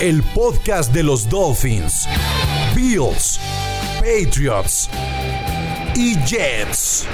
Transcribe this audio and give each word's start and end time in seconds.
El 0.00 0.24
podcast 0.34 0.92
de 0.92 1.04
los 1.04 1.28
Dolphins, 1.28 2.08
Bills, 2.74 3.38
Patriots 4.00 4.90
y 5.94 6.16
Jets. 6.26 7.06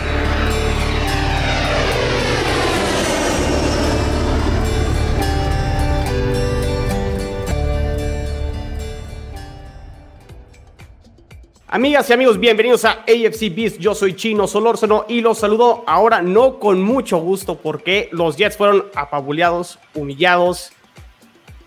Amigas 11.68 12.08
y 12.08 12.12
amigos, 12.14 12.40
bienvenidos 12.40 12.86
a 12.86 13.02
AFC 13.02 13.54
Beast. 13.54 13.78
Yo 13.78 13.94
soy 13.94 14.16
Chino 14.16 14.48
Solórzano 14.48 15.04
y 15.06 15.20
los 15.20 15.38
saludo 15.38 15.84
ahora 15.86 16.22
no 16.22 16.58
con 16.58 16.82
mucho 16.82 17.18
gusto 17.18 17.56
porque 17.56 18.08
los 18.10 18.36
Jets 18.36 18.56
fueron 18.56 18.86
apabuleados, 18.94 19.78
humillados. 19.94 20.72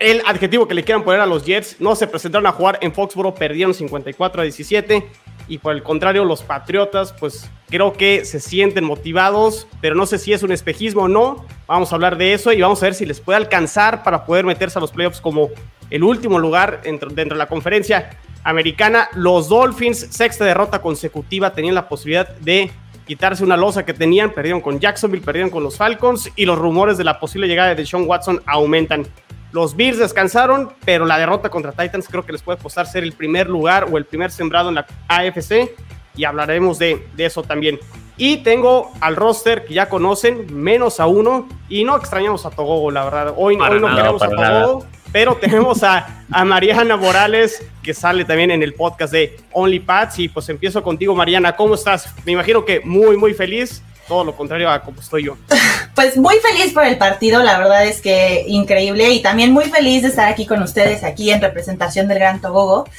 El 0.03 0.21
adjetivo 0.25 0.67
que 0.67 0.73
le 0.73 0.83
quieran 0.83 1.05
poner 1.05 1.21
a 1.21 1.25
los 1.25 1.45
Jets 1.45 1.77
no 1.79 1.95
se 1.95 2.07
presentaron 2.07 2.45
a 2.45 2.51
jugar 2.51 2.77
en 2.81 2.91
Foxboro, 2.91 3.33
perdieron 3.33 3.73
54 3.73 4.41
a 4.41 4.43
17 4.43 5.07
y 5.47 5.59
por 5.59 5.73
el 5.73 5.81
contrario 5.81 6.25
los 6.25 6.43
Patriotas 6.43 7.13
pues 7.17 7.49
creo 7.69 7.93
que 7.93 8.25
se 8.25 8.41
sienten 8.41 8.83
motivados, 8.83 9.65
pero 9.79 9.95
no 9.95 10.05
sé 10.05 10.17
si 10.17 10.33
es 10.33 10.43
un 10.43 10.51
espejismo 10.51 11.03
o 11.03 11.07
no. 11.07 11.45
Vamos 11.67 11.93
a 11.93 11.95
hablar 11.95 12.17
de 12.17 12.33
eso 12.33 12.51
y 12.51 12.59
vamos 12.59 12.83
a 12.83 12.87
ver 12.87 12.95
si 12.95 13.05
les 13.05 13.21
puede 13.21 13.37
alcanzar 13.37 14.03
para 14.03 14.25
poder 14.25 14.43
meterse 14.43 14.77
a 14.77 14.81
los 14.81 14.91
playoffs 14.91 15.21
como 15.21 15.51
el 15.89 16.03
último 16.03 16.37
lugar 16.37 16.81
dentro, 16.83 17.09
de 17.09 17.25
la 17.35 17.47
conferencia 17.47 18.09
americana. 18.43 19.07
Los 19.13 19.47
Dolphins, 19.47 19.99
sexta 20.11 20.43
derrota 20.43 20.81
consecutiva, 20.81 21.53
tenían 21.53 21.75
la 21.75 21.87
posibilidad 21.87 22.27
de 22.39 22.69
quitarse 23.07 23.41
una 23.45 23.55
losa 23.55 23.85
que 23.85 23.93
tenían. 23.93 24.31
Perdieron 24.31 24.59
con 24.59 24.81
Jacksonville, 24.81 25.23
perdieron 25.23 25.49
con 25.49 25.63
los 25.63 25.77
Falcons 25.77 26.29
y 26.35 26.45
los 26.45 26.59
rumores 26.59 26.97
de 26.97 27.05
la 27.05 27.21
posible 27.21 27.47
llegada 27.47 27.73
de 27.73 27.85
Sean 27.85 28.03
Watson 28.05 28.43
aumentan. 28.45 29.07
Los 29.53 29.75
Bills 29.75 29.99
descansaron, 29.99 30.73
pero 30.83 31.05
la 31.05 31.19
derrota 31.19 31.49
contra 31.49 31.71
Titans 31.71 32.07
creo 32.09 32.25
que 32.25 32.31
les 32.31 32.41
puede 32.41 32.57
costar 32.57 32.87
ser 32.87 33.03
el 33.03 33.13
primer 33.13 33.47
lugar 33.47 33.85
o 33.89 33.99
el 33.99 34.05
primer 34.05 34.31
sembrado 34.31 34.69
en 34.69 34.75
la 34.75 34.87
AFC 35.07 35.69
y 36.15 36.25
hablaremos 36.25 36.79
de, 36.79 37.07
de 37.15 37.25
eso 37.25 37.43
también. 37.43 37.79
Y 38.17 38.37
tengo 38.37 38.91
al 38.99 39.15
roster 39.15 39.65
que 39.65 39.75
ya 39.75 39.89
conocen, 39.89 40.47
menos 40.51 40.99
a 40.99 41.05
uno, 41.05 41.47
y 41.69 41.83
no 41.83 41.95
extrañamos 41.95 42.47
a 42.47 42.49
Togogo, 42.49 42.89
la 42.89 43.03
verdad. 43.03 43.33
Hoy, 43.37 43.55
hoy 43.55 43.79
no 43.79 43.95
queremos 43.95 44.23
a 44.23 44.29
Togogo, 44.29 44.85
pero 45.11 45.35
tenemos 45.41 45.83
a, 45.83 46.23
a, 46.31 46.45
Mariana 46.45 46.97
Morales, 46.97 47.63
que 47.83 47.93
sale 47.93 48.25
también 48.25 48.49
en 48.49 48.63
el 48.63 48.73
podcast 48.73 49.13
de 49.13 49.37
Only 49.51 49.79
Pats. 49.79 50.17
Y 50.17 50.29
pues 50.29 50.49
empiezo 50.49 50.81
contigo, 50.81 51.13
Mariana. 51.13 51.55
¿Cómo 51.55 51.75
estás? 51.75 52.11
Me 52.25 52.31
imagino 52.31 52.65
que 52.65 52.81
muy, 52.81 53.17
muy 53.17 53.35
feliz. 53.35 53.83
Todo 54.07 54.23
lo 54.23 54.35
contrario 54.35 54.69
a 54.69 54.81
como 54.81 54.99
estoy 54.99 55.25
yo. 55.25 55.37
Pues 55.95 56.17
muy 56.17 56.33
feliz 56.37 56.73
por 56.73 56.85
el 56.85 56.97
partido, 56.97 57.43
la 57.43 57.59
verdad 57.59 57.85
es 57.85 58.01
que 58.01 58.45
increíble. 58.47 59.11
Y 59.11 59.21
también 59.21 59.51
muy 59.51 59.65
feliz 59.65 60.01
de 60.01 60.07
estar 60.07 60.27
aquí 60.27 60.47
con 60.47 60.63
ustedes, 60.63 61.03
aquí 61.03 61.29
en 61.29 61.39
representación 61.39 62.07
del 62.07 62.17
Gran 62.17 62.41
Togogo, 62.41 62.89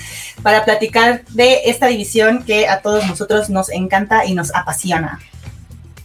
para 0.44 0.64
platicar 0.64 1.25
de 1.30 1.62
esta 1.64 1.88
división 1.88 2.44
que 2.44 2.69
a 2.69 2.82
todos 2.82 3.05
nosotros 3.08 3.50
nos 3.50 3.69
encanta 3.69 4.25
y 4.25 4.34
nos 4.34 4.54
apasiona. 4.54 5.19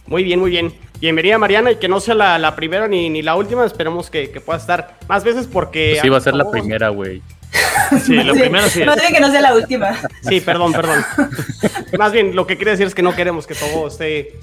Muy 0.06 0.24
bien, 0.24 0.40
muy 0.40 0.50
bien. 0.50 0.74
Bienvenida 1.00 1.38
Mariana 1.38 1.70
y 1.70 1.76
que 1.76 1.86
no 1.86 2.00
sea 2.00 2.14
la, 2.14 2.38
la 2.40 2.56
primera 2.56 2.88
ni, 2.88 3.08
ni, 3.08 3.22
la 3.22 3.36
última, 3.36 3.64
esperemos 3.64 4.10
que, 4.10 4.30
que, 4.30 4.40
pueda 4.40 4.58
estar 4.58 4.98
más 5.08 5.22
veces 5.22 5.46
porque... 5.46 5.92
Pues 5.92 6.02
sí, 6.02 6.08
va 6.08 6.18
a 6.18 6.20
ser 6.20 6.34
la 6.34 6.50
primera, 6.50 6.88
güey. 6.88 7.22
Sí, 8.04 8.14
lo 8.14 8.34
sí, 8.34 8.40
primero 8.40 8.68
sí. 8.68 8.84
No 8.84 8.94
digan 8.94 9.12
que 9.12 9.20
no 9.20 9.30
sea 9.30 9.40
la 9.40 9.54
última. 9.54 9.98
Sí, 10.22 10.40
perdón, 10.40 10.72
perdón. 10.72 11.04
más 11.98 12.12
bien, 12.12 12.36
lo 12.36 12.46
que 12.46 12.56
quiere 12.56 12.72
decir 12.72 12.86
es 12.86 12.94
que 12.94 13.02
no 13.02 13.14
queremos 13.16 13.46
que 13.46 13.54
todo 13.54 13.88
esté 13.88 14.38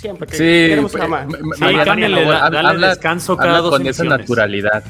siempre. 0.00 0.26
Que 0.26 0.36
sí, 0.36 0.38
queremos 0.68 0.92
pues, 0.92 1.02
jamás. 1.02 1.26
Sí, 1.56 1.64
cámbiale, 1.84 2.24
da, 2.24 2.50
dale 2.50 2.68
habla, 2.68 2.88
descanso 2.88 3.36
cada 3.36 3.50
habla 3.50 3.60
dos 3.62 3.70
con 3.70 3.82
emisiones. 3.82 4.12
esa 4.12 4.18
naturalidad. 4.18 4.84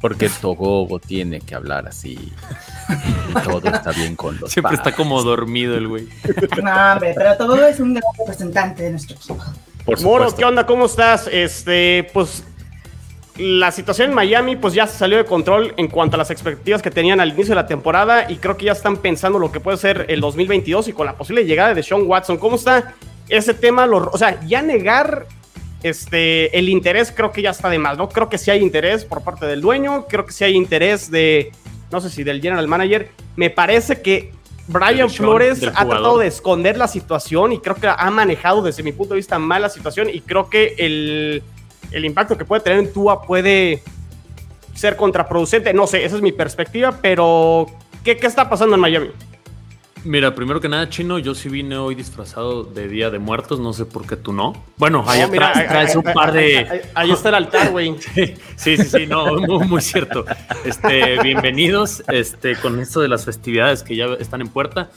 Porque 0.00 0.28
Togogo 0.28 0.98
tiene 0.98 1.40
que 1.40 1.54
hablar 1.54 1.88
así. 1.88 2.32
Todo 3.44 3.66
está 3.68 3.92
bien 3.92 4.14
con 4.14 4.38
los 4.38 4.52
Siempre 4.52 4.76
padres. 4.76 4.86
está 4.86 4.96
como 4.96 5.22
dormido 5.22 5.76
el 5.76 5.88
güey. 5.88 6.08
No, 6.62 6.92
hombre, 6.92 7.14
pero 7.16 7.36
Togogo 7.36 7.62
es 7.64 7.80
un 7.80 7.94
gran 7.94 8.04
representante 8.18 8.82
de 8.84 8.90
nuestro 8.90 9.16
equipo. 9.16 9.38
Por 9.84 10.00
Moro, 10.02 10.24
supuesto. 10.24 10.36
¿qué 10.36 10.44
onda? 10.44 10.66
¿Cómo 10.66 10.86
estás? 10.86 11.28
Este, 11.32 12.08
pues 12.12 12.44
la 13.38 13.70
situación 13.72 14.10
en 14.10 14.14
Miami 14.14 14.56
pues 14.56 14.74
ya 14.74 14.86
se 14.86 14.96
salió 14.98 15.16
de 15.18 15.24
control 15.24 15.74
en 15.76 15.88
cuanto 15.88 16.16
a 16.16 16.18
las 16.18 16.30
expectativas 16.30 16.82
que 16.82 16.90
tenían 16.90 17.20
al 17.20 17.28
inicio 17.30 17.50
de 17.50 17.56
la 17.56 17.66
temporada 17.66 18.30
y 18.30 18.36
creo 18.36 18.56
que 18.56 18.66
ya 18.66 18.72
están 18.72 18.96
pensando 18.98 19.38
lo 19.38 19.50
que 19.52 19.60
puede 19.60 19.76
ser 19.78 20.06
el 20.08 20.20
2022 20.20 20.88
y 20.88 20.92
con 20.92 21.06
la 21.06 21.14
posible 21.14 21.44
llegada 21.44 21.74
de 21.74 21.82
Sean 21.82 22.02
Watson. 22.06 22.36
¿Cómo 22.38 22.56
está 22.56 22.94
ese 23.28 23.54
tema? 23.54 23.86
Lo, 23.86 24.10
o 24.10 24.18
sea, 24.18 24.40
ya 24.46 24.62
negar 24.62 25.26
este, 25.82 26.56
el 26.58 26.68
interés 26.68 27.12
creo 27.14 27.32
que 27.32 27.42
ya 27.42 27.50
está 27.50 27.68
de 27.68 27.78
más, 27.78 27.96
¿no? 27.96 28.08
Creo 28.08 28.28
que 28.28 28.38
sí 28.38 28.50
hay 28.50 28.60
interés 28.60 29.04
por 29.04 29.22
parte 29.22 29.46
del 29.46 29.60
dueño, 29.60 30.06
creo 30.08 30.26
que 30.26 30.32
sí 30.32 30.44
hay 30.44 30.54
interés 30.54 31.10
de, 31.10 31.52
no 31.90 32.00
sé 32.00 32.10
si 32.10 32.24
del 32.24 32.40
general 32.40 32.66
manager. 32.68 33.10
Me 33.36 33.50
parece 33.50 34.00
que 34.02 34.32
Brian 34.68 35.08
Flores 35.10 35.62
ha 35.62 35.86
tratado 35.86 36.18
de 36.18 36.26
esconder 36.26 36.76
la 36.76 36.88
situación 36.88 37.52
y 37.52 37.58
creo 37.60 37.76
que 37.76 37.88
ha 37.88 38.10
manejado 38.10 38.62
desde 38.62 38.82
mi 38.82 38.92
punto 38.92 39.14
de 39.14 39.18
vista 39.18 39.38
mal 39.38 39.62
la 39.62 39.68
situación 39.68 40.08
y 40.10 40.20
creo 40.20 40.50
que 40.50 40.74
el, 40.78 41.42
el 41.92 42.04
impacto 42.04 42.36
que 42.36 42.44
puede 42.44 42.62
tener 42.62 42.80
en 42.80 42.92
Tua 42.92 43.22
puede 43.22 43.82
ser 44.74 44.96
contraproducente. 44.96 45.72
No 45.72 45.86
sé, 45.86 46.04
esa 46.04 46.16
es 46.16 46.22
mi 46.22 46.32
perspectiva, 46.32 46.98
pero 47.00 47.66
¿qué, 48.02 48.16
qué 48.16 48.26
está 48.26 48.48
pasando 48.48 48.74
en 48.74 48.80
Miami? 48.80 49.10
Mira, 50.06 50.36
primero 50.36 50.60
que 50.60 50.68
nada, 50.68 50.88
Chino, 50.88 51.18
yo 51.18 51.34
sí 51.34 51.48
vine 51.48 51.76
hoy 51.76 51.96
disfrazado 51.96 52.62
de 52.62 52.86
Día 52.86 53.10
de 53.10 53.18
Muertos, 53.18 53.58
no 53.58 53.72
sé 53.72 53.86
por 53.86 54.06
qué 54.06 54.14
tú 54.16 54.32
no. 54.32 54.52
Bueno, 54.76 55.04
ahí 55.04 55.20
No, 55.22 55.28
mira, 55.28 55.48
atrás 55.48 55.66
traes 55.68 55.96
un 55.96 56.04
par 56.04 56.32
de... 56.32 56.82
ahí- 56.94 57.10
está 57.10 57.30
el 57.30 57.34
altar, 57.34 57.72
güey. 57.72 57.96
Sí, 58.14 58.34
sí, 58.56 58.76
sí, 58.76 59.06
no, 59.08 59.34
muy, 59.40 59.66
muy 59.66 59.80
cierto. 59.80 60.24
Este, 60.64 61.20
bienvenidos 61.22 62.04
este, 62.06 62.54
con 62.54 62.78
esto 62.78 63.00
de 63.00 63.08
las 63.08 63.24
festividades 63.24 63.82
que 63.82 63.96
ya 63.96 64.06
están 64.20 64.42
en 64.42 64.48
puerta. 64.48 64.90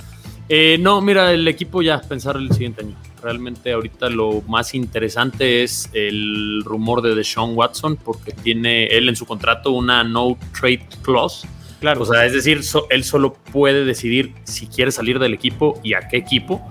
Eh, 0.47 0.77
no, 0.79 1.01
mira, 1.01 1.33
el 1.33 1.47
equipo 1.47 1.81
ya 1.81 1.99
pensar 2.01 2.35
el 2.37 2.51
siguiente 2.51 2.81
año. 2.83 2.95
Realmente 3.23 3.71
ahorita 3.73 4.09
lo 4.11 4.43
más 4.47 4.75
interesante 4.75 5.63
es 5.63 5.89
el 5.93 6.61
rumor 6.65 7.01
de 7.01 7.15
Deshaun 7.15 7.55
Watson 7.57 7.95
porque 7.97 8.31
tiene 8.31 8.85
él 8.87 9.09
en 9.09 9.15
su 9.15 9.25
contrato 9.25 9.71
una 9.71 10.03
no 10.03 10.37
trade 10.59 10.87
clause. 11.01 11.47
Claro. 11.79 12.01
O 12.01 12.06
sea, 12.06 12.25
es 12.25 12.34
decir, 12.34 12.63
so- 12.63 12.88
él 12.90 13.03
solo 13.03 13.34
puede 13.51 13.85
decidir 13.85 14.34
si 14.44 14.67
quiere 14.67 14.91
salir 14.91 15.17
del 15.19 15.34
equipo 15.34 15.79
y 15.84 15.94
a 15.94 16.07
qué 16.07 16.17
equipo. 16.17 16.67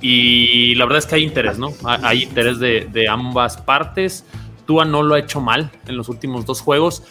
Y 0.00 0.74
la 0.74 0.84
verdad 0.84 0.98
es 0.98 1.06
que 1.06 1.14
hay 1.14 1.22
interés, 1.24 1.58
¿no? 1.58 1.72
Ha- 1.84 2.06
Hay 2.08 2.24
interés 2.24 2.58
de, 2.58 2.88
de 2.92 3.08
ambas 3.08 3.56
partes. 3.56 4.24
Tua 4.66 4.84
no 4.84 5.02
lo 5.02 5.14
ha 5.14 5.18
hecho 5.18 5.40
mal 5.40 5.70
en 5.86 5.96
los 5.96 6.08
últimos 6.08 6.44
dos 6.46 6.60
juegos, 6.60 7.02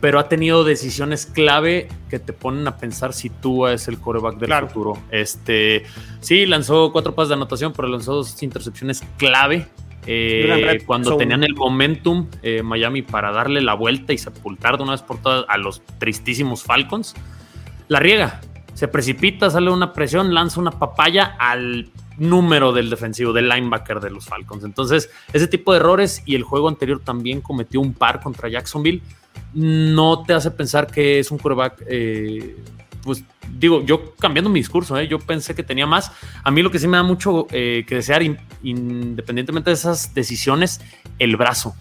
pero 0.00 0.18
ha 0.18 0.28
tenido 0.28 0.62
decisiones 0.64 1.26
clave 1.26 1.88
que 2.08 2.18
te 2.18 2.32
ponen 2.32 2.66
a 2.68 2.76
pensar 2.76 3.12
si 3.12 3.30
Tua 3.30 3.72
es 3.72 3.88
el 3.88 3.98
coreback 3.98 4.36
del 4.38 4.46
Claro. 4.46 4.68
futuro. 4.68 4.98
Este, 5.10 5.84
sí, 6.20 6.46
lanzó 6.46 6.92
cuatro 6.92 7.14
pases 7.14 7.30
de 7.30 7.34
anotación, 7.34 7.72
pero 7.74 7.88
lanzó 7.88 8.14
dos 8.14 8.40
intercepciones 8.42 9.02
clave. 9.16 9.66
Eh, 10.12 10.82
cuando 10.86 11.16
tenían 11.16 11.44
el 11.44 11.54
momentum 11.54 12.26
eh, 12.42 12.64
Miami 12.64 13.02
para 13.02 13.30
darle 13.30 13.60
la 13.60 13.74
vuelta 13.74 14.12
y 14.12 14.18
sepultar 14.18 14.76
de 14.76 14.82
una 14.82 14.92
vez 14.92 15.02
por 15.02 15.22
todas 15.22 15.44
a 15.48 15.56
los 15.56 15.82
tristísimos 15.98 16.64
Falcons, 16.64 17.14
la 17.86 18.00
riega. 18.00 18.40
Se 18.74 18.88
precipita, 18.88 19.50
sale 19.50 19.70
una 19.70 19.92
presión, 19.92 20.34
lanza 20.34 20.58
una 20.58 20.72
papaya 20.72 21.36
al 21.38 21.90
número 22.18 22.72
del 22.72 22.90
defensivo, 22.90 23.32
del 23.32 23.48
linebacker 23.48 24.00
de 24.00 24.10
los 24.10 24.24
Falcons. 24.24 24.64
Entonces, 24.64 25.10
ese 25.32 25.46
tipo 25.46 25.72
de 25.72 25.78
errores 25.78 26.24
y 26.26 26.34
el 26.34 26.42
juego 26.42 26.68
anterior 26.68 27.00
también 27.04 27.40
cometió 27.40 27.80
un 27.80 27.94
par 27.94 28.20
contra 28.20 28.48
Jacksonville, 28.48 29.02
no 29.54 30.24
te 30.24 30.32
hace 30.32 30.50
pensar 30.50 30.88
que 30.88 31.20
es 31.20 31.30
un 31.30 31.38
quarterback, 31.38 31.84
eh, 31.88 32.56
pues 33.02 33.24
digo, 33.58 33.84
yo 33.84 34.14
cambiando 34.16 34.50
mi 34.50 34.60
discurso, 34.60 34.98
eh, 34.98 35.08
yo 35.08 35.18
pensé 35.18 35.54
que 35.54 35.62
tenía 35.62 35.86
más. 35.86 36.12
A 36.44 36.50
mí 36.50 36.62
lo 36.62 36.70
que 36.70 36.78
sí 36.78 36.86
me 36.88 36.96
da 36.96 37.02
mucho 37.02 37.46
eh, 37.50 37.84
que 37.86 37.96
desear, 37.96 38.22
in- 38.22 38.38
independientemente 38.62 39.70
de 39.70 39.74
esas 39.74 40.14
decisiones, 40.14 40.80
el 41.18 41.36
brazo. 41.36 41.74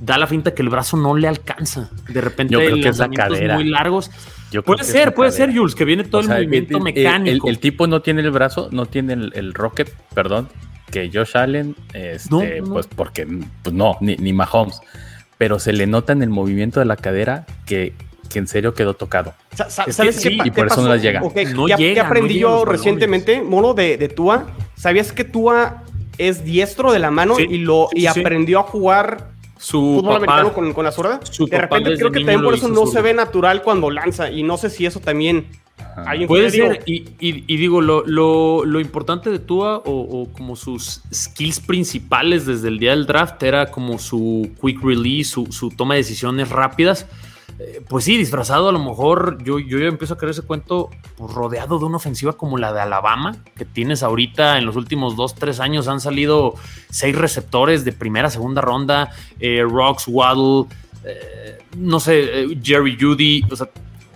Da 0.00 0.18
la 0.18 0.26
finta 0.26 0.52
que 0.54 0.62
el 0.62 0.68
brazo 0.68 0.96
no 0.96 1.16
le 1.16 1.28
alcanza. 1.28 1.90
De 2.08 2.20
repente, 2.20 2.52
Yo 2.54 2.58
creo 2.58 2.74
que 2.74 2.88
es 2.88 2.98
la 2.98 3.06
lanzamientos 3.06 3.38
cadera. 3.38 3.54
muy 3.54 3.64
largos. 3.64 4.10
Yo 4.50 4.62
Puede 4.64 4.82
ser, 4.84 5.14
puede 5.14 5.30
cadera. 5.30 5.46
ser, 5.52 5.56
Jules, 5.58 5.74
que 5.76 5.84
viene 5.84 6.04
todo 6.04 6.20
O 6.22 6.24
sea, 6.24 6.38
el 6.38 6.46
movimiento 6.46 6.78
el- 6.78 6.82
mecánico. 6.82 7.46
El, 7.48 7.54
el 7.54 7.60
tipo 7.60 7.86
no 7.86 8.02
tiene 8.02 8.20
el 8.22 8.30
brazo, 8.32 8.68
no 8.72 8.86
tiene 8.86 9.12
el, 9.12 9.32
el 9.36 9.54
rocket, 9.54 9.94
perdón, 10.14 10.48
que 10.90 11.08
Josh 11.12 11.36
Allen, 11.36 11.76
este, 11.94 12.28
No, 12.30 12.42
no. 12.66 12.72
pues 12.74 12.86
porque 12.88 13.26
pues 13.62 13.74
no, 13.74 13.96
ni, 14.00 14.16
ni 14.16 14.32
Mahomes. 14.32 14.80
Pero 15.38 15.58
se 15.58 15.72
le 15.72 15.86
nota 15.86 16.12
en 16.12 16.22
el 16.22 16.30
movimiento 16.30 16.80
de 16.80 16.86
la 16.86 16.96
cadera 16.96 17.46
que, 17.64 17.94
que 18.28 18.38
en 18.38 18.46
serio 18.46 18.72
quedó 18.74 18.94
tocado. 18.94 19.34
Sa- 19.54 19.68
sa- 19.70 19.84
Es 19.84 19.96
¿Sabes 19.96 20.16
que 20.16 20.22
qué, 20.22 20.30
sí, 20.30 20.36
pa- 20.36 20.46
y 20.46 20.50
qué 20.50 20.56
por 20.56 20.66
eso 20.68 20.82
no 20.82 20.92
les 20.92 21.02
llega. 21.02 21.22
Ok, 21.22 21.36
No 21.54 21.68
ya, 21.68 21.76
llega, 21.76 21.94
ya 22.02 22.06
aprendí 22.06 22.38
yo 22.38 22.64
recientemente, 22.64 23.42
mono 23.42 23.74
de, 23.74 23.96
de 23.98 24.08
Tua. 24.08 24.46
¿Sabías 24.76 25.12
que 25.12 25.24
Tua 25.24 25.82
es 26.18 26.44
diestro 26.44 26.92
de 26.92 26.98
la 26.98 27.10
mano 27.10 27.34
Sí, 27.36 27.46
y 27.48 27.58
lo 27.58 27.88
y 27.94 28.00
sí, 28.02 28.06
aprendió 28.06 28.60
a 28.60 28.62
jugar 28.64 29.30
Su 29.58 29.78
fútbol 30.00 30.20
papá, 30.20 30.32
americano 30.40 30.52
con, 30.54 30.72
con 30.72 30.84
la 30.84 30.92
zurda? 30.92 31.20
De 31.50 31.58
repente 31.58 31.94
creo 31.96 32.10
que 32.10 32.20
también 32.20 32.42
por 32.42 32.54
eso 32.54 32.68
no 32.68 32.86
se 32.86 33.00
ve 33.02 33.14
natural 33.14 33.62
cuando 33.62 33.90
lanza 33.90 34.30
y 34.30 34.42
no 34.42 34.56
sé 34.56 34.70
si 34.70 34.86
eso 34.86 35.00
también 35.00 35.46
hay 36.06 36.26
Puede 36.26 36.48
ser, 36.50 36.82
y, 36.86 37.04
y- 37.20 37.44
y 37.46 37.56
digo, 37.58 37.80
lo, 37.82 38.06
lo- 38.06 38.64
lo 38.64 38.80
importante 38.80 39.28
de 39.30 39.38
Tua 39.38 39.78
o, 39.78 39.90
o 39.90 40.32
como 40.32 40.56
sus 40.56 41.02
skills 41.12 41.60
principales 41.60 42.46
desde 42.46 42.68
el 42.68 42.78
día 42.78 42.90
del 42.90 43.04
draft 43.06 43.42
era 43.42 43.66
como 43.70 43.98
su 43.98 44.50
quick 44.62 44.82
release, 44.82 45.30
su, 45.30 45.46
su 45.52 45.68
toma 45.70 45.94
de 45.94 45.98
decisiones 46.00 46.48
rápidas. 46.48 47.06
Eh, 47.62 47.80
Pues 47.88 48.04
sí, 48.04 48.16
disfrazado 48.16 48.68
a 48.68 48.72
lo 48.72 48.78
mejor, 48.78 49.38
yo, 49.44 49.58
yo 49.58 49.78
empiezo 49.78 50.14
a 50.14 50.18
creer 50.18 50.30
ese 50.30 50.42
cuento 50.42 50.90
pues, 51.16 51.32
rodeado 51.32 51.78
de 51.78 51.84
una 51.84 51.96
ofensiva 51.96 52.32
como 52.32 52.58
la 52.58 52.72
de 52.72 52.80
Alabama, 52.80 53.36
que 53.54 53.64
tienes 53.64 54.02
ahorita 54.02 54.58
en 54.58 54.66
los 54.66 54.76
últimos 54.76 55.14
dos, 55.16 55.34
tres 55.34 55.60
años 55.60 55.88
han 55.88 56.00
salido 56.00 56.54
seis 56.90 57.14
receptores 57.16 57.84
de 57.84 57.92
primera, 57.92 58.30
segunda 58.30 58.60
ronda, 58.60 59.10
eh, 59.38 59.62
Rocks, 59.68 60.04
Waddle, 60.08 60.66
eh, 61.04 61.58
no 61.76 62.00
sé, 62.00 62.42
eh, 62.42 62.58
Jerry 62.62 62.96
Judy, 63.00 63.44
o 63.50 63.56
sea, 63.56 63.68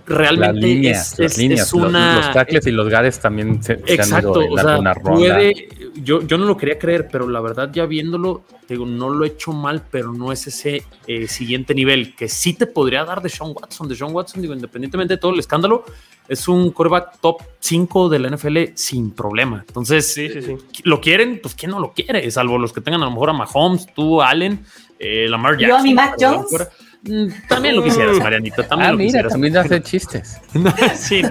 realmente 0.06 0.67
líneas, 0.67 1.19
es, 1.19 1.37
líneas, 1.38 1.67
es 1.67 1.73
los- 1.73 1.88
una... 1.88 2.17
los, 2.17 2.32
tackles 2.32 2.67
y 2.67 2.70
los 2.70 2.88
gares 2.88 3.19
también 3.20 3.62
se, 3.62 3.79
se 3.87 4.00
han 4.14 4.23
ido 4.23 4.41
en 4.43 4.53
o 4.53 4.56
sea, 4.56 4.70
alguna 4.73 4.94
ronda. 4.94 5.11
puede, 5.12 5.69
yo, 5.97 6.23
yo 6.23 6.38
no 6.38 6.47
lo 6.47 6.56
quería 6.56 6.79
creer, 6.79 7.08
pero 7.11 7.29
la 7.29 7.41
verdad 7.41 7.70
ya 7.73 7.87
viéndolo, 7.87 8.44
te 8.67 8.75
digo, 8.75 8.87
no 8.87 9.11
lo 9.11 9.25
he 9.25 9.29
hecho 9.29 9.53
mal, 9.53 9.82
pero 9.91 10.12
no 10.12 10.32
es 10.32 10.47
ese 10.47 10.82
eh, 11.06 11.26
siguiente 11.29 11.75
nivel 11.75 12.14
que 12.14 12.29
sí 12.29 12.53
te 12.55 12.67
podría 12.67 13.05
dar 13.05 13.20
de 13.23 13.29
Sean 13.29 13.53
Watson. 13.55 13.88
De 13.88 13.97
Sean 13.97 14.12
Watson, 14.14 14.41
digo, 14.43 14.55
independientemente 14.55 15.14
de 15.14 15.19
todo 15.19 15.32
el 15.32 15.38
escándalo, 15.41 15.85
es 16.29 16.49
un 16.49 16.70
quarterback 16.70 17.19
top 17.20 17.43
5 17.61 18.08
de 18.08 18.19
la 18.19 18.29
NFL 18.31 18.58
sin 18.75 19.11
problema. 19.12 19.64
Entonces, 19.67 20.12
Sí, 20.12 20.29
sí, 20.29 20.43
sí. 20.43 20.56
¿lo 20.85 21.00
quieren? 21.00 21.38
Pues 21.43 21.55
¿quién 21.55 21.70
no 21.70 21.79
lo 21.81 21.93
quiere? 21.93 22.29
Salvo 22.31 22.58
los 22.58 22.73
que 22.73 22.81
tengan 22.81 23.03
a 23.03 23.05
lo 23.06 23.11
mejor 23.12 23.31
a 23.31 23.32
Mahomes, 23.32 23.87
tú, 23.94 24.20
Allen, 24.20 24.64
eh, 24.99 25.26
Lamar 25.29 25.55
Yo 25.55 25.61
Jackson. 25.69 25.81
a 25.81 25.82
mi 25.85 25.94
Mac 25.94 26.14
Jones. 26.19 26.47
fuera. 26.50 26.69
Mm, 27.02 27.26
También 27.48 27.76
lo 27.76 27.84
quisieras, 27.84 28.19
Marianita. 28.19 28.66
También 28.66 28.88
Ah, 28.88 28.93
lo 28.93 28.98
mira, 28.98 29.06
quisieras. 29.08 29.32
también 29.32 29.56
hace 29.56 29.82
chistes. 29.82 30.40
Sí, 30.96 31.22
no. 31.22 31.31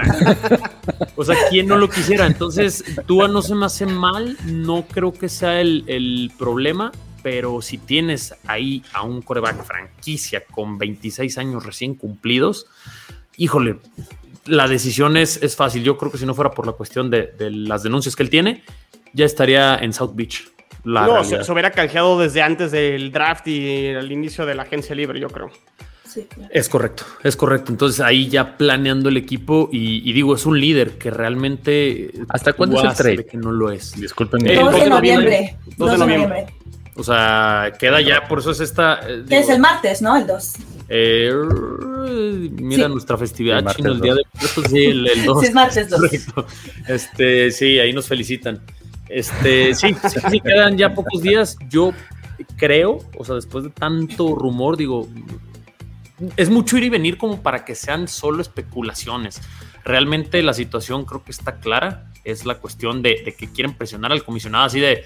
O 1.16 1.24
sea, 1.26 1.36
¿quién 1.50 1.68
no 1.68 1.78
lo 1.78 1.90
quisiera? 1.90 2.26
Entonces, 2.28 2.84
Tua 3.06 3.28
no 3.28 3.42
se 3.42 3.56
me 3.56 3.66
hace 3.66 3.86
mal, 3.86 4.38
no 4.46 4.86
creo 4.88 5.12
que 5.14 5.28
sea 5.30 5.60
el, 5.62 5.84
el 5.88 6.32
problema, 6.38 6.92
pero 7.24 7.62
si 7.62 7.78
tienes 7.78 8.36
ahí 8.46 8.84
a 8.94 9.02
un 9.04 9.22
coreback 9.22 9.64
franquicia 9.66 10.44
con 10.52 10.78
26 10.78 11.38
años 11.38 11.66
recién 11.66 11.96
cumplidos, 11.96 12.68
híjole, 13.38 13.78
la 14.46 14.68
decisión 14.68 15.18
es, 15.18 15.42
es 15.42 15.56
fácil. 15.56 15.84
Yo 15.84 15.98
creo 15.98 16.12
que 16.12 16.18
si 16.20 16.26
no 16.26 16.34
fuera 16.36 16.52
por 16.52 16.68
la 16.68 16.74
cuestión 16.74 17.10
de, 17.10 17.34
de 17.38 17.50
las 17.52 17.82
denuncias 17.84 18.16
que 18.16 18.24
él 18.24 18.30
tiene, 18.30 18.64
ya 19.14 19.26
estaría 19.26 19.76
en 19.78 19.92
South 19.94 20.12
Beach. 20.14 20.48
La 20.86 21.02
no, 21.08 21.14
realidad. 21.16 21.40
se, 21.40 21.44
se 21.46 21.52
hubiera 21.52 21.72
canjeado 21.72 22.20
desde 22.20 22.42
antes 22.42 22.72
del 22.72 23.12
draft 23.12 23.48
y 23.48 23.90
al 23.90 24.12
inicio 24.12 24.46
de 24.46 24.56
la 24.56 24.64
agencia 24.64 24.96
libre, 24.96 25.20
yo 25.20 25.28
creo. 25.30 25.50
Sí, 26.08 26.28
claro. 26.34 26.50
Es 26.54 26.70
correcto, 26.70 27.04
es 27.24 27.36
correcto. 27.36 27.72
Entonces 27.74 28.00
ahí 28.00 28.30
ya 28.30 28.56
planeando 28.56 29.10
el 29.10 29.18
equipo 29.18 29.68
y, 29.72 30.10
y 30.10 30.14
digo, 30.14 30.34
es 30.36 30.46
un 30.46 30.60
líder 30.62 30.98
que 30.98 31.12
realmente... 31.12 32.12
¿Hasta 32.30 32.54
cuándo 32.54 32.78
es 32.78 32.84
el 32.86 32.94
trade? 32.96 33.26
que 33.26 33.36
no 33.38 33.52
lo 33.52 33.70
es. 33.72 34.00
Disculpen. 34.00 34.48
Eh, 34.48 34.56
2 34.56 34.64
12 34.66 34.78
de 34.78 34.84
de 34.86 34.90
noviembre. 34.90 35.58
2 35.66 35.78
2 35.78 35.92
de 35.92 35.98
noviembre. 35.98 36.46
O 36.96 37.04
sea, 37.04 37.74
queda 37.78 38.00
ya, 38.00 38.26
por 38.30 38.40
eso 38.40 38.52
es 38.52 38.62
esta... 38.62 39.02
eh, 39.06 39.26
es 39.30 39.50
el 39.50 39.60
martes, 39.60 40.02
¿no? 40.02 40.16
El 40.16 40.26
2. 40.28 40.54
eh, 40.88 41.32
mira 42.52 42.86
Sí. 42.86 42.92
nuestra 42.92 43.18
festividad 43.18 43.60
El 43.60 43.68
chino, 43.76 43.92
el 43.92 44.00
día 44.02 44.14
de 44.16 44.22
muertos, 44.34 44.64
sí, 44.70 44.86
el, 44.86 45.08
el 45.08 45.26
2. 45.26 45.42
Sí, 45.42 45.48
es 45.48 45.54
martes 45.54 45.90
2. 45.90 46.00
Correcto. 46.00 46.48
Este, 46.88 47.52
sí, 47.52 47.80
ahí 47.80 47.92
nos 47.92 48.08
felicitan. 48.08 48.62
Este, 49.16 49.74
sí, 49.74 49.96
sí, 50.30 50.42
quedan 50.42 50.78
ya 50.78 50.94
pocos 50.94 51.22
días. 51.22 51.58
Yo 51.70 51.94
creo, 52.58 53.00
o 53.18 53.24
sea, 53.24 53.36
después 53.36 53.64
de 53.64 53.70
tanto 53.70 54.36
rumor, 54.36 54.76
digo, 54.76 55.08
es 56.36 56.50
mucho 56.50 56.78
ir 56.78 56.84
y 56.84 56.90
venir 56.90 57.18
como 57.18 57.42
para 57.42 57.64
que 57.64 57.76
sean 57.76 58.10
solo 58.10 58.42
especulaciones. 58.42 59.42
Realmente 59.86 60.44
la 60.44 60.54
situación 60.54 61.06
creo 61.06 61.24
que 61.24 61.32
está 61.32 61.62
clara. 61.62 62.12
Es 62.26 62.46
la 62.46 62.56
cuestión 62.56 63.02
de, 63.02 63.34
que 63.38 63.48
quieren 63.48 63.74
presionar 63.74 64.12
al 64.12 64.22
comisionado 64.26 64.66
así 64.66 64.82
de, 64.82 65.06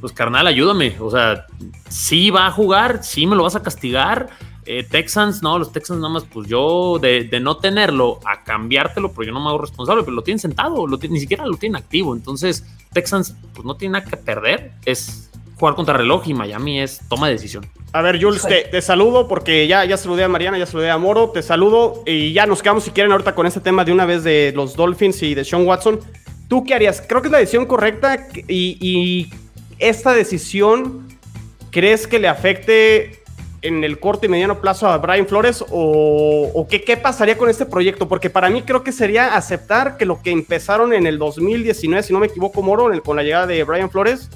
pues 0.00 0.14
carnal, 0.14 0.46
ayúdame. 0.46 0.96
O 0.98 1.10
sea, 1.10 1.44
sí 1.90 2.30
va 2.30 2.46
a 2.46 2.52
jugar, 2.52 3.04
sí 3.04 3.26
me 3.26 3.36
lo 3.36 3.42
vas 3.42 3.54
a 3.54 3.62
castigar. 3.62 4.30
Eh, 4.64 4.82
Texans, 4.82 5.42
no, 5.42 5.58
los 5.58 5.72
Texans 5.72 6.00
nada 6.00 6.14
más, 6.14 6.24
pues 6.24 6.48
yo 6.48 6.98
de, 6.98 7.28
no 7.42 7.58
tenerlo 7.58 8.18
a 8.24 8.44
cambiártelo, 8.44 9.12
porque 9.12 9.26
yo 9.26 9.34
no 9.34 9.40
me 9.40 9.48
hago 9.48 9.58
responsable, 9.58 10.04
pero 10.04 10.14
lo 10.14 10.22
tienen 10.22 10.38
sentado, 10.38 10.86
lo 10.86 10.96
ni 10.96 11.20
siquiera 11.20 11.44
lo 11.44 11.58
tienen 11.58 11.76
activo. 11.76 12.14
Entonces, 12.14 12.64
Texans, 12.92 13.34
pues 13.54 13.64
no 13.64 13.76
tiene 13.76 13.92
nada 13.92 14.04
que 14.08 14.16
perder, 14.16 14.72
es 14.84 15.30
jugar 15.58 15.74
contra 15.74 15.96
reloj 15.96 16.26
y 16.26 16.34
Miami 16.34 16.80
es 16.80 17.00
toma 17.08 17.28
de 17.28 17.34
decisión. 17.34 17.66
A 17.92 18.02
ver, 18.02 18.22
Jules, 18.22 18.42
te, 18.42 18.62
te 18.62 18.82
saludo 18.82 19.28
porque 19.28 19.66
ya, 19.66 19.84
ya 19.84 19.96
saludé 19.96 20.24
a 20.24 20.28
Mariana, 20.28 20.58
ya 20.58 20.66
saludé 20.66 20.90
a 20.90 20.98
Moro, 20.98 21.30
te 21.30 21.42
saludo 21.42 22.02
y 22.06 22.32
ya 22.32 22.46
nos 22.46 22.62
quedamos 22.62 22.84
si 22.84 22.90
quieren 22.90 23.12
ahorita 23.12 23.34
con 23.34 23.46
este 23.46 23.60
tema 23.60 23.84
de 23.84 23.92
una 23.92 24.06
vez 24.06 24.24
de 24.24 24.52
los 24.56 24.74
Dolphins 24.74 25.22
y 25.22 25.34
de 25.34 25.44
Sean 25.44 25.66
Watson. 25.66 26.00
¿Tú 26.48 26.64
qué 26.64 26.74
harías? 26.74 27.02
Creo 27.06 27.22
que 27.22 27.28
es 27.28 27.32
la 27.32 27.38
decisión 27.38 27.66
correcta 27.66 28.26
y, 28.48 28.76
y 28.80 29.30
esta 29.78 30.12
decisión, 30.12 31.08
¿crees 31.70 32.06
que 32.06 32.18
le 32.18 32.28
afecte 32.28 33.21
en 33.62 33.84
el 33.84 33.98
corto 34.00 34.26
y 34.26 34.28
mediano 34.28 34.60
plazo 34.60 34.88
a 34.88 34.98
Brian 34.98 35.26
Flores 35.26 35.64
o, 35.70 36.50
o 36.54 36.68
qué, 36.68 36.82
qué 36.82 36.96
pasaría 36.96 37.38
con 37.38 37.48
este 37.48 37.64
proyecto? 37.64 38.08
Porque 38.08 38.28
para 38.28 38.50
mí 38.50 38.62
creo 38.62 38.82
que 38.82 38.92
sería 38.92 39.34
aceptar 39.36 39.96
que 39.96 40.04
lo 40.04 40.20
que 40.20 40.30
empezaron 40.30 40.92
en 40.92 41.06
el 41.06 41.18
2019, 41.18 42.02
si 42.02 42.12
no 42.12 42.18
me 42.18 42.26
equivoco, 42.26 42.62
Moro, 42.62 42.90
con 43.02 43.16
la 43.16 43.22
llegada 43.22 43.46
de 43.46 43.62
Brian 43.64 43.90
Flores, 43.90 44.28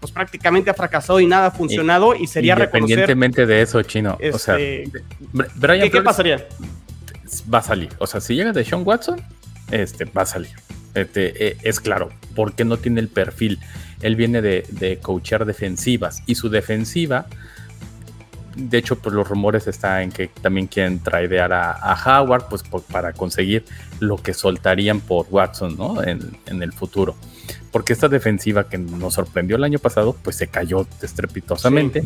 pues 0.00 0.12
prácticamente 0.12 0.70
ha 0.70 0.74
fracasado 0.74 1.20
y 1.20 1.26
nada 1.26 1.46
ha 1.46 1.50
funcionado 1.50 2.14
y 2.14 2.26
sería 2.26 2.54
reconocer... 2.54 2.98
Independientemente 2.98 3.46
de 3.46 3.62
eso, 3.62 3.82
chino. 3.82 4.18
o 4.32 4.38
sea, 4.38 4.58
este, 4.58 5.02
Br- 5.32 5.50
Brian 5.56 5.80
¿qué, 5.80 5.84
qué 5.84 5.90
Flores 5.90 6.04
pasaría? 6.06 6.46
va 7.52 7.58
a 7.58 7.62
salir. 7.62 7.88
O 7.98 8.06
sea, 8.06 8.20
si 8.20 8.34
llega 8.34 8.52
de 8.52 8.64
Sean 8.64 8.82
Watson, 8.84 9.20
este, 9.70 10.04
va 10.04 10.22
a 10.22 10.26
salir. 10.26 10.50
Este, 10.94 11.48
eh, 11.48 11.56
es 11.62 11.80
claro, 11.80 12.10
porque 12.34 12.64
no 12.64 12.76
tiene 12.78 13.00
el 13.00 13.08
perfil. 13.08 13.58
Él 14.00 14.16
viene 14.16 14.40
de, 14.42 14.64
de 14.70 14.98
coachear 14.98 15.44
defensivas 15.44 16.22
y 16.26 16.36
su 16.36 16.48
defensiva, 16.48 17.26
de 18.56 18.78
hecho, 18.78 18.96
pues 18.96 19.14
los 19.14 19.28
rumores 19.28 19.66
están 19.66 20.02
en 20.02 20.10
que 20.12 20.28
también 20.28 20.66
quieren 20.66 20.98
tradear 21.00 21.52
a, 21.52 21.72
a 21.72 22.20
Howard, 22.22 22.46
pues 22.48 22.62
por- 22.62 22.82
para 22.82 23.12
conseguir 23.12 23.64
lo 24.00 24.16
que 24.16 24.32
soltarían 24.34 25.00
por 25.00 25.26
Watson, 25.30 25.76
¿no? 25.76 26.02
En, 26.02 26.36
en 26.46 26.62
el 26.62 26.72
futuro. 26.72 27.14
Porque 27.70 27.92
esta 27.92 28.08
defensiva 28.08 28.68
que 28.68 28.78
nos 28.78 29.14
sorprendió 29.14 29.56
el 29.56 29.64
año 29.64 29.78
pasado, 29.78 30.16
pues 30.22 30.36
se 30.36 30.46
cayó 30.48 30.86
estrepitosamente. 31.02 32.02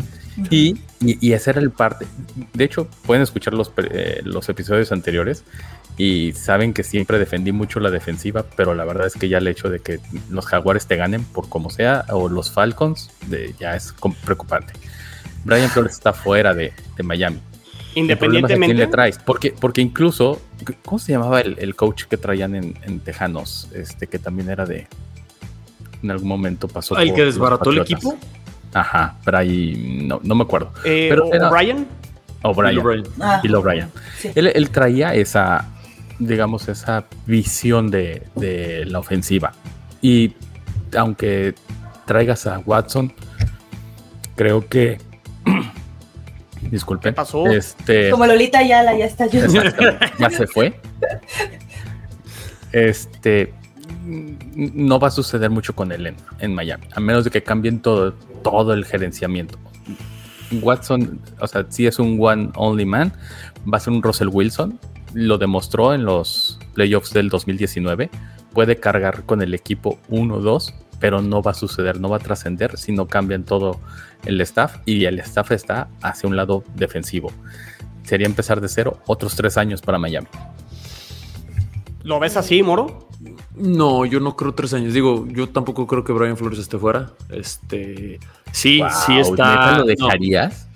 Y, 0.51 0.77
y, 1.01 1.19
y 1.29 1.33
ese 1.33 1.51
era 1.51 1.61
el 1.61 1.71
parte. 1.71 2.07
De 2.53 2.65
hecho, 2.65 2.89
pueden 3.07 3.23
escuchar 3.23 3.55
los, 3.55 3.69
pre- 3.69 3.89
eh, 3.93 4.21
los 4.25 4.49
episodios 4.49 4.91
anteriores 4.91 5.45
y 5.97 6.33
saben 6.33 6.73
que 6.73 6.83
siempre 6.83 7.19
defendí 7.19 7.53
mucho 7.53 7.79
la 7.79 7.91
defensiva, 7.91 8.45
pero 8.57 8.75
la 8.75 8.85
verdad 8.85 9.07
es 9.07 9.15
que 9.15 9.29
ya 9.29 9.39
el 9.39 9.47
hecho 9.49 9.69
de 9.69 9.81
que 9.81 10.01
los 10.31 10.47
Jaguares 10.47 10.87
te 10.87 10.97
ganen 10.97 11.23
por 11.25 11.49
como 11.49 11.71
sea, 11.71 12.05
o 12.11 12.29
los 12.29 12.51
Falcons, 12.51 13.11
de- 13.29 13.55
ya 13.61 13.77
es 13.77 13.93
com- 13.93 14.15
preocupante. 14.25 14.73
Brian 15.45 15.71
Flores 15.71 15.93
está 15.93 16.13
fuera 16.13 16.55
de, 16.55 16.73
de 16.97 17.03
Miami. 17.03 17.41
El 17.97 18.17
problema 18.17 18.47
es 18.47 18.55
a 18.55 18.57
quién 18.57 18.63
Independientemente. 18.63 18.75
le 18.75 18.87
traes. 18.87 19.19
Porque, 19.19 19.55
porque 19.59 19.81
incluso, 19.81 20.41
¿cómo 20.85 20.99
se 20.99 21.13
llamaba 21.13 21.41
el, 21.41 21.57
el 21.59 21.75
coach 21.75 22.05
que 22.05 22.17
traían 22.17 22.55
en, 22.55 22.79
en 22.83 23.01
Tejanos? 23.01 23.69
Este 23.75 24.07
que 24.07 24.19
también 24.19 24.49
era 24.49 24.65
de. 24.65 24.87
En 26.03 26.11
algún 26.11 26.29
momento 26.29 26.69
pasó. 26.69 26.97
¿El 26.99 27.09
por 27.09 27.17
que 27.17 27.25
desbarató 27.25 27.71
el 27.71 27.79
equipo? 27.79 28.17
Ajá, 28.73 29.17
pero 29.25 29.39
ahí 29.39 30.05
no, 30.07 30.21
no 30.23 30.35
me 30.37 30.45
acuerdo. 30.45 30.73
Eh, 30.85 31.09
Pero 31.11 31.27
era-. 31.35 31.51
Bill 31.51 31.89
O'Brien. 32.43 33.05
Ah, 33.21 33.41
Bill 33.43 33.55
O'Brien. 33.57 33.89
sí. 34.17 34.31
Él, 34.37 34.47
él 34.55 34.71
traía 34.71 35.13
esa, 35.15 35.69
digamos, 36.21 36.69
esa 36.69 37.05
visión 37.27 37.91
de, 37.91 38.23
de 38.37 38.85
la 38.87 39.01
ofensiva. 39.01 39.53
Y 40.01 40.35
aunque 40.97 41.55
traigas 42.07 42.47
a 42.47 42.61
Watson, 42.61 43.13
creo 44.37 44.69
que. 44.69 44.99
Disculpen. 46.71 47.13
¿Qué 47.13 47.17
pasó? 47.17 47.47
Este, 47.47 48.11
Como 48.11 48.27
Lolita 48.27 48.59
Ayala 48.59 48.97
ya 48.97 49.07
está 49.07 49.27
ya 49.27 50.31
se 50.31 50.47
fue. 50.47 50.79
Este 52.73 53.53
no 54.05 54.99
va 54.99 55.09
a 55.09 55.11
suceder 55.11 55.51
mucho 55.51 55.75
con 55.75 55.93
él 55.93 56.07
en, 56.07 56.17
en 56.39 56.55
Miami, 56.55 56.87
a 56.95 57.01
menos 57.01 57.25
de 57.25 57.31
que 57.31 57.43
cambien 57.43 57.81
todo, 57.81 58.13
todo 58.43 58.73
el 58.73 58.85
gerenciamiento. 58.85 59.59
Watson, 60.63 61.21
o 61.41 61.47
sea, 61.47 61.67
si 61.69 61.87
es 61.87 61.99
un 61.99 62.19
one 62.21 62.51
only 62.57 62.85
man, 62.85 63.13
va 63.73 63.79
a 63.79 63.81
ser 63.81 63.93
un 63.93 64.03
Russell 64.03 64.29
Wilson. 64.33 64.79
Lo 65.15 65.39
demostró 65.39 65.95
en 65.95 66.05
los 66.05 66.59
playoffs 66.75 67.13
del 67.13 67.29
2019. 67.29 68.11
Puede 68.53 68.77
cargar 68.77 69.25
con 69.25 69.43
el 69.43 69.55
equipo 69.55 69.99
1-2, 70.11 70.73
pero 71.01 71.23
no 71.23 71.43
va 71.43 71.51
a 71.53 71.55
suceder, 71.55 71.99
no 71.99 72.09
va 72.09 72.19
a 72.19 72.21
trascender 72.21 72.79
si 72.79 72.93
no 72.93 73.09
cambian 73.09 73.43
todo 73.43 73.81
el 74.25 74.41
staff 74.43 74.77
y 74.85 75.07
el 75.07 75.19
staff 75.21 75.51
está 75.51 75.89
hacia 76.03 76.29
un 76.29 76.37
lado 76.37 76.63
defensivo. 76.77 77.33
Sería 78.05 78.27
empezar 78.27 78.61
de 78.61 78.69
cero 78.69 79.01
otros 79.07 79.35
tres 79.35 79.57
años 79.57 79.81
para 79.81 79.99
Miami. 79.99 80.29
¿Lo 82.03 82.21
ves 82.21 82.37
así, 82.37 82.63
Moro? 82.63 83.09
No, 83.55 84.05
yo 84.07 84.21
no 84.21 84.37
creo 84.37 84.55
tres 84.55 84.73
años. 84.75 84.95
Digo, 84.95 85.27
yo 85.29 85.49
tampoco 85.49 85.87
creo 85.87 86.05
que 86.05 86.13
Brian 86.13 86.37
Flores 86.37 86.59
esté 86.59 86.79
fuera. 86.79 87.13
Este, 87.29 88.19
sí, 88.53 88.83
sí 89.07 89.19
está. 89.19 89.83
¿neta 89.85 90.07
¿Lo 90.07 90.09
no. 90.09 90.70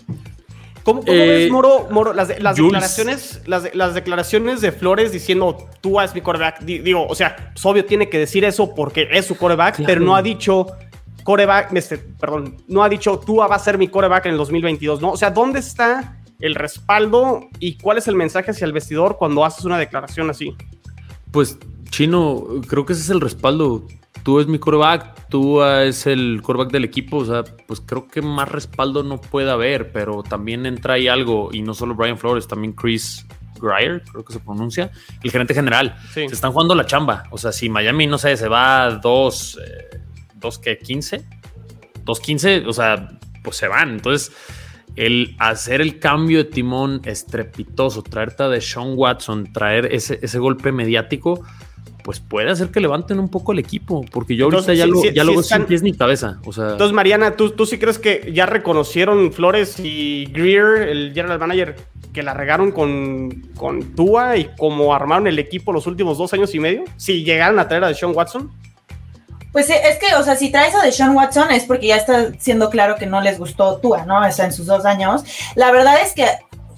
¿Cómo, 0.85 1.01
cómo 1.01 1.13
Eh, 1.13 1.27
ves, 1.29 1.51
Moro, 1.51 1.89
Moro, 1.91 2.13
las, 2.13 2.29
declaraciones, 2.29 3.41
las, 3.47 3.63
de- 3.65 3.71
las 3.75 3.95
declaraciones 3.95 4.61
de 4.61 4.71
Flores 4.71 5.13
diciendo 5.13 5.57
tú 5.81 6.01
es 6.01 6.15
mi 6.15 6.21
coreback? 6.21 6.61
Di- 6.61 6.79
Digo, 6.81 7.07
o 7.07 7.15
sea, 7.15 7.53
es 7.55 7.65
obvio 7.67 7.85
tiene 7.85 8.09
que 8.09 8.19
decir 8.19 8.45
eso 8.45 8.75
porque 8.75 9.09
es 9.11 9.27
su 9.27 9.37
coreback, 9.37 9.77
Claro. 9.77 9.87
pero 9.87 10.01
no 10.03 10.15
ha 10.15 10.23
dicho 10.23 10.67
coreback, 11.25 11.73
este, 11.75 11.97
perdón, 11.99 12.59
no 12.69 12.85
ha 12.85 12.89
dicho 12.89 13.19
tú 13.25 13.37
va 13.37 13.47
a 13.47 13.59
ser 13.59 13.79
mi 13.79 13.89
coreback 13.89 14.27
en 14.27 14.33
el 14.33 14.39
2022, 14.39 15.01
¿no? 15.01 15.13
O 15.13 15.17
sea, 15.17 15.31
¿dónde 15.31 15.59
está 15.61 16.19
el 16.41 16.55
respaldo 16.55 17.49
y 17.59 17.79
cuál 17.79 17.97
es 17.97 18.07
el 18.09 18.15
mensaje 18.15 18.51
hacia 18.51 18.67
el 18.67 18.73
vestidor 18.75 19.17
cuando 19.17 19.43
haces 19.45 19.65
una 19.65 19.79
declaración 19.79 20.29
así? 20.29 20.55
Pues, 21.31 21.57
Chino, 21.89 22.45
creo 22.69 22.85
que 22.85 22.93
ese 22.93 23.03
es 23.03 23.11
el 23.11 23.21
respaldo. 23.23 23.87
Tú 24.25 24.41
es 24.41 24.47
mi 24.47 24.59
coreback, 24.59 25.29
tú 25.29 25.63
es 25.63 26.07
el 26.07 26.41
coreback 26.43 26.73
del 26.73 26.85
equipo. 26.85 27.19
O 27.19 27.25
sea, 27.25 27.45
pues 27.67 27.81
creo 27.81 28.09
que 28.09 28.23
más 28.23 28.49
respaldo 28.49 29.03
no 29.03 29.21
puede 29.21 29.51
haber, 29.51 29.93
pero 29.93 30.23
también 30.23 30.67
entra 30.67 30.95
ahí 30.95 31.07
algo, 31.09 31.51
y 31.53 31.63
no 31.63 31.75
solo 31.75 31.95
Brian 31.95 32.19
Flores, 32.19 32.49
también 32.49 32.73
Chris 32.73 33.27
Greyer, 33.61 34.03
creo 34.03 34.25
que 34.25 34.33
se 34.33 34.41
pronuncia, 34.41 34.91
el 35.23 35.31
gerente 35.31 35.55
general. 35.55 35.97
Sí. 36.13 36.27
Se 36.29 36.35
están 36.35 36.53
jugando 36.53 36.75
la 36.75 36.87
chamba. 36.87 37.25
O 37.31 37.39
sea, 37.39 37.53
si 37.53 37.69
Miami, 37.69 38.07
no 38.07 38.19
sé, 38.19 38.37
se 38.37 38.49
va 38.49 38.85
a 38.85 38.91
dos, 38.93 39.59
eh, 39.63 40.01
dos 40.37 40.59
que 40.59 40.79
15, 40.79 41.25
dos 42.03 42.19
15, 42.21 42.65
o 42.67 42.73
sea, 42.73 43.19
pues 43.43 43.57
se 43.57 43.69
van. 43.69 43.91
Entonces, 43.91 44.35
el 44.97 45.37
hacer 45.39 45.81
el 45.81 45.99
cambio 45.99 46.39
de 46.39 46.45
timón 46.45 47.01
estrepitoso, 47.05 48.03
traerte 48.03 48.45
a 48.45 48.61
Sean 48.61 48.95
Watson, 48.95 49.53
traer 49.53 49.93
ese, 49.93 50.19
ese 50.23 50.39
golpe 50.39 50.73
mediático, 50.73 51.45
pues 52.05 52.21
puede 52.21 52.51
hacer 52.51 52.69
que 52.69 52.81
levanten 52.81 53.19
un 53.19 53.31
poco 53.31 53.53
el 53.53 53.59
equipo, 53.59 54.05
porque 54.13 54.37
yo 54.37 54.45
ahorita 54.45 54.73
Entonces, 54.73 54.79
ya 54.79 54.87
lo, 54.87 55.01
sí, 55.01 55.11
ya 55.15 55.25
lo 55.25 55.41
están- 55.41 55.61
sin 55.61 55.67
pies 55.67 55.83
ni 55.83 55.95
cabeza. 55.95 56.39
O 56.45 56.53
sea, 56.53 56.73
Entonces, 56.73 56.93
Mariana, 56.95 57.35
¿tú, 57.35 57.51
¿tú 57.53 57.65
sí 57.65 57.79
crees 57.79 57.99
que 57.99 58.31
ya 58.33 58.45
reconocieron 58.45 59.33
Flores 59.33 59.81
y 59.81 60.27
Greer, 60.27 60.87
el 60.89 61.13
general 61.15 61.39
manager, 61.39 61.77
que 62.13 62.23
la 62.23 62.35
regaron 62.35 62.73
con, 62.73 63.49
con 63.57 63.95
Tua 63.95 64.37
y 64.37 64.51
como 64.59 64.95
armaron 64.95 65.27
el 65.27 65.39
equipo 65.39 65.73
los 65.73 65.87
últimos 65.87 66.19
dos 66.19 66.33
años 66.35 66.55
y 66.55 66.61
medio? 66.61 66.85
Si 66.99 67.25
llegaron 67.25 67.59
a 67.59 67.67
traer 67.69 67.85
a 67.85 67.89
Deshaun 67.89 68.15
Watson. 68.15 68.53
Pues 69.51 69.71
eh, 69.71 69.81
es 69.89 69.99
que, 69.99 70.15
o 70.17 70.23
sea, 70.25 70.35
si 70.37 70.51
traes 70.51 70.75
a 70.75 70.83
Deshaun 70.83 71.15
Watson 71.17 71.53
es 71.53 71.65
porque 71.65 71.87
ya 71.87 71.97
está 71.97 72.33
siendo 72.39 72.71
claro 72.71 72.97
que 72.97 73.07
no 73.07 73.21
les 73.21 73.39
gustó 73.39 73.79
Tua, 73.79 74.05
¿no? 74.05 74.19
O 74.21 74.31
sea, 74.33 74.47
en 74.47 74.53
sus 74.53 74.67
dos 74.67 74.85
años. 74.85 75.23
La 75.55 75.71
verdad 75.71 76.03
es 76.03 76.13
que, 76.13 76.27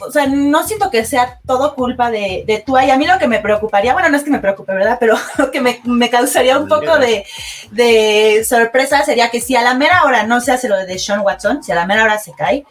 o 0.00 0.10
sea, 0.10 0.26
no 0.26 0.66
siento 0.66 0.90
que 0.90 1.04
sea 1.04 1.40
todo 1.46 1.74
culpa 1.74 2.10
de, 2.10 2.44
de 2.46 2.60
Tua. 2.60 2.84
Y 2.84 2.90
a 2.90 2.98
mí 2.98 3.06
lo 3.06 3.18
que 3.18 3.28
me 3.28 3.40
preocuparía, 3.40 3.92
bueno, 3.92 4.08
no 4.08 4.16
es 4.16 4.24
que 4.24 4.30
me 4.30 4.38
preocupe, 4.38 4.72
¿verdad? 4.72 4.96
Pero 5.00 5.16
lo 5.38 5.50
que 5.50 5.60
me, 5.60 5.80
me 5.84 6.10
causaría 6.10 6.58
un 6.58 6.68
poco 6.68 6.98
de, 6.98 7.24
de 7.70 8.44
sorpresa 8.48 9.04
sería 9.04 9.30
que 9.30 9.40
si 9.40 9.56
a 9.56 9.62
la 9.62 9.74
mera 9.74 10.04
hora 10.04 10.22
no 10.24 10.40
se 10.40 10.52
hace 10.52 10.68
lo 10.68 10.76
de 10.76 10.86
Deshaun 10.86 11.20
Watson, 11.20 11.62
si 11.62 11.72
a 11.72 11.74
la 11.74 11.86
mera 11.86 12.04
hora 12.04 12.18
se 12.18 12.32
cae, 12.32 12.64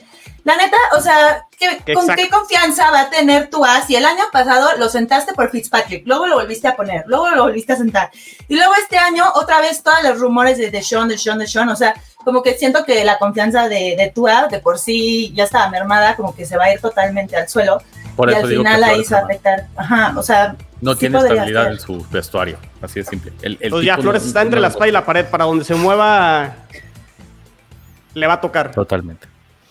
la 0.43 0.55
neta, 0.57 0.77
o 0.95 1.01
sea, 1.01 1.47
¿qué- 1.57 1.77
¿con 1.93 2.03
Exacto. 2.03 2.13
qué 2.15 2.29
confianza 2.29 2.91
va 2.91 3.01
a 3.01 3.09
tener 3.09 3.49
Tua 3.49 3.81
si 3.81 3.95
el 3.95 4.05
año 4.05 4.25
pasado 4.31 4.77
lo 4.77 4.89
sentaste 4.89 5.33
por 5.33 5.49
Fitzpatrick, 5.49 6.05
luego 6.05 6.27
lo 6.27 6.35
volviste 6.35 6.67
a 6.67 6.75
poner, 6.75 7.03
luego 7.07 7.29
lo 7.31 7.43
volviste 7.43 7.73
a 7.73 7.77
sentar? 7.77 8.11
Y 8.47 8.55
luego 8.55 8.73
este 8.75 8.97
año, 8.97 9.23
otra 9.33 9.59
vez, 9.59 9.81
todos 9.81 10.03
los 10.03 10.19
rumores 10.19 10.59
de 10.59 10.69
Deshaun, 10.69 11.07
Deshaun, 11.07 11.39
Deshaun. 11.39 11.69
O 11.69 11.75
sea, 11.75 11.95
como 12.23 12.43
que 12.43 12.53
siento 12.55 12.85
que 12.85 13.03
la 13.03 13.17
confianza 13.17 13.67
de, 13.67 13.95
de 13.97 14.11
Tua, 14.13 14.47
de 14.47 14.59
por 14.59 14.77
sí 14.77 15.33
ya 15.35 15.45
estaba 15.45 15.67
mermada, 15.69 16.15
como 16.15 16.35
que 16.35 16.45
se 16.45 16.57
va 16.57 16.65
a 16.65 16.73
ir 16.73 16.79
totalmente 16.79 17.35
al 17.35 17.49
suelo. 17.49 17.81
Por 18.15 18.29
y 18.29 18.33
eso 18.33 18.43
al 18.43 18.49
digo 18.49 18.63
que 18.63 18.69
final 18.69 18.83
ahí 18.83 19.03
Flores 19.03 19.07
se 19.07 19.13
va 19.13 19.19
a 19.19 19.21
no. 19.21 19.27
afectar. 19.27 19.67
Ajá, 19.75 20.13
o 20.17 20.23
sea. 20.23 20.55
No 20.81 20.93
sí 20.93 20.99
tiene 20.99 21.17
estabilidad 21.17 21.63
ser. 21.63 21.71
en 21.73 21.79
su 21.79 22.05
vestuario. 22.11 22.57
Así 22.81 22.99
de 22.99 23.05
simple. 23.05 23.31
El, 23.41 23.53
el 23.53 23.57
Entonces 23.61 23.85
ya 23.87 23.93
tipo 23.95 24.03
Flores 24.03 24.21
no- 24.23 24.27
está 24.27 24.41
entre 24.41 24.55
no 24.57 24.61
la 24.61 24.67
espada 24.69 24.87
y 24.87 24.91
la 24.91 25.05
pared. 25.05 25.25
Para 25.25 25.45
donde 25.45 25.65
se 25.65 25.75
mueva, 25.75 26.55
le 28.13 28.27
va 28.27 28.33
a 28.33 28.41
tocar. 28.41 28.71
Totalmente, 28.71 29.27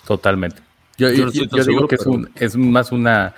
totalmente. 0.06 0.60
Yo, 0.96 1.08
digo 1.10 1.88
que 1.88 1.96
es, 1.96 2.06
un, 2.06 2.30
es 2.36 2.56
más 2.56 2.92
una, 2.92 3.34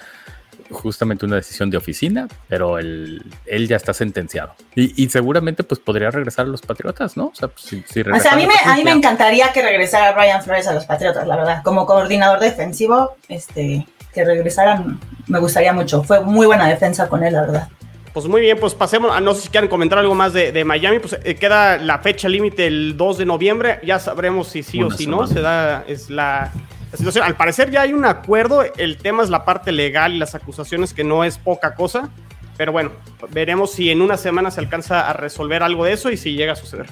justamente 0.70 1.24
una 1.24 1.36
decisión 1.36 1.70
de 1.70 1.78
oficina, 1.78 2.28
pero 2.48 2.78
él, 2.78 3.24
él 3.46 3.66
ya 3.68 3.76
está 3.76 3.94
sentenciado. 3.94 4.54
Y, 4.74 5.02
y 5.02 5.08
seguramente 5.08 5.64
pues 5.64 5.80
podría 5.80 6.10
regresar 6.10 6.44
a 6.44 6.48
los 6.50 6.60
Patriotas, 6.60 7.16
¿no? 7.16 7.28
O 7.28 7.34
sea, 7.34 7.48
pues, 7.48 7.62
si, 7.64 7.82
si 7.88 8.00
O 8.02 8.20
sea, 8.20 8.32
a 8.32 8.36
mí, 8.36 8.46
me, 8.46 8.54
a 8.70 8.74
mí 8.76 8.84
me 8.84 8.90
encantaría 8.90 9.52
que 9.52 9.62
regresara 9.62 10.12
Brian 10.12 10.42
Flores 10.42 10.66
a 10.66 10.74
los 10.74 10.84
Patriotas, 10.84 11.26
la 11.26 11.36
verdad. 11.36 11.62
Como 11.62 11.86
coordinador 11.86 12.40
defensivo, 12.40 13.16
este, 13.28 13.86
que 14.16 14.24
regresaran, 14.24 14.98
me 15.26 15.38
gustaría 15.38 15.74
mucho. 15.74 16.02
Fue 16.02 16.20
muy 16.22 16.46
buena 16.46 16.66
defensa 16.66 17.06
con 17.06 17.22
él, 17.22 17.34
la 17.34 17.42
verdad. 17.42 17.68
Pues 18.14 18.26
muy 18.26 18.40
bien, 18.40 18.56
pues 18.58 18.74
pasemos 18.74 19.14
a 19.14 19.20
no 19.20 19.34
sé 19.34 19.42
si 19.42 19.48
quieren 19.50 19.68
comentar 19.68 19.98
algo 19.98 20.14
más 20.14 20.32
de, 20.32 20.50
de 20.50 20.64
Miami. 20.64 21.00
Pues 21.00 21.18
eh, 21.22 21.34
queda 21.34 21.76
la 21.76 21.98
fecha 21.98 22.30
límite 22.30 22.66
el 22.66 22.96
2 22.96 23.18
de 23.18 23.26
noviembre. 23.26 23.78
Ya 23.84 23.98
sabremos 23.98 24.48
si 24.48 24.62
sí 24.62 24.82
o 24.82 24.90
si 24.90 25.06
no. 25.06 25.26
Se 25.26 25.42
da 25.42 25.84
es 25.86 26.08
la, 26.08 26.50
la 26.90 26.96
situación. 26.96 27.26
Al 27.26 27.36
parecer 27.36 27.70
ya 27.70 27.82
hay 27.82 27.92
un 27.92 28.06
acuerdo. 28.06 28.64
El 28.78 28.96
tema 28.96 29.22
es 29.22 29.28
la 29.28 29.44
parte 29.44 29.70
legal 29.70 30.14
y 30.14 30.18
las 30.18 30.34
acusaciones, 30.34 30.94
que 30.94 31.04
no 31.04 31.24
es 31.24 31.36
poca 31.36 31.74
cosa. 31.74 32.08
Pero 32.56 32.72
bueno, 32.72 32.92
veremos 33.32 33.72
si 33.72 33.90
en 33.90 34.00
una 34.00 34.16
semana 34.16 34.50
se 34.50 34.60
alcanza 34.60 35.10
a 35.10 35.12
resolver 35.12 35.62
algo 35.62 35.84
de 35.84 35.92
eso 35.92 36.10
y 36.10 36.16
si 36.16 36.32
llega 36.32 36.54
a 36.54 36.56
suceder. 36.56 36.86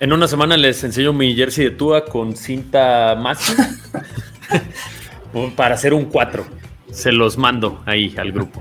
en 0.00 0.14
una 0.14 0.26
semana 0.28 0.56
les 0.56 0.82
enseño 0.82 1.12
mi 1.12 1.36
jersey 1.36 1.66
de 1.66 1.70
Tua 1.72 2.06
con 2.06 2.34
cinta 2.34 3.14
más 3.16 3.54
para 5.56 5.74
hacer 5.74 5.92
un 5.92 6.06
4. 6.06 6.60
Se 6.92 7.12
los 7.12 7.36
mando 7.38 7.82
ahí 7.86 8.14
al 8.18 8.32
grupo. 8.32 8.60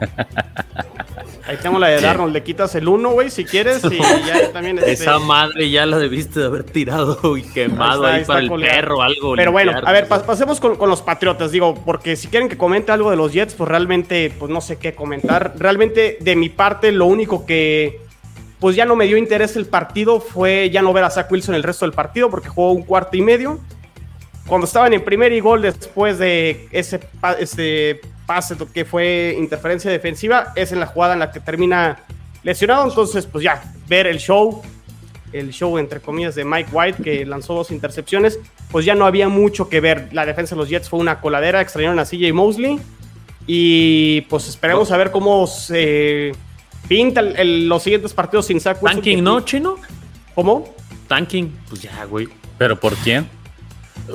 Ahí 1.48 1.58
tengo 1.62 1.80
la 1.80 1.88
de 1.88 2.00
Darnold. 2.00 2.32
Le 2.34 2.44
quitas 2.44 2.76
el 2.76 2.88
1, 2.88 3.10
güey, 3.12 3.30
si 3.32 3.44
quieres. 3.44 3.84
Y 3.84 3.98
ya 3.98 4.52
también. 4.54 4.78
este, 4.78 4.92
Esa 4.92 5.18
madre 5.20 5.70
ya 5.70 5.86
la 5.86 5.98
debiste 5.98 6.40
de 6.42 6.46
haber 6.46 6.64
tirado 6.64 7.36
y 7.38 7.42
quemado 7.44 8.06
Ahí 8.06 8.16
ahí, 8.16 8.22
está, 8.22 8.34
para 8.34 8.46
el 8.46 8.62
perro 8.62 8.98
o 8.98 9.02
algo. 9.02 9.36
Pero 9.36 9.52
bueno, 9.52 9.72
a 9.84 9.92
ver, 9.92 10.08
pas- 10.08 10.24
pasemos 10.26 10.60
con, 10.60 10.76
con 10.76 10.90
los 10.90 11.02
Patriotas, 11.02 11.52
digo, 11.52 11.74
porque 11.86 12.16
si 12.16 12.28
quieren 12.28 12.50
que 12.50 12.58
comente 12.58 12.92
algo 12.92 13.10
de 13.10 13.18
los 13.18 13.34
Jets, 13.34 13.56
pues 13.56 13.68
realmente, 13.68 14.32
pues 14.38 14.52
no 14.52 14.62
sé 14.62 14.78
qué 14.78 14.94
comentar. 14.94 15.54
Realmente, 15.58 16.18
de 16.22 16.36
mi 16.36 16.50
parte, 16.50 16.92
lo 16.92 17.08
único 17.08 17.46
que, 17.48 18.00
pues 18.60 18.76
ya 18.76 18.86
no 18.86 18.96
me 18.96 19.08
dio 19.08 19.18
interés 19.18 19.56
el 19.56 19.66
partido 19.66 20.20
fue 20.20 20.70
ya 20.70 20.82
no 20.84 20.94
ver 20.94 21.04
a 21.06 21.10
Zach 21.10 21.32
Wilson 21.32 21.56
el 21.56 21.64
resto 21.64 21.86
del 21.86 21.94
partido, 21.94 22.30
porque 22.30 22.50
jugó 22.50 22.74
un 22.74 22.84
cuarto 22.84 23.18
y 23.18 23.22
medio. 23.22 23.60
Cuando 24.50 24.66
estaban 24.66 24.92
en 24.94 25.04
primer 25.04 25.32
y 25.32 25.40
gol 25.40 25.62
después 25.62 26.18
de 26.18 26.68
ese, 26.72 27.00
pa- 27.00 27.34
ese 27.34 28.02
pase 28.26 28.56
que 28.74 28.84
fue 28.84 29.36
interferencia 29.38 29.90
defensiva, 29.92 30.52
es 30.56 30.72
en 30.72 30.80
la 30.80 30.88
jugada 30.88 31.14
en 31.14 31.20
la 31.20 31.32
que 31.32 31.40
termina 31.40 32.00
lesionado. 32.44 32.88
Entonces, 32.90 33.26
pues 33.28 33.44
ya, 33.44 33.62
ver 33.88 34.08
el 34.08 34.18
show, 34.18 34.62
el 35.34 35.52
show 35.52 35.78
entre 35.78 36.00
comillas 36.00 36.34
de 36.34 36.46
Mike 36.46 36.70
White, 36.74 37.04
que 37.04 37.26
lanzó 37.26 37.54
dos 37.54 37.70
intercepciones, 37.72 38.40
pues 38.72 38.86
ya 38.86 38.96
no 38.96 39.06
había 39.06 39.30
mucho 39.30 39.70
que 39.70 39.80
ver. 39.82 40.10
La 40.12 40.26
defensa 40.26 40.56
de 40.56 40.62
los 40.62 40.70
Jets 40.70 40.90
fue 40.90 41.00
una 41.00 41.22
coladera, 41.22 41.62
extrañaron 41.62 42.00
a 42.00 42.06
CJ 42.06 42.34
Mosley. 42.34 42.80
Y 43.46 44.22
pues 44.22 44.48
esperemos 44.48 44.92
a 44.92 44.98
ver 44.98 45.12
cómo 45.12 45.46
se 45.48 46.34
pinta 46.88 47.22
el- 47.22 47.36
el- 47.38 47.68
los 47.70 47.84
siguientes 47.84 48.14
partidos 48.14 48.46
sin 48.48 48.58
Wilson. 48.58 48.82
Tanking, 48.82 49.24
¿no, 49.24 49.42
chino? 49.42 49.76
¿Cómo? 50.36 50.74
Tanking, 51.08 51.52
pues 51.70 51.82
ya, 51.82 52.04
güey. 52.06 52.28
¿Pero 52.58 52.80
por 52.80 52.96
quién? 52.98 53.28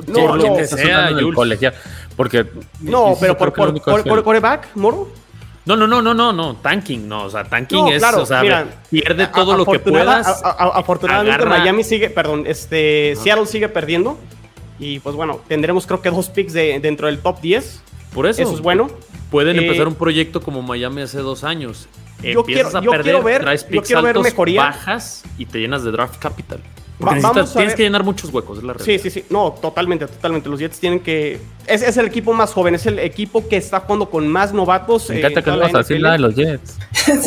No, 0.07 0.13
Por 0.27 0.37
lo 0.37 0.47
no, 0.49 0.55
que 0.57 0.65
sea, 0.67 1.09
colegial. 1.33 1.73
Porque. 2.15 2.45
No, 2.81 3.13
yo 3.13 3.17
pero 3.19 3.37
por, 3.37 4.23
coreback, 4.23 4.75
Moro. 4.75 5.09
No, 5.65 5.75
no, 5.75 5.87
no, 5.87 6.01
no, 6.01 6.13
no, 6.13 6.31
no. 6.31 6.55
Tanking, 6.57 7.07
no. 7.07 7.23
O 7.23 7.29
sea, 7.29 7.43
tanking 7.43 7.79
No, 7.85 7.91
es, 7.91 7.97
claro, 7.97 8.21
o 8.21 8.25
sea, 8.25 8.41
mira, 8.41 8.65
pierde 8.89 9.27
todo 9.27 9.57
lo 9.57 9.65
que 9.65 9.79
puedas. 9.79 10.27
a- 10.43 10.49
a- 10.49 10.79
afortunadamente 10.79 11.33
agarra- 11.43 11.57
Miami 11.59 11.83
sigue, 11.83 12.09
perdón, 12.11 12.43
este, 12.45 13.15
Seattle 13.21 13.47
sigue 13.47 13.67
perdiendo. 13.69 14.17
Y 14.77 14.99
pues 14.99 15.15
bueno, 15.15 15.39
tendremos 15.47 15.87
creo 15.87 16.01
que 16.01 16.11
dos 16.11 16.29
picks 16.29 16.53
de, 16.53 16.79
dentro 16.79 17.07
del 17.07 17.19
top 17.19 17.41
10. 17.41 17.81
Por 18.13 18.27
eso, 18.27 18.41
Eso 18.43 18.53
es 18.53 18.61
bueno. 18.61 18.89
Pueden 19.31 19.57
Eh, 19.57 19.63
empezar 19.65 19.87
un 19.87 19.95
proyecto 19.95 20.39
como 20.41 20.61
Miami 20.61 21.01
hace 21.01 21.17
dos 21.19 21.43
años. 21.43 21.87
Yo 22.21 22.41
Empiezas 22.41 22.71
quiero- 22.71 22.77
a 22.79 22.81
yo 22.83 22.91
perder, 22.91 23.03
quiero 23.03 23.23
ver- 23.23 23.41
traes 23.41 23.63
yo 23.63 23.69
picks 23.69 23.87
quiero 23.87 24.01
ver 24.03 24.09
altos, 24.17 24.23
mejoría. 24.23 24.61
bajas 24.61 25.23
y 25.37 25.45
te 25.47 25.59
llenas 25.59 25.83
de 25.83 25.91
draft 25.91 26.17
capital. 26.19 26.59
Porque 26.97 27.19
vamos 27.19 27.51
tienes 27.51 27.71
ver- 27.71 27.75
que 27.75 27.83
llenar 27.83 28.03
muchos 28.05 28.33
huecos, 28.33 28.59
es 28.59 28.63
la 28.63 28.73
realidad. 28.73 29.01
Sí, 29.03 29.09
sí, 29.09 29.19
sí. 29.21 29.25
No, 29.29 29.51
totalmente, 29.61 30.07
totalmente. 30.07 30.47
Los 30.49 30.59
Jets 30.59 30.79
tienen 30.79 31.01
que. 31.01 31.39
Es, 31.67 31.81
es 31.81 31.97
el 31.97 32.05
equipo 32.05 32.31
más 32.31 32.53
joven, 32.53 32.75
es 32.75 32.85
el 32.85 32.99
equipo 32.99 33.47
que 33.49 33.57
está 33.57 33.81
jugando 33.81 34.09
con 34.09 34.27
más 34.27 34.53
novatos. 34.53 35.09
Me 35.09 35.15
eh, 35.15 35.19
encanta 35.19 35.39
en 35.39 35.43
que 35.45 35.51
no 35.51 35.59
vas 35.59 35.75
a 35.75 35.77
decir 35.79 35.99
nada 36.01 36.13
de 36.13 36.19
los 36.19 36.35
Jets. 36.35 36.77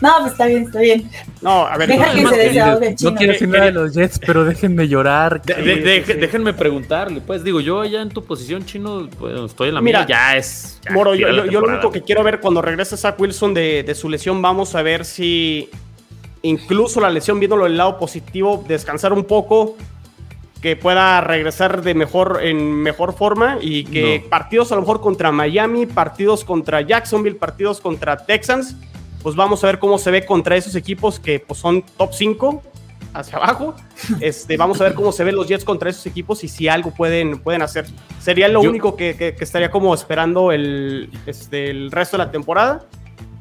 No, 0.00 0.10
pues 0.20 0.32
está 0.32 0.46
bien, 0.46 0.62
está 0.64 0.80
bien. 0.80 1.10
No, 1.40 1.66
a 1.66 1.76
ver, 1.78 1.88
Deja 1.88 2.06
no, 2.06 2.12
que 2.14 2.22
no, 2.22 2.30
se 2.30 2.36
no, 2.36 2.42
desahogue, 2.42 2.90
No 2.90 2.96
chino. 2.96 3.14
quiero 3.14 3.32
decir 3.32 3.48
nada 3.48 3.64
de 3.66 3.72
los 3.72 3.94
Jets, 3.94 4.18
pero 4.18 4.44
déjenme 4.44 4.88
llorar. 4.88 5.40
De- 5.42 5.54
Sí, 5.54 5.62
de- 5.62 5.74
sí, 5.74 5.80
de- 5.82 6.04
sí. 6.04 6.12
Déjenme 6.20 6.52
preguntarle, 6.54 7.20
pues 7.20 7.42
digo, 7.44 7.60
yo 7.60 7.84
ya 7.84 8.02
en 8.02 8.08
tu 8.10 8.24
posición, 8.24 8.64
chino, 8.66 9.08
pues, 9.18 9.38
estoy 9.40 9.68
en 9.68 9.74
la 9.74 9.80
Mira, 9.80 10.00
mía, 10.00 10.06
ya 10.08 10.36
es. 10.36 10.80
ya 10.84 10.92
Moro, 10.92 11.14
yo, 11.14 11.28
lo 11.28 11.60
único 11.62 11.90
que 11.90 12.02
quiero 12.02 12.22
ver 12.24 12.40
cuando 12.40 12.60
regrese 12.62 12.96
Zach 12.96 13.18
Wilson 13.18 13.54
de, 13.54 13.82
de 13.84 13.94
su 13.94 14.08
lesión, 14.08 14.40
vamos 14.42 14.74
a 14.74 14.82
ver 14.82 15.04
si 15.04 15.70
incluso 16.46 17.00
la 17.00 17.10
lesión, 17.10 17.38
viéndolo 17.40 17.64
del 17.64 17.76
lado 17.76 17.98
positivo, 17.98 18.64
descansar 18.66 19.12
un 19.12 19.24
poco, 19.24 19.76
que 20.62 20.74
pueda 20.76 21.20
regresar 21.20 21.82
de 21.82 21.94
mejor, 21.94 22.40
en 22.42 22.72
mejor 22.72 23.12
forma 23.14 23.58
y 23.60 23.84
que 23.84 24.20
No. 24.24 24.30
partidos 24.30 24.72
a 24.72 24.74
lo 24.74 24.80
mejor 24.80 25.00
contra 25.00 25.30
Miami, 25.30 25.86
partidos 25.86 26.44
contra 26.44 26.80
Jacksonville, 26.80 27.36
partidos 27.36 27.80
contra 27.80 28.16
Texans, 28.16 28.74
pues 29.22 29.36
vamos 29.36 29.62
a 29.62 29.66
ver 29.66 29.78
cómo 29.78 29.98
se 29.98 30.10
ve 30.10 30.24
contra 30.24 30.56
esos 30.56 30.74
equipos 30.74 31.20
que 31.20 31.40
pues, 31.40 31.60
son 31.60 31.82
top 31.96 32.10
5 32.14 32.62
hacia 33.12 33.36
abajo. 33.38 33.74
Este, 34.20 34.56
vamos 34.56 34.80
a 34.80 34.84
ver 34.84 34.94
cómo 34.94 35.10
se 35.12 35.24
ven 35.24 35.34
los 35.36 35.46
Jets 35.48 35.64
contra 35.64 35.90
esos 35.90 36.06
equipos 36.06 36.42
y 36.44 36.48
si 36.48 36.68
algo 36.68 36.90
pueden, 36.92 37.38
pueden 37.38 37.60
hacer. 37.62 37.86
Sería 38.20 38.48
lo 38.48 38.62
Yo- 38.62 38.70
único 38.70 38.96
que, 38.96 39.16
que- 39.16 39.34
que 39.34 39.44
estaría 39.44 39.70
como 39.70 39.94
esperando 39.94 40.52
el, 40.52 41.10
este, 41.26 41.70
el 41.70 41.90
resto 41.90 42.16
de 42.16 42.24
la 42.24 42.30
temporada. 42.30 42.84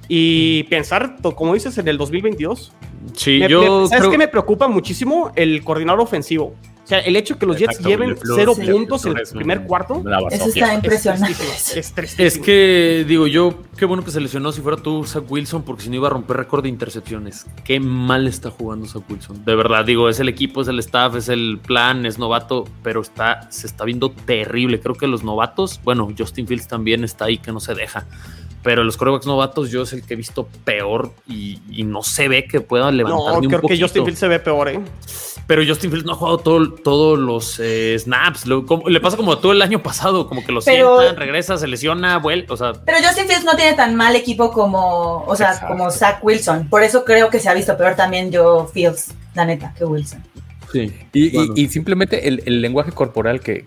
Y 0.08 0.64
pensar, 0.64 1.16
como 1.36 1.54
dices, 1.56 1.78
en 1.80 1.88
el 1.88 1.98
2022. 1.98 2.72
Sí, 3.14 3.40
Me- 3.40 3.50
yo 3.50 3.62
me- 3.82 3.88
¿Sabes 3.88 4.00
creo- 4.02 4.12
qué 4.12 4.18
me 4.18 4.28
preocupa 4.28 4.68
muchísimo? 4.68 5.32
El 5.36 5.64
coordinador 5.64 6.02
ofensivo. 6.02 6.56
O 6.84 6.88
sea, 6.88 7.00
el 7.00 7.16
hecho 7.16 7.34
de 7.34 7.40
que 7.40 7.46
los 7.48 7.58
Jets 7.58 7.80
lleven 7.80 8.16
cero 8.36 8.54
sí. 8.56 8.62
puntos 8.72 9.04
en 9.08 9.18
el 9.18 9.24
primer 9.34 9.64
cuarto. 9.64 10.04
Eso 10.30 10.46
está 10.50 10.68
Es 10.70 10.76
impresionante. 10.76 11.34
tristísimo, 11.34 11.80
es 11.80 11.92
tristísimo. 11.94 12.28
Es 12.28 12.38
que, 12.38 13.06
digo, 13.08 13.26
yo, 13.26 13.56
qué 13.76 13.86
bueno 13.86 14.06
que 14.06 14.12
se 14.12 14.22
lesionó 14.22 14.52
si 14.52 14.62
fuera 14.62 14.78
tú, 14.78 15.04
Zach 15.04 15.24
Wilson, 15.28 15.64
porque 15.64 15.82
si 15.82 15.90
no 15.90 15.96
iba 15.96 16.10
a 16.10 16.12
romper 16.12 16.38
récord 16.38 16.62
de 16.62 16.70
intercepciones. 16.70 17.48
Qué 17.64 17.80
mal 17.80 18.28
está 18.28 18.52
jugando 18.52 18.86
Zach 18.86 19.02
Wilson. 19.10 19.44
De 19.44 19.56
verdad, 19.56 19.84
digo, 19.84 20.10
es 20.10 20.20
el 20.20 20.30
equipo, 20.30 20.62
es 20.62 20.68
el 20.68 20.78
staff, 20.78 21.16
es 21.16 21.28
el 21.28 21.58
plan, 21.60 22.06
es 22.06 22.20
novato, 22.20 22.66
pero 22.84 23.02
está, 23.02 23.52
se 23.52 23.66
está 23.66 23.84
viendo 23.84 24.12
terrible. 24.12 24.80
Creo 24.80 24.94
que 24.94 25.08
los 25.08 25.24
novatos, 25.24 25.82
bueno, 25.84 26.08
Justin 26.16 26.46
Fields 26.46 26.68
también 26.68 27.04
está 27.04 27.26
ahí 27.26 27.40
que 27.40 27.52
no 27.52 27.60
se 27.62 27.74
deja. 27.74 28.06
Pero 28.66 28.84
los 28.84 28.98
corebacks 28.98 29.26
novatos, 29.28 29.70
yo 29.72 29.84
es 29.84 29.94
el 29.94 30.06
que 30.06 30.16
he 30.16 30.18
visto 30.18 30.50
peor 30.66 31.12
y, 31.28 31.60
y 31.72 31.84
no 31.84 32.04
se 32.04 32.28
ve 32.28 32.46
que 32.46 32.60
pueda 32.60 32.92
levantar 32.92 33.34
No, 33.36 33.40
ni 33.40 33.46
un 33.46 33.52
creo 33.52 33.62
que 33.62 33.68
poquito. 33.68 33.86
Justin 33.86 34.04
Fields 34.04 34.20
se 34.20 34.28
ve 34.28 34.40
peor, 34.40 34.68
¿eh? 34.70 34.80
Pero 35.48 35.62
Justin 35.66 35.92
Fields 35.92 36.06
no 36.06 36.14
ha 36.14 36.16
jugado 36.16 36.40
todo- 36.40 36.74
todos 36.74 37.20
los 37.20 37.60
eh, 37.64 37.96
snaps. 38.00 38.48
Lo- 38.48 38.66
como- 38.66 38.90
le 38.90 39.00
pasa 39.00 39.16
como 39.18 39.38
todo 39.38 39.52
el 39.52 39.62
año 39.62 39.84
pasado, 39.84 40.28
como 40.28 40.44
que 40.44 40.52
lo 40.52 40.62
Pero- 40.62 40.98
sientan, 41.00 41.18
regresa, 41.18 41.58
se 41.58 41.68
lesiona, 41.68 42.18
vuelve. 42.18 42.48
O 42.50 42.58
sea, 42.58 42.74
Pero 42.86 42.98
Justin 43.06 43.28
Fields 43.28 43.46
no 43.46 43.56
tiene 43.56 43.74
tan 43.74 43.94
mal 43.96 44.16
equipo 44.16 44.52
como, 44.52 45.24
o 45.28 45.36
sea, 45.36 45.50
Exacto. 45.52 45.68
como 45.68 45.92
Zach 45.92 46.24
Wilson. 46.24 46.68
Por 46.68 46.82
eso 46.82 47.06
creo 47.06 47.30
que 47.30 47.40
se 47.40 47.48
ha 47.48 47.54
visto 47.54 47.78
peor 47.78 47.96
también 47.96 48.32
yo 48.32 48.68
Fields, 48.74 49.14
la 49.36 49.46
neta, 49.46 49.74
que 49.78 49.86
Wilson. 49.86 50.24
sí. 50.72 50.92
Y, 51.14 51.40
y- 51.40 51.52
y 51.56 51.68
simplemente 51.70 52.28
el, 52.28 52.42
el 52.48 52.62
lenguaje 52.62 52.92
corporal 52.92 53.40
que, 53.40 53.64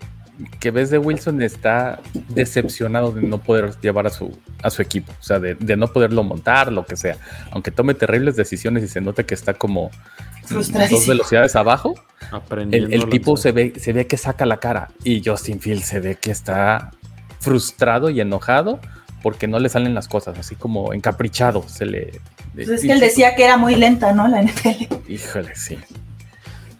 que 0.59 0.71
ves 0.71 0.89
de 0.89 0.97
Wilson 0.97 1.41
está 1.41 1.99
decepcionado 2.29 3.11
de 3.11 3.21
no 3.21 3.39
poder 3.39 3.71
llevar 3.81 4.07
a 4.07 4.09
su, 4.09 4.37
a 4.63 4.69
su 4.69 4.81
equipo, 4.81 5.11
o 5.19 5.23
sea, 5.23 5.39
de, 5.39 5.55
de 5.55 5.75
no 5.75 5.87
poderlo 5.87 6.23
montar, 6.23 6.71
lo 6.71 6.85
que 6.85 6.95
sea. 6.95 7.17
Aunque 7.51 7.71
tome 7.71 7.93
terribles 7.93 8.35
decisiones 8.35 8.83
y 8.83 8.87
se 8.87 9.01
note 9.01 9.25
que 9.25 9.33
está 9.33 9.53
como 9.53 9.91
dos 10.49 11.07
velocidades 11.07 11.55
abajo, 11.55 11.95
el, 12.71 13.09
tipo 13.09 13.37
se 13.37 13.51
ve, 13.51 13.73
se 13.77 13.93
ve 13.93 14.07
que 14.07 14.17
saca 14.17 14.45
la 14.45 14.57
cara 14.57 14.89
y 15.03 15.21
Justin 15.23 15.59
Fields 15.59 15.85
se 15.85 15.99
ve 15.99 16.15
que 16.15 16.31
está 16.31 16.91
frustrado 17.39 18.09
y 18.09 18.21
enojado 18.21 18.79
porque 19.21 19.47
no 19.47 19.59
le 19.59 19.69
salen 19.69 19.93
las 19.93 20.07
cosas, 20.07 20.37
así 20.39 20.55
como 20.55 20.93
encaprichado 20.93 21.67
se 21.67 21.85
le... 21.85 22.21
Pues 22.53 22.69
es 22.69 22.81
que 22.81 22.91
él 22.91 22.99
decía 22.99 23.35
que 23.35 23.43
era 23.43 23.57
muy 23.57 23.75
lenta, 23.75 24.13
¿no? 24.13 24.27
La 24.27 24.41
NFL. 24.41 24.93
Híjole, 25.07 25.55
sí. 25.55 25.77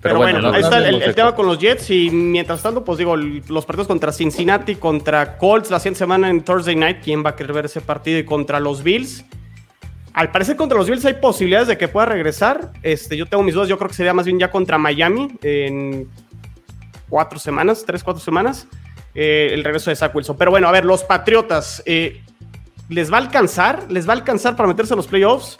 Pero, 0.01 0.17
bueno, 0.17 0.39
no- 0.39 0.53
ahí 0.53 0.61
no 0.61 0.67
está 0.67 0.87
el, 0.87 1.13
tema 1.13 1.35
con 1.35 1.45
los 1.45 1.59
Jets 1.59 1.89
y 1.89 2.09
mientras 2.09 2.61
tanto, 2.63 2.85
pues 2.85 2.97
digo, 2.97 3.17
los 3.17 3.65
partidos 3.65 3.87
contra 3.87 4.13
Cincinnati, 4.13 4.75
contra 4.75 5.37
Colts 5.37 5.69
la 5.69 5.79
siguiente 5.79 5.99
semana 5.99 6.29
en 6.29 6.41
Thursday 6.41 6.75
Night, 6.75 6.99
¿quién 7.03 7.23
va 7.25 7.31
a 7.31 7.35
querer 7.35 7.51
ver 7.51 7.65
ese 7.65 7.81
partido? 7.81 8.17
Y 8.17 8.23
contra 8.23 8.59
los 8.61 8.81
Bills. 8.81 9.25
Al 10.13 10.31
parecer 10.31 10.55
contra 10.55 10.77
los 10.77 10.89
Bills 10.89 11.03
hay 11.05 11.15
posibilidades 11.15 11.67
de 11.67 11.77
que 11.77 11.89
pueda 11.89 12.05
regresar. 12.05 12.71
Este, 12.81 13.17
yo 13.17 13.25
tengo 13.25 13.43
mis 13.43 13.53
dudas, 13.53 13.67
yo 13.67 13.77
creo 13.77 13.89
que 13.89 13.95
sería 13.95 14.13
más 14.13 14.25
bien 14.25 14.39
ya 14.39 14.49
contra 14.49 14.77
Miami 14.77 15.37
en 15.43 16.09
cuatro 17.09 17.37
semanas, 17.37 17.83
tres, 17.85 18.01
cuatro 18.01 18.23
semanas, 18.23 18.67
eh, 19.15 19.49
el 19.51 19.65
regreso 19.65 19.89
de 19.89 19.97
Zach 19.97 20.15
Wilson. 20.15 20.37
Pero 20.37 20.51
bueno, 20.51 20.67
a 20.69 20.71
ver, 20.71 20.85
los 20.85 21.03
Patriotas, 21.03 21.83
eh, 21.85 22.23
¿les 22.87 23.11
va 23.11 23.17
a 23.17 23.21
alcanzar? 23.21 23.85
¿Les 23.89 24.07
va 24.07 24.13
a 24.13 24.15
alcanzar 24.15 24.55
para 24.55 24.67
meterse 24.67 24.93
a 24.93 24.97
los 24.97 25.07
playoffs? 25.07 25.57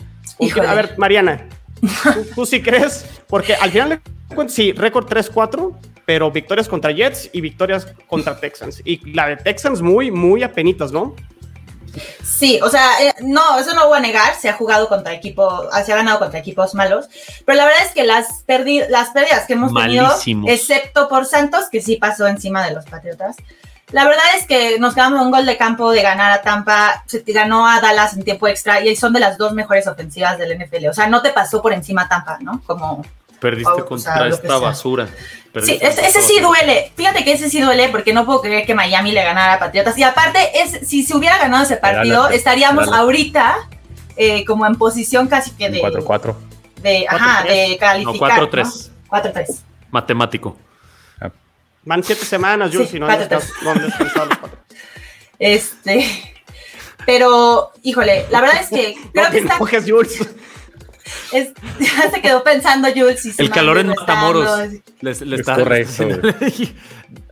A 0.66 0.74
ver, 0.74 0.96
Mariana, 0.98 1.48
¿tú, 1.82 2.26
tú 2.36 2.46
sí 2.46 2.62
crees? 2.62 3.06
Porque 3.28 3.56
al 3.56 3.72
final 3.72 4.02
sí, 4.48 4.72
récord 4.72 5.08
3-4, 5.08 5.76
pero 6.06 6.32
victorias 6.32 6.68
contra 6.68 6.92
Jets 6.92 7.30
y 7.34 7.42
victorias 7.42 7.88
contra 8.08 8.36
Texans. 8.40 8.82
Y 8.84 9.14
la 9.14 9.28
de 9.28 9.38
Texans 9.38 9.82
muy, 9.82 10.12
muy 10.12 10.44
apenitas, 10.44 10.92
¿no? 10.92 11.16
Sí, 12.24 12.60
o 12.62 12.70
sea, 12.70 13.02
eh, 13.02 13.14
no, 13.22 13.58
eso 13.58 13.74
no 13.74 13.88
voy 13.88 13.98
a 13.98 14.02
negar, 14.02 14.36
se 14.36 14.50
ha 14.50 14.54
jugado 14.54 14.88
contra 14.88 15.14
equipos, 15.14 15.68
ah, 15.72 15.84
se 15.84 15.94
ha 15.94 15.96
ganado 15.96 16.20
contra 16.20 16.40
equipos 16.40 16.74
malos, 16.76 17.10
pero 17.46 17.58
la 17.58 17.66
verdad 17.66 17.84
es 17.86 17.92
que 17.92 18.04
las, 18.04 18.44
pérdidas 18.44 19.46
que 19.48 19.54
hemos 19.54 19.72
Malísimos. 19.72 20.24
tenido, 20.24 20.48
excepto 20.54 21.10
por 21.10 21.26
Santos, 21.26 21.66
que 21.72 21.82
sí 21.82 21.96
pasó 21.96 22.28
encima 22.28 22.66
de 22.66 22.74
los 22.74 22.86
Patriotas, 22.86 23.38
la 23.92 24.06
verdad 24.06 24.24
es 24.38 24.46
que 24.46 24.80
nos 24.80 24.94
quedamos 24.94 25.22
un 25.22 25.32
gol 25.32 25.46
de 25.46 25.58
campo 25.58 25.92
de 25.92 26.04
ganar 26.04 26.32
a 26.32 26.42
Tampa, 26.42 27.04
se 27.08 27.22
te 27.22 27.34
ganó 27.34 27.68
a 27.68 27.82
Dallas 27.82 28.14
en 28.14 28.24
tiempo 28.24 28.48
extra 28.48 28.82
y 28.82 28.96
son 28.96 29.14
de 29.14 29.20
las 29.20 29.38
dos 29.38 29.54
mejores 29.54 29.88
ofensivas 29.88 30.38
del 30.38 30.58
NFL, 30.60 30.88
o 30.90 30.94
sea, 30.94 31.08
no 31.08 31.22
te 31.22 31.32
pasó 31.32 31.62
por 31.62 31.74
encima 31.74 32.08
Tampa, 32.08 32.38
¿no? 32.40 32.62
Como 32.66 33.04
Perdiste 33.40 33.72
o 33.72 33.76
sea, 33.76 33.86
contra 33.86 34.16
lo 34.26 34.30
que 34.30 34.36
esta 34.36 34.48
sea. 34.48 34.58
basura. 34.58 35.08
Sí, 35.64 35.80
ese, 35.82 36.06
ese 36.06 36.22
sí 36.22 36.40
duele. 36.40 36.92
Fíjate 36.96 37.24
que 37.24 37.32
ese 37.34 37.50
sí 37.50 37.60
duele 37.60 37.90
porque 37.90 38.14
no 38.14 38.26
puedo 38.26 38.42
creer 38.42 38.66
que 38.68 38.76
Miami 38.76 39.12
le 39.12 39.24
ganara 39.24 39.54
a 39.56 39.60
Patriotas. 39.60 39.98
Y 39.98 40.04
aparte, 40.04 40.40
es, 40.62 40.88
si 40.88 41.04
se 41.04 41.16
hubiera 41.18 41.38
ganado 41.40 41.64
ese 41.64 41.78
partido, 41.78 42.18
Gánate, 42.18 42.36
estaríamos 42.36 42.86
gánate. 42.86 43.02
ahorita 43.02 43.58
eh, 44.16 44.46
como 44.46 44.66
en 44.68 44.76
posición 44.76 45.28
casi 45.28 45.52
que 45.52 45.70
de, 45.70 45.82
4-4. 45.82 46.36
de, 46.82 47.06
ajá, 47.10 47.46
4-3. 47.46 47.48
de 47.48 47.78
calificar. 47.80 48.40
No, 48.40 48.46
¿no? 48.46 48.52
4-3. 48.52 48.90
4-3. 49.10 49.62
Matemático. 49.92 50.58
Van 51.86 52.04
siete 52.04 52.26
semanas, 52.26 52.72
Jules, 52.72 52.90
Sí, 52.90 52.98
y 52.98 53.00
no 53.00 53.08
descansado- 53.08 53.44
no. 53.64 53.74
Este. 55.40 56.36
Pero, 57.06 57.72
híjole, 57.82 58.26
la 58.30 58.42
verdad 58.42 58.62
es 58.62 58.70
que 58.70 58.96
creo 59.14 59.24
No 59.26 59.32
que 59.32 59.38
te 59.38 59.44
está. 59.44 59.56
enojes, 59.56 59.86
Jules. 59.90 60.30
Es- 61.32 61.54
ya 61.80 62.10
se 62.14 62.22
quedó 62.22 62.44
pensando 62.44 62.88
Jules. 62.90 63.22
se 63.22 63.42
El 63.42 63.50
calor 63.50 63.78
en 63.78 63.88
Matamoros. 63.88 64.50
Les, 65.02 65.22
les 65.22 65.34
Es 65.34 65.40
está- 65.42 65.56
correcto. 65.56 66.04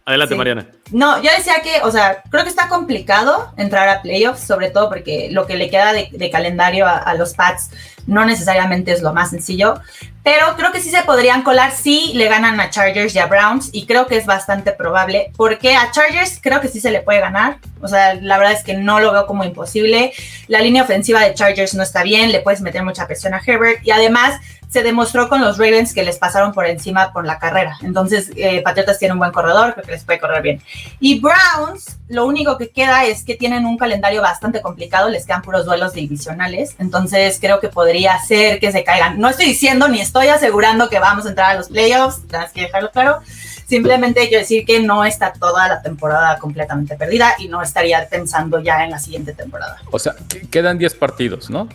Adelante, 0.06 0.36
Sí. 0.36 0.38
Mariana. 0.38 0.66
No, 0.92 1.22
yo 1.22 1.30
decía 1.38 1.56
que, 1.62 1.82
o 1.84 1.92
sea, 1.92 2.24
creo 2.30 2.44
que 2.44 2.50
está 2.50 2.70
complicado 2.70 3.52
entrar 3.58 3.90
a 3.90 4.02
playoffs, 4.02 4.40
sobre 4.40 4.70
todo 4.70 4.88
porque 4.88 5.28
lo 5.32 5.46
que 5.46 5.58
le 5.58 5.70
queda 5.70 5.92
de, 5.92 6.08
de 6.14 6.30
calendario 6.32 6.88
a, 6.88 6.96
a 6.98 7.14
los 7.16 7.34
Pats 7.34 7.72
no 8.06 8.24
necesariamente 8.26 8.94
es 8.94 9.02
lo 9.02 9.12
más 9.14 9.32
sencillo, 9.32 9.82
pero 10.28 10.58
creo 10.58 10.74
que 10.74 10.82
sí 10.82 10.90
se 10.90 11.04
podrían 11.04 11.42
colar 11.42 11.72
si 11.72 12.12
le 12.14 12.28
ganan 12.28 12.60
a 12.60 12.70
Chargers 12.70 13.16
y 13.16 13.20
a 13.20 13.28
Browns, 13.28 13.70
y 13.72 13.86
creo 13.86 14.08
que 14.08 14.18
es 14.18 14.26
bastante 14.26 14.74
probable, 14.74 15.32
porque 15.38 15.78
a 15.78 15.90
Chargers 15.92 16.40
creo 16.42 16.60
que 16.60 16.68
sí 16.68 16.82
se 16.82 16.92
le 16.92 17.00
puede 17.00 17.22
ganar, 17.22 17.60
o 17.80 17.88
sea, 17.88 18.14
la 18.16 18.38
verdad 18.38 18.52
es 18.52 18.62
que 18.62 18.74
no 18.74 19.00
lo 19.00 19.14
veo 19.14 19.26
como 19.26 19.46
imposible, 19.46 20.12
la 20.50 20.60
línea 20.60 20.84
ofensiva 20.84 21.22
de 21.22 21.34
Chargers 21.34 21.76
no 21.76 21.84
está 21.84 22.04
bien, 22.04 22.34
le 22.34 22.42
puedes 22.42 22.60
meter 22.60 22.84
mucha 22.84 23.08
presión 23.08 23.36
a 23.36 23.42
Herbert, 23.46 23.80
y 23.88 23.92
además 23.92 24.42
se 24.70 24.84
demostró 24.84 25.30
con 25.30 25.40
los 25.42 25.58
Ravens 25.58 25.94
que 25.94 26.04
les 26.04 26.18
pasaron 26.18 26.52
por 26.54 26.66
encima 26.68 27.14
por 27.14 27.26
la 27.26 27.40
carrera. 27.40 27.78
Entonces, 27.84 28.32
eh, 28.36 28.62
Patriotas 28.62 29.00
tiene 29.00 29.14
un 29.14 29.20
buen 29.20 29.32
corredor, 29.32 29.74
creo 29.74 29.86
que 29.86 29.92
les 29.94 30.04
puede 30.04 30.20
correr 30.20 30.42
bien. 30.42 30.62
Y 31.00 31.20
Browns, 31.22 31.98
lo 32.10 32.26
único 32.26 32.58
que 32.58 32.70
queda 32.70 33.06
es 33.06 33.24
que 33.24 33.36
tienen 33.36 33.66
un 33.66 33.78
calendario 33.78 34.22
bastante 34.22 34.62
complicado, 34.62 35.08
les 35.10 35.26
quedan 35.26 35.42
puros 35.42 35.66
duelos 35.66 35.94
divisionales. 35.94 36.76
Entonces, 36.80 37.38
creo 37.40 37.60
que 37.60 37.70
podría 37.70 38.20
ser 38.20 38.60
que 38.60 38.72
se 38.72 38.84
caigan. 38.84 39.20
No 39.20 39.30
estoy 39.30 39.46
diciendo 39.46 39.88
ni 39.88 40.02
estoy 40.02 40.28
asegurando 40.28 40.90
que 40.90 41.00
vamos 41.00 41.26
a 41.26 41.30
entrar 41.30 41.52
a 41.52 41.54
los 41.56 41.70
playoffs, 41.70 42.28
tienes 42.28 42.52
que 42.52 42.62
dejarlo 42.62 42.92
claro. 42.92 43.20
Simplemente 43.68 44.22
quiero 44.30 44.40
decir 44.40 44.66
que 44.66 44.80
no 44.80 45.04
está 45.04 45.34
toda 45.34 45.68
la 45.68 45.82
temporada 45.82 46.38
completamente 46.40 46.96
perdida 46.96 47.34
y 47.38 47.50
no 47.50 47.62
estaría 47.62 48.08
pensando 48.10 48.60
ya 48.60 48.84
en 48.86 48.92
la 48.92 49.00
siguiente 49.00 49.34
temporada. 49.34 49.78
O 49.92 50.00
sea, 50.00 50.14
que- 50.30 50.42
quedan 50.48 50.78
10 50.78 50.94
partidos, 50.96 51.50
¿no? 51.50 51.68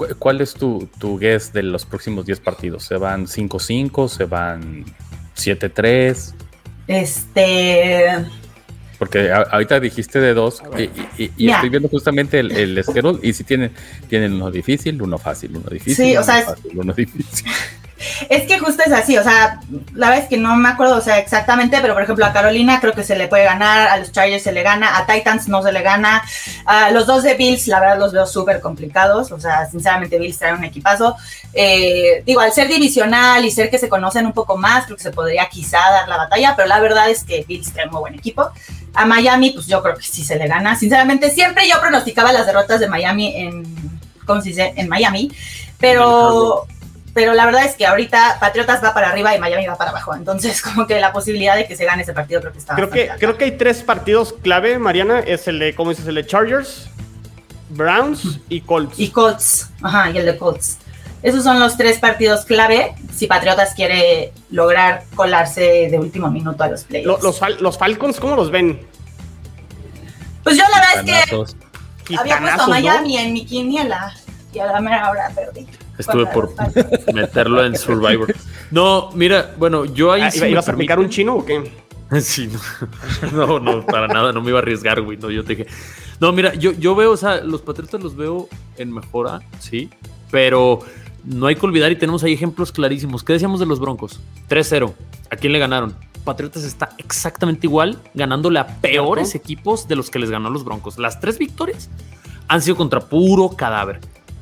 ¿Cu- 0.00 0.14
¿Cuál 0.18 0.40
es 0.40 0.54
tu, 0.54 0.88
tu 0.98 1.18
guess 1.18 1.52
de 1.52 1.62
los 1.62 1.84
próximos 1.84 2.24
10 2.24 2.40
partidos? 2.40 2.84
¿Se 2.84 2.96
van 2.96 3.26
5-5? 3.26 4.08
¿Se 4.08 4.24
van 4.24 4.86
7-3? 5.36 6.32
Este. 6.86 8.24
Porque 8.98 9.30
a- 9.30 9.42
ahorita 9.42 9.78
dijiste 9.78 10.18
de 10.18 10.32
dos 10.32 10.62
y, 10.78 10.82
y- 10.84 10.90
y- 11.18 11.24
y 11.24 11.30
Mira. 11.44 11.56
estoy 11.56 11.68
viendo 11.68 11.88
justamente 11.90 12.40
el, 12.40 12.50
el 12.52 12.82
schedule 12.82 13.18
y 13.22 13.32
si 13.34 13.44
tienen, 13.44 13.72
tienen 14.08 14.32
uno 14.34 14.50
difícil, 14.50 15.00
uno 15.02 15.18
fácil, 15.18 15.54
uno 15.56 15.68
difícil, 15.70 16.06
Sí, 16.06 16.16
o 16.16 16.20
uno 16.20 16.24
sea, 16.24 16.38
es- 16.40 16.44
fácil, 16.46 16.70
uno 16.78 16.92
difícil. 16.94 17.46
Es 18.28 18.44
que 18.44 18.58
justo 18.58 18.82
es 18.84 18.92
así, 18.92 19.18
o 19.18 19.22
sea, 19.22 19.60
la 19.94 20.08
verdad 20.08 20.24
es 20.24 20.28
que 20.28 20.36
no 20.36 20.56
me 20.56 20.68
acuerdo, 20.68 20.96
o 20.96 21.00
sea, 21.00 21.18
exactamente, 21.18 21.78
pero 21.80 21.94
por 21.94 22.02
ejemplo 22.02 22.24
a 22.24 22.32
Carolina 22.32 22.80
creo 22.80 22.94
que 22.94 23.04
se 23.04 23.16
le 23.16 23.28
puede 23.28 23.44
ganar, 23.44 23.88
a 23.88 23.96
los 23.98 24.12
Chargers 24.12 24.42
se 24.42 24.52
le 24.52 24.62
gana, 24.62 24.96
a 24.96 25.06
Titans 25.06 25.48
no 25.48 25.62
se 25.62 25.72
le 25.72 25.82
gana, 25.82 26.22
a 26.64 26.90
los 26.90 27.06
dos 27.06 27.22
de 27.22 27.34
Bills 27.34 27.66
la 27.66 27.80
verdad 27.80 27.98
los 27.98 28.12
veo 28.12 28.26
súper 28.26 28.60
complicados, 28.60 29.32
o 29.32 29.40
sea, 29.40 29.66
sinceramente 29.66 30.18
Bills 30.18 30.38
trae 30.38 30.54
un 30.54 30.64
equipazo. 30.64 31.16
Eh, 31.52 32.22
digo, 32.24 32.40
al 32.40 32.52
ser 32.52 32.68
divisional 32.68 33.44
y 33.44 33.50
ser 33.50 33.70
que 33.70 33.78
se 33.78 33.88
conocen 33.88 34.26
un 34.26 34.32
poco 34.32 34.56
más, 34.56 34.84
creo 34.84 34.96
que 34.96 35.02
se 35.02 35.10
podría 35.10 35.48
quizá 35.48 35.78
dar 35.78 36.08
la 36.08 36.16
batalla, 36.16 36.54
pero 36.56 36.68
la 36.68 36.80
verdad 36.80 37.10
es 37.10 37.24
que 37.24 37.44
Bills 37.46 37.72
trae 37.72 37.86
muy 37.86 38.00
buen 38.00 38.14
equipo. 38.14 38.50
A 38.94 39.04
Miami, 39.06 39.50
pues 39.50 39.66
yo 39.66 39.82
creo 39.82 39.96
que 39.96 40.02
sí 40.02 40.24
se 40.24 40.36
le 40.36 40.48
gana. 40.48 40.76
Sinceramente, 40.76 41.30
siempre 41.30 41.68
yo 41.68 41.80
pronosticaba 41.80 42.32
las 42.32 42.46
derrotas 42.46 42.80
de 42.80 42.88
Miami 42.88 43.36
en, 43.36 43.62
¿cómo 44.26 44.40
se 44.40 44.50
dice? 44.50 44.72
En 44.76 44.88
Miami, 44.88 45.30
pero 45.78 46.66
pero 47.14 47.34
la 47.34 47.44
verdad 47.46 47.64
es 47.64 47.74
que 47.76 47.86
ahorita 47.86 48.38
Patriotas 48.40 48.82
va 48.84 48.94
para 48.94 49.08
arriba 49.10 49.34
y 49.34 49.38
Miami 49.40 49.66
va 49.66 49.76
para 49.76 49.90
abajo. 49.90 50.14
Entonces, 50.14 50.62
como 50.62 50.86
que 50.86 51.00
la 51.00 51.12
posibilidad 51.12 51.56
de 51.56 51.66
que 51.66 51.76
se 51.76 51.84
gane 51.84 52.02
ese 52.02 52.12
partido 52.12 52.40
creo 52.40 52.52
que 52.52 52.58
está 52.58 52.74
Creo 52.74 52.90
que, 52.90 53.02
alta. 53.02 53.16
creo 53.18 53.36
que 53.38 53.44
hay 53.44 53.52
tres 53.52 53.82
partidos 53.82 54.34
clave, 54.42 54.78
Mariana. 54.78 55.20
Es 55.20 55.48
el 55.48 55.58
de, 55.58 55.74
¿cómo 55.74 55.90
dices? 55.90 56.06
El 56.06 56.14
de 56.16 56.26
Chargers, 56.26 56.88
Browns 57.70 58.40
y 58.48 58.60
Colts. 58.62 58.98
Y 58.98 59.10
Colts, 59.10 59.70
ajá, 59.82 60.10
y 60.10 60.18
el 60.18 60.26
de 60.26 60.36
Colts. 60.36 60.78
Esos 61.22 61.44
son 61.44 61.60
los 61.60 61.76
tres 61.76 61.98
partidos 61.98 62.46
clave 62.46 62.94
si 63.14 63.26
Patriotas 63.26 63.74
quiere 63.74 64.32
lograr 64.50 65.02
colarse 65.14 65.88
de 65.90 65.98
último 65.98 66.30
minuto 66.30 66.62
a 66.64 66.68
los 66.68 66.82
Lo- 66.82 66.88
playoffs. 66.88 67.22
los, 67.22 67.40
Fal- 67.40 67.58
los 67.58 67.76
Falcons, 67.76 68.18
¿cómo 68.18 68.36
los 68.36 68.50
ven? 68.50 68.80
Pues 70.42 70.56
yo 70.56 70.62
la 70.70 70.80
verdad 70.80 70.90
es 70.96 71.02
que 71.04 71.12
había 71.12 71.36
puesto 71.36 71.56
a 71.66 72.06
Gitanazos, 72.24 72.68
¿no? 72.68 72.72
Miami 72.74 73.18
en 73.18 73.32
mi 73.34 73.44
quiniela 73.44 74.14
y 74.52 74.58
a 74.58 74.66
la 74.66 74.80
mera 74.80 75.10
hora 75.10 75.30
perdí. 75.34 75.66
Estuve 76.00 76.26
por 76.26 76.50
meterlo 77.14 77.64
en 77.64 77.76
Survivor. 77.76 78.34
No, 78.70 79.10
mira, 79.14 79.54
bueno, 79.58 79.84
yo 79.84 80.12
ahí 80.12 80.22
Ah, 80.22 80.30
sí 80.30 80.38
¿iba- 80.38 80.46
me 80.46 80.52
¿Ibas 80.52 80.68
a 80.68 80.76
picar 80.76 80.98
un 80.98 81.08
chino 81.08 81.34
o 81.36 81.44
qué? 81.44 81.70
Sí, 82.20 82.48
no. 82.48 83.30
no, 83.46 83.60
no, 83.60 83.86
para 83.86 84.08
nada, 84.08 84.32
no 84.32 84.40
me 84.42 84.48
iba 84.48 84.58
a 84.58 84.62
arriesgar, 84.62 85.00
güey. 85.00 85.16
No, 85.16 85.30
yo 85.30 85.44
te 85.44 85.54
dije. 85.54 85.70
No, 86.18 86.32
mira, 86.32 86.54
yo, 86.54 86.72
yo 86.72 86.94
veo, 86.96 87.12
o 87.12 87.16
sea, 87.16 87.40
los 87.42 87.62
Patriotas 87.62 88.02
los 88.02 88.16
veo 88.16 88.48
en 88.78 88.92
mejora, 88.92 89.40
sí, 89.60 89.88
pero 90.30 90.80
no 91.24 91.46
hay 91.46 91.54
que 91.54 91.64
olvidar 91.64 91.92
y 91.92 91.96
tenemos 91.96 92.24
ahí 92.24 92.32
ejemplos 92.32 92.72
clarísimos. 92.72 93.22
¿Qué 93.22 93.32
decíamos 93.34 93.60
de 93.60 93.66
los 93.66 93.78
Broncos? 93.78 94.20
3-0. 94.48 94.92
¿A 95.30 95.36
quién 95.36 95.52
le 95.52 95.60
ganaron? 95.60 95.94
Patriotas 96.24 96.64
está 96.64 96.90
exactamente 96.98 97.66
igual, 97.68 97.98
ganándole 98.14 98.58
a 98.58 98.66
peores 98.66 99.34
equipos 99.36 99.86
de 99.86 99.94
los 99.96 100.10
que 100.10 100.18
les 100.18 100.30
ganó 100.30 100.48
a 100.48 100.50
los 100.50 100.64
Broncos. 100.64 100.98
Las 100.98 101.20
tres 101.20 101.38
victorias 101.38 101.88
han 102.48 102.60
sido 102.60 102.76
contra 102.76 103.00
puro 103.00 103.50
cadáver. 103.50 104.00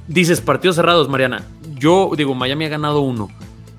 Dices 0.08 0.40
partidos 0.40 0.76
cerrados, 0.76 1.08
Mariana. 1.08 1.44
Yo 1.76 2.10
digo, 2.16 2.34
Miami 2.34 2.64
ha 2.64 2.68
ganado 2.68 3.00
uno. 3.00 3.28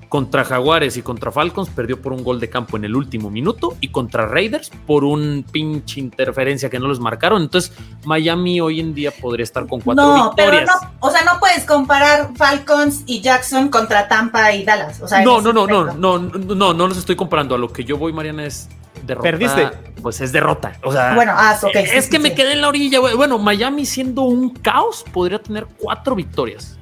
Contra 0.08 0.44
Jaguares 0.44 0.96
y 0.96 1.02
contra 1.02 1.30
Falcons 1.30 1.68
perdió 1.68 2.02
por 2.02 2.12
un 2.12 2.24
gol 2.24 2.40
de 2.40 2.50
campo 2.50 2.76
en 2.76 2.84
el 2.84 2.96
último 2.96 3.30
minuto 3.30 3.76
y 3.80 3.88
contra 3.88 4.26
Raiders 4.26 4.70
por 4.84 5.04
un 5.04 5.44
pinche 5.52 6.00
interferencia 6.00 6.68
que 6.68 6.80
no 6.80 6.88
les 6.88 6.98
marcaron. 6.98 7.42
Entonces, 7.42 7.72
Miami 8.04 8.60
hoy 8.60 8.80
en 8.80 8.92
día 8.92 9.12
podría 9.12 9.44
estar 9.44 9.68
con 9.68 9.80
cuatro 9.80 10.04
No, 10.04 10.32
pero 10.34 10.50
victorias. 10.50 10.80
no, 10.82 10.90
o 10.98 11.10
sea, 11.12 11.22
no 11.22 11.38
puedes 11.38 11.64
comparar 11.64 12.30
Falcons 12.34 13.04
y 13.06 13.20
Jackson 13.20 13.68
contra 13.68 14.08
Tampa 14.08 14.52
y 14.52 14.64
Dallas. 14.64 15.00
O 15.00 15.06
sea, 15.06 15.18
en 15.18 15.24
No, 15.26 15.40
no, 15.40 15.52
no, 15.52 15.68
no, 15.68 15.84
no, 15.94 16.18
no, 16.18 16.54
no, 16.56 16.74
no 16.74 16.88
los 16.88 16.98
estoy 16.98 17.14
comparando. 17.14 17.54
A 17.54 17.58
lo 17.58 17.72
que 17.72 17.84
yo 17.84 17.96
voy, 17.96 18.12
Mariana, 18.12 18.46
es 18.46 18.68
derrota. 19.06 19.22
Perdiste. 19.22 19.70
Pues 20.02 20.20
es 20.20 20.32
derrota. 20.32 20.76
O 20.82 20.92
sea, 20.92 21.14
Bueno, 21.14 21.32
ah, 21.34 21.58
ok, 21.62 21.74
eh, 21.74 21.86
sí, 21.86 21.96
es 21.96 22.04
sí, 22.06 22.10
que 22.10 22.18
me 22.18 22.30
sí. 22.30 22.34
quedé 22.34 22.52
en 22.52 22.60
la 22.60 22.68
orilla, 22.68 22.98
güey. 22.98 23.14
Bueno, 23.14 23.38
Miami 23.38 23.84
siendo 23.86 24.22
un 24.22 24.50
caos 24.50 25.04
podría 25.12 25.38
tener 25.38 25.66
cuatro 25.78 26.14
victorias. 26.14 26.78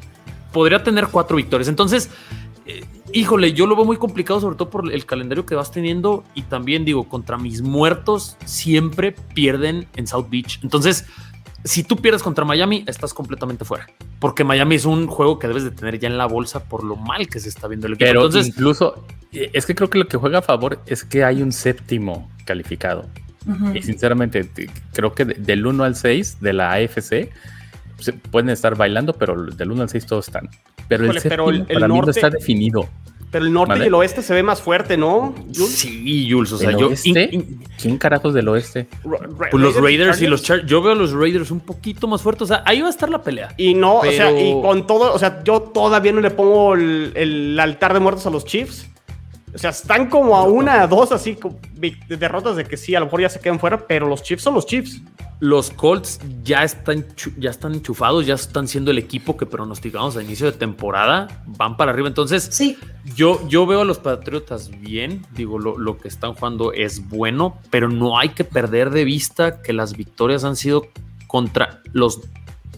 Podría 0.53 0.83
tener 0.83 1.09
cuatro 1.09 1.37
victorias. 1.37 1.69
Entonces, 1.69 2.11
eh, 2.67 2.85
híjole, 3.13 3.53
yo 3.53 3.67
lo 3.67 3.77
veo 3.77 3.85
muy 3.85 3.97
complicado, 3.97 4.41
sobre 4.41 4.57
todo 4.57 4.71
por 4.71 4.93
el 4.93 5.05
calendario 5.07 5.45
que 5.45 5.55
vas 5.55 5.71
teniendo. 5.71 6.25
Y 6.35 6.43
también 6.43 6.85
digo, 6.85 7.09
contra 7.09 7.37
mis 7.39 7.63
muertos 7.63 8.37
siempre 8.45 9.13
pierden 9.35 9.89
en 9.97 10.07
South 10.07 10.27
Beach. 10.31 10.61
Entonces, 10.63 11.07
si 11.69 11.83
tú 11.85 11.97
pierdes 11.97 12.23
contra 12.23 12.45
Miami, 12.45 12.85
estás 12.87 13.13
completamente 13.15 13.65
fuera. 13.65 13.87
Porque 14.21 14.43
Miami 14.45 14.75
es 14.77 14.85
un 14.85 15.07
juego 15.07 15.39
que 15.39 15.47
debes 15.49 15.65
de 15.65 15.71
tener 15.71 15.99
ya 15.99 16.09
en 16.09 16.19
la 16.19 16.27
bolsa 16.27 16.65
por 16.65 16.83
lo 16.85 16.97
mal 16.97 17.29
que 17.29 17.41
se 17.41 17.49
está 17.49 17.69
viendo 17.69 17.87
el 17.87 17.95
equipo. 17.95 18.07
Pero 18.09 18.25
Entonces, 18.27 18.49
incluso, 18.49 19.05
eh, 19.33 19.51
es 19.53 19.67
que 19.67 19.75
creo 19.75 19.89
que 19.91 19.99
lo 19.99 20.09
que 20.09 20.17
juega 20.17 20.39
a 20.39 20.43
favor 20.43 20.81
es 20.87 21.05
que 21.05 21.25
hay 21.25 21.43
un 21.43 21.53
séptimo 21.53 22.31
calificado. 22.45 23.07
Y 23.75 23.81
sinceramente, 23.83 24.45
te- 24.45 24.69
creo 24.93 25.15
que 25.15 25.25
de- 25.25 25.35
del 25.35 25.67
1 25.67 25.83
al 25.85 25.97
6 25.97 26.39
de 26.41 26.53
la 26.53 26.73
AFC 26.73 27.31
se 27.99 28.13
pueden 28.13 28.51
estar 28.51 28.77
bailando, 28.77 29.15
pero 29.15 29.43
del 29.47 29.71
1 29.73 29.83
al 29.83 29.89
6 29.89 30.05
todos 30.05 30.29
están. 30.29 30.49
Pero 30.87 31.05
Híjole, 31.05 31.19
el 31.19 31.23
pero 31.29 31.47
séptimo 31.47 31.51
el- 31.51 31.71
el 31.71 31.81
para 31.81 31.89
mí 31.89 32.01
no 32.01 32.11
está 32.11 32.29
definido. 32.31 32.89
Pero 33.31 33.45
el 33.45 33.53
norte 33.53 33.73
Vale. 33.73 33.85
y 33.85 33.89
el 33.89 33.95
oeste 33.95 34.23
se 34.23 34.33
ve 34.33 34.43
más 34.43 34.63
fuerte, 34.63 34.97
¿no? 34.97 35.35
Jules? 35.55 35.69
sí, 35.77 36.29
Jules, 36.31 36.51
o 36.53 36.59
sea, 36.59 36.71
¿Del 36.71 36.79
yo. 36.79 36.89
oeste? 36.89 37.09
in- 37.11 37.19
in- 37.33 37.65
¿Quién 37.81 37.99
carajos 37.99 38.33
del 38.33 38.49
oeste? 38.49 38.89
Ra- 39.05 39.19
Ra- 39.39 39.49
pues 39.51 39.63
los 39.63 39.75
Raiders 39.77 40.23
y 40.23 40.27
los 40.27 40.43
Chargers. 40.43 40.69
Yo 40.69 40.81
veo 40.81 40.93
a 40.93 40.95
los 40.95 41.13
Raiders 41.13 41.51
un 41.51 41.61
poquito 41.61 42.09
más 42.09 42.23
fuertes. 42.23 42.43
O 42.43 42.47
sea, 42.47 42.63
ahí 42.65 42.81
va 42.81 42.87
a 42.87 42.91
estar 42.91 43.11
la 43.11 43.23
pelea. 43.23 43.53
Y 43.59 43.75
no, 43.75 43.99
o 43.99 44.05
sea, 44.11 44.31
y 44.33 44.53
con 44.63 44.87
todo, 44.87 45.13
o 45.13 45.19
sea, 45.19 45.43
yo 45.45 45.61
todavía 45.61 46.13
no 46.13 46.21
le 46.23 46.31
pongo 46.31 46.75
el, 46.75 47.13
el 47.15 47.61
altar 47.61 47.93
de 47.93 48.01
muertos 48.01 48.27
a 48.27 48.31
los 48.31 48.45
Chiefs. 48.47 48.87
O 49.55 49.59
sea, 49.59 49.71
están 49.71 50.09
como 50.09 50.37
a 50.37 50.43
una, 50.45 50.83
a 50.83 50.87
dos, 50.87 51.13
así, 51.13 51.35
como 51.37 51.59
vic- 51.75 52.07
derrotas 52.07 52.57
de 52.57 52.65
que 52.65 52.77
sí, 52.77 52.95
a 52.95 53.01
lo 53.01 53.07
mejor 53.07 53.21
ya 53.23 53.29
se 53.29 53.41
quedan 53.41 53.59
fuera, 53.59 53.87
pero 53.87 54.07
los 54.09 54.23
Chiefs 54.23 54.43
son 54.43 54.55
los 54.55 54.67
Chiefs. 54.67 55.01
Los 55.41 55.71
Colts 55.71 56.19
ya 56.43 56.65
están, 56.65 57.07
ya 57.37 57.51
están 57.51 57.73
enchufados, 57.75 58.27
ya 58.27 58.35
están 58.35 58.67
siendo 58.67 58.91
el 58.91 58.99
equipo 58.99 59.37
que 59.37 59.47
pronosticamos 59.47 60.17
a 60.17 60.23
inicio 60.23 60.47
de 60.51 60.59
temporada. 60.59 61.43
Van 61.47 61.77
para 61.77 61.93
arriba. 61.93 62.09
Entonces, 62.09 62.49
Sí, 62.51 62.77
Yo, 63.15 63.47
yo 63.49 63.65
veo 63.65 63.83
a 63.83 63.85
los 63.85 63.99
Patriotas 63.99 64.69
bien, 64.81 65.25
digo, 65.35 65.59
lo, 65.61 65.79
lo 65.79 65.97
que 65.99 66.09
están 66.09 66.35
jugando 66.35 66.73
es 66.73 67.09
bueno, 67.09 67.59
pero 67.71 67.89
no 67.89 68.19
hay 68.19 68.31
que 68.31 68.43
perder 68.45 68.91
de 68.91 69.05
vista 69.05 69.63
que 69.63 69.73
las 69.73 69.97
victorias 69.97 70.43
han 70.45 70.57
sido 70.57 70.89
contra 71.29 71.83
los... 71.93 72.21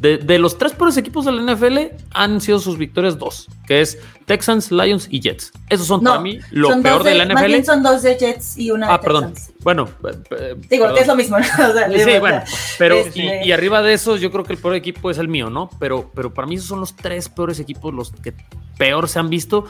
De, 0.01 0.17
de 0.17 0.39
los 0.39 0.57
tres 0.57 0.73
peores 0.73 0.97
equipos 0.97 1.27
de 1.27 1.33
la 1.33 1.43
NFL 1.55 1.79
han 2.13 2.41
sido 2.41 2.59
sus 2.59 2.79
victorias 2.79 3.19
dos, 3.19 3.49
que 3.67 3.83
es 3.83 3.99
Texans, 4.25 4.73
Lions 4.73 5.07
y 5.11 5.21
Jets. 5.21 5.53
Esos 5.69 5.87
son 5.87 6.03
no. 6.03 6.11
para 6.13 6.23
mí 6.23 6.39
lo 6.53 6.81
peor 6.81 7.03
de 7.03 7.15
la 7.15 7.27
Más 7.27 7.45
bien 7.45 7.61
NFL. 7.61 7.67
son 7.71 7.83
dos 7.83 8.01
de 8.03 8.17
Jets 8.17 8.57
y 8.57 8.71
una 8.71 8.87
de 8.89 8.93
Ah, 8.95 9.01
perdón. 9.01 9.35
Bueno, 9.63 9.91
eh, 10.39 10.57
Digo, 10.71 10.87
perdón. 10.87 10.99
es 11.03 11.07
lo 11.07 11.17
mismo, 11.17 11.39
¿no? 11.39 11.45
O 11.69 11.73
sea, 11.75 11.89
digo, 11.89 12.05
Sí, 12.11 12.19
bueno, 12.19 12.43
pero 12.79 12.95
este- 12.95 13.43
y, 13.45 13.49
y 13.49 13.53
arriba 13.53 13.83
de 13.83 13.93
esos 13.93 14.23
yo 14.23 14.31
creo 14.33 14.43
que 14.45 14.55
el 14.55 14.59
peor 14.59 14.75
equipo 14.75 15.11
es 15.11 15.19
el 15.19 15.29
mío, 15.29 15.51
¿no? 15.51 15.69
Pero, 15.79 16.11
pero 16.15 16.33
para 16.33 16.47
mí 16.49 16.55
esos 16.55 16.69
son 16.69 16.81
los 16.81 16.97
tres 16.97 17.29
peores 17.29 17.61
equipos, 17.61 17.93
los 17.93 18.11
que 18.11 18.33
peor 18.79 19.07
se 19.07 19.19
han 19.19 19.29
visto. 19.29 19.67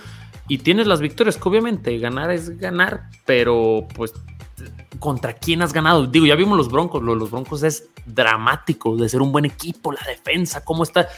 Y 0.46 0.58
tienes 0.58 0.86
las 0.86 1.00
victorias, 1.00 1.36
que 1.36 1.48
obviamente 1.48 1.98
ganar 1.98 2.30
es 2.30 2.56
ganar, 2.58 3.02
pero 3.26 3.86
pues 3.94 4.12
contra 5.00 5.32
quién 5.32 5.62
has 5.62 5.72
ganado. 5.72 6.06
Digo, 6.06 6.26
ya 6.26 6.36
vimos 6.36 6.56
los 6.56 6.70
Broncos, 6.70 7.02
lo 7.02 7.14
de 7.14 7.18
los 7.18 7.30
Broncos 7.30 7.64
es 7.64 7.88
dramático 8.06 8.96
de 8.96 9.08
ser 9.08 9.22
un 9.22 9.32
buen 9.32 9.46
equipo, 9.46 9.90
la 9.90 10.02
defensa, 10.06 10.64
cómo 10.64 10.84
está. 10.84 11.08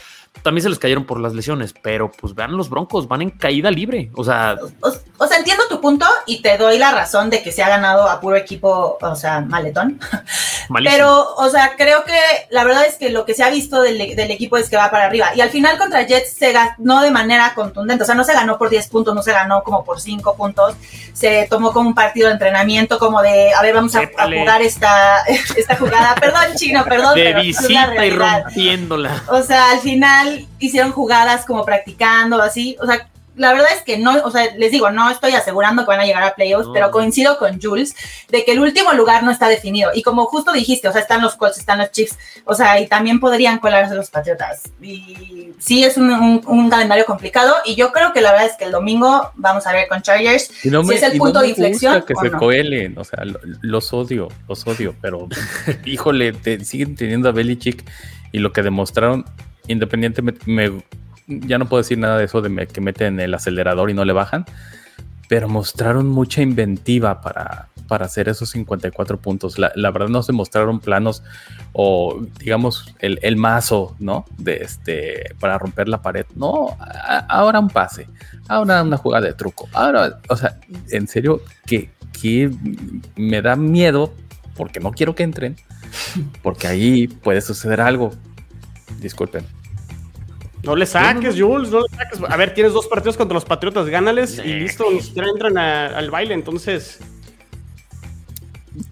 También 0.41 0.63
se 0.63 0.69
les 0.69 0.79
cayeron 0.79 1.05
por 1.05 1.19
las 1.19 1.35
lesiones, 1.35 1.75
pero 1.83 2.11
pues 2.11 2.33
vean 2.33 2.57
los 2.57 2.69
Broncos, 2.69 3.07
van 3.07 3.21
en 3.21 3.29
caída 3.29 3.69
libre. 3.69 4.09
O 4.15 4.23
sea, 4.23 4.57
O, 4.81 5.27
sea, 5.27 5.37
entiendo 5.37 5.62
punto 5.83 6.07
y 6.25 6.41
te 6.41 6.57
doy 6.57 6.79
la 6.79 6.91
razón 6.91 7.29
de 7.29 7.43
que 7.43 7.51
se 7.51 7.61
ha 7.61 7.67
ganado 7.67 8.09
a 8.09 8.21
puro 8.21 8.37
equipo, 8.37 8.97
o 8.99 9.15
sea, 9.15 9.41
maletón. 9.41 9.99
malísimo. 10.69 10.95
Pero, 10.95 11.35
o 11.35 11.49
sea, 11.49 11.73
creo 11.77 12.05
que 12.05 12.17
la 12.49 12.63
verdad 12.63 12.85
es 12.85 12.95
que 12.95 13.09
lo 13.09 13.25
que 13.25 13.33
se 13.33 13.43
ha 13.43 13.49
visto 13.49 13.81
del, 13.81 14.15
del 14.15 14.31
equipo 14.31 14.55
es 14.55 14.69
que 14.69 14.77
va 14.77 14.89
para 14.89 15.05
arriba. 15.05 15.35
Y 15.35 15.41
al 15.41 15.49
final 15.49 15.77
contra 15.77 16.07
Jets 16.07 16.33
se 16.33 16.53
ganó 16.53 17.01
de 17.01 17.11
manera 17.11 17.53
contundente. 17.53 18.03
O 18.03 18.05
sea, 18.05 18.15
no 18.15 18.23
se 18.23 18.33
ganó 18.33 18.57
por 18.57 18.69
10 18.69 18.87
puntos, 18.87 19.13
no 19.13 19.21
se 19.21 19.33
ganó 19.33 19.61
como 19.61 19.83
por 19.83 19.99
5 19.99 20.35
puntos. 20.35 20.75
Se 21.13 21.47
tomó 21.49 21.73
como 21.73 21.89
un 21.89 21.95
partido 21.95 22.27
de 22.27 22.33
entrenamiento, 22.33 22.97
como 22.97 23.21
de, 23.21 23.53
a 23.53 23.61
ver, 23.61 23.75
vamos 23.75 23.93
a, 23.95 24.07
jugar 24.07 24.61
esta, 24.61 25.23
esta 25.57 25.75
jugada. 25.75 26.15
Perdón, 26.15 26.55
chino, 26.55 26.85
perdón. 26.85 27.15
de 27.15 27.23
pero 27.25 27.41
visita 27.41 28.05
y 28.05 28.09
rompiéndola. 28.09 29.23
O 29.27 29.43
sea, 29.43 29.71
al 29.71 29.79
final 29.79 30.47
hicieron 30.59 30.93
jugadas 30.93 31.45
como 31.45 31.65
practicando, 31.65 32.41
así. 32.41 32.77
O 32.81 32.85
sea, 32.85 33.05
la 33.35 33.51
verdad 33.53 33.69
es 33.75 33.81
que 33.83 33.97
no, 33.97 34.15
o 34.23 34.31
sea, 34.31 34.53
les 34.57 34.71
digo, 34.71 34.91
no 34.91 35.09
estoy 35.09 35.31
asegurando 35.33 35.83
que 35.83 35.87
van 35.87 35.99
a 35.99 36.05
llegar 36.05 36.23
a 36.23 36.35
playoffs, 36.35 36.67
No. 36.67 36.73
pero 36.73 36.91
coincido 36.91 37.37
con 37.37 37.59
Jules 37.61 37.95
de 38.29 38.45
que 38.45 38.51
el 38.51 38.59
último 38.59 38.93
lugar 38.93 39.23
no 39.23 39.31
está 39.31 39.47
definido. 39.47 39.91
Y 39.93 40.03
como 40.03 40.25
justo 40.25 40.51
dijiste, 40.51 40.87
o 40.87 40.91
sea, 40.91 41.01
están 41.01 41.21
los 41.21 41.35
Colts, 41.35 41.57
están 41.57 41.79
los 41.79 41.91
Chiefs, 41.91 42.17
o 42.45 42.53
sea, 42.53 42.79
y 42.79 42.87
también 42.87 43.19
podrían 43.19 43.59
colarse 43.59 43.95
los 43.95 44.09
Patriotas. 44.11 44.63
Y 44.81 45.49
sí, 45.59 45.83
es 45.83 45.97
un, 45.97 46.11
un- 46.11 46.41
un 46.45 46.69
calendario 46.69 47.05
complicado. 47.05 47.55
Y 47.65 47.75
yo 47.75 47.91
creo 47.91 48.13
que 48.13 48.21
la 48.21 48.31
verdad 48.31 48.47
es 48.47 48.55
que 48.57 48.65
el 48.65 48.71
domingo 48.71 49.31
vamos 49.35 49.65
a 49.65 49.73
ver 49.73 49.87
con 49.87 50.01
Chargers. 50.01 50.51
No 50.65 50.83
Si 50.83 50.93
es 50.93 51.03
el 51.03 51.17
punto 51.17 51.39
me 51.39 51.45
de 51.45 51.49
inflexión 51.49 51.93
gusta 51.95 52.07
que 52.07 52.13
o 52.13 52.21
se 52.21 52.29
no. 52.29 52.37
coelen, 52.39 52.97
o 52.97 53.03
sea, 53.03 53.25
lo- 53.25 53.39
los 53.61 53.91
odio, 53.93 54.27
los 54.47 54.65
odio, 54.67 54.95
pero 55.01 55.27
híjole, 55.85 56.33
te- 56.33 56.63
siguen 56.65 56.95
teniendo 56.95 57.29
a 57.29 57.31
Belichick 57.31 57.83
y 58.31 58.39
lo 58.39 58.51
que 58.53 58.61
demostraron, 58.61 59.25
independientemente, 59.67 60.41
me, 60.45 60.83
ya 61.27 61.57
no 61.57 61.67
puedo 61.67 61.81
decir 61.81 61.97
nada 61.97 62.17
de 62.17 62.25
eso 62.25 62.41
de 62.41 62.67
que 62.67 62.81
meten 62.81 63.19
el 63.19 63.33
acelerador 63.33 63.89
y 63.89 63.93
no 63.93 64.05
le 64.05 64.13
bajan, 64.13 64.45
pero 65.29 65.47
mostraron 65.47 66.07
mucha 66.07 66.41
inventiva 66.41 67.21
para, 67.21 67.69
para 67.87 68.05
hacer 68.05 68.29
esos 68.29 68.49
54 68.49 69.19
puntos. 69.19 69.57
La, 69.57 69.91
verdad 69.91 70.09
no 70.09 70.23
se 70.23 70.31
mostraron 70.31 70.79
planos 70.79 71.23
o 71.71 72.25
digamos 72.39 72.93
el, 72.99 73.19
el 73.21 73.37
mazo, 73.37 73.95
¿no? 73.99 74.25
De 74.37 74.57
este, 74.57 75.35
para 75.39 75.57
romper 75.57 75.87
la 75.87 76.01
pared. 76.01 76.25
No, 76.35 76.77
ahora 77.29 77.59
un 77.59 77.69
pase, 77.69 78.07
ahora 78.47 78.83
una 78.83 78.97
jugada 78.97 79.27
de 79.27 79.33
truco. 79.33 79.69
Ahora, 79.73 80.19
o 80.29 80.35
sea, 80.35 80.59
en 80.89 81.07
serio, 81.07 81.41
que, 81.65 81.91
que 82.19 82.51
me 83.15 83.41
da 83.41 83.55
miedo 83.55 84.13
porque 84.55 84.79
no 84.79 84.91
quiero 84.91 85.15
que 85.15 85.23
entren, 85.23 85.55
porque 86.41 86.67
ahí 86.67 87.07
puede 87.07 87.41
suceder 87.41 87.81
algo. 87.81 88.11
Disculpen. 88.99 89.45
No 90.63 90.75
le 90.75 90.85
saques, 90.85 91.35
Jules, 91.39 91.69
no 91.71 91.81
le 91.81 91.89
saques. 91.95 92.19
A 92.27 92.37
ver, 92.37 92.53
tienes 92.53 92.73
dos 92.73 92.87
partidos 92.87 93.17
contra 93.17 93.33
los 93.35 93.45
Patriotas, 93.45 93.87
gánales 93.87 94.39
y 94.43 94.53
listo, 94.53 94.85
ni 94.91 95.01
siquiera 95.01 95.27
entran 95.29 95.57
a- 95.57 95.87
al 95.87 96.09
baile, 96.09 96.33
entonces. 96.33 96.99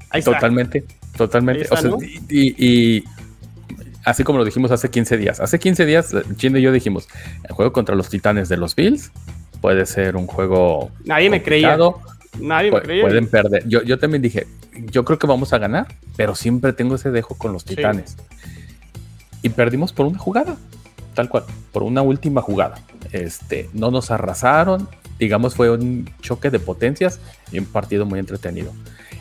Ahí 0.10 0.20
está. 0.20 0.34
Totalmente, 0.34 0.84
totalmente. 1.18 1.62
Ahí 1.62 1.64
está, 1.64 1.76
o 1.76 1.82
sea, 1.82 1.90
¿no? 1.92 1.98
y, 2.30 2.56
y- 2.98 3.04
así 4.04 4.24
como 4.24 4.40
lo 4.40 4.46
dijimos 4.46 4.72
hace 4.72 4.90
15 4.90 5.18
días. 5.18 5.40
Hace 5.40 5.60
15 5.60 5.86
días, 5.86 6.14
Chino 6.36 6.58
y 6.58 6.62
yo 6.62 6.72
dijimos, 6.72 7.08
el 7.48 7.56
juego 7.56 7.72
contra 7.72 7.96
los 7.96 8.10
titanes 8.10 8.50
de 8.50 8.58
los 8.58 8.76
Bills 8.76 9.12
puede 9.62 9.86
ser 9.86 10.16
un 10.18 10.28
juego 10.28 10.92
Nadie 11.06 11.30
me 11.30 11.42
creía. 11.42 11.78
Nadie 12.40 12.72
me 12.72 12.82
creía. 12.82 13.04
pueden 13.04 13.28
perder. 13.28 13.68
Yo, 13.68 13.82
yo 13.84 13.98
también 14.00 14.22
dije, 14.22 14.48
yo 14.92 15.06
creo 15.06 15.18
que 15.20 15.28
vamos 15.28 15.54
a 15.54 15.58
ganar, 15.58 15.88
pero 16.18 16.36
siempre 16.36 16.74
tengo 16.74 16.96
ese 16.96 17.12
dejo 17.12 17.36
con 17.38 17.54
los 17.54 17.64
titanes. 17.66 18.18
y 19.44 19.50
perdimos 19.50 19.92
por 19.94 20.06
una 20.06 20.20
jugada, 20.20 20.56
tal 21.22 21.30
cual, 21.30 21.44
por 21.72 21.84
una 21.84 22.02
última 22.02 22.42
jugada. 22.42 22.80
Este, 23.12 23.70
no 23.74 23.92
nos 23.92 24.10
arrasaron, 24.10 24.88
digamos, 25.20 25.54
fue 25.54 25.70
un 25.70 26.10
choque 26.22 26.50
de 26.50 26.58
potencias 26.60 27.20
y 27.52 27.60
un 27.60 27.66
partido 27.66 28.06
muy 28.08 28.18
entretenido. 28.20 28.72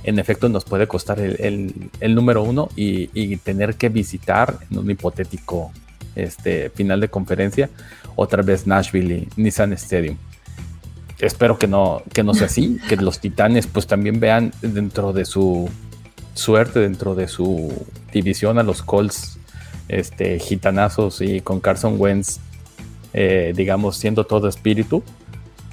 En 0.02 0.18
efecto, 0.18 0.48
nos 0.48 0.64
puede 0.64 0.86
costar 0.86 1.20
el, 1.20 1.36
el- 1.40 1.90
el 2.00 2.14
número 2.14 2.42
uno 2.42 2.70
y, 2.74 3.10
y 3.12 3.36
tener 3.36 3.74
que 3.74 3.90
visitar 3.90 4.56
en 4.70 4.78
un 4.78 4.90
hipotético 4.90 5.72
este, 6.16 6.70
final 6.70 7.00
de 7.00 7.08
conferencia 7.08 7.68
otra 8.16 8.42
vez 8.42 8.66
Nashville 8.66 9.28
y 9.36 9.42
Nissan 9.42 9.74
Stadium. 9.74 10.16
Espero 11.18 11.58
que 11.58 11.66
no, 11.66 12.02
que 12.14 12.22
no 12.22 12.32
sea 12.32 12.46
así, 12.46 12.78
que 12.88 12.96
los 12.96 13.18
Titanes 13.20 13.66
pues 13.66 13.86
también 13.86 14.20
vean 14.20 14.52
dentro 14.62 15.12
de 15.12 15.26
su 15.26 15.68
suerte, 16.32 16.80
dentro 16.80 17.14
de 17.14 17.28
su 17.28 17.70
división 18.10 18.58
a 18.58 18.62
los 18.62 18.80
Colts 18.82 19.38
este, 19.90 20.38
gitanazos 20.38 21.20
y 21.20 21.40
con 21.40 21.60
Carson 21.60 21.96
Wentz, 21.98 22.38
eh, 23.12 23.52
digamos, 23.56 23.96
siendo 23.96 24.24
todo 24.24 24.48
espíritu. 24.48 25.02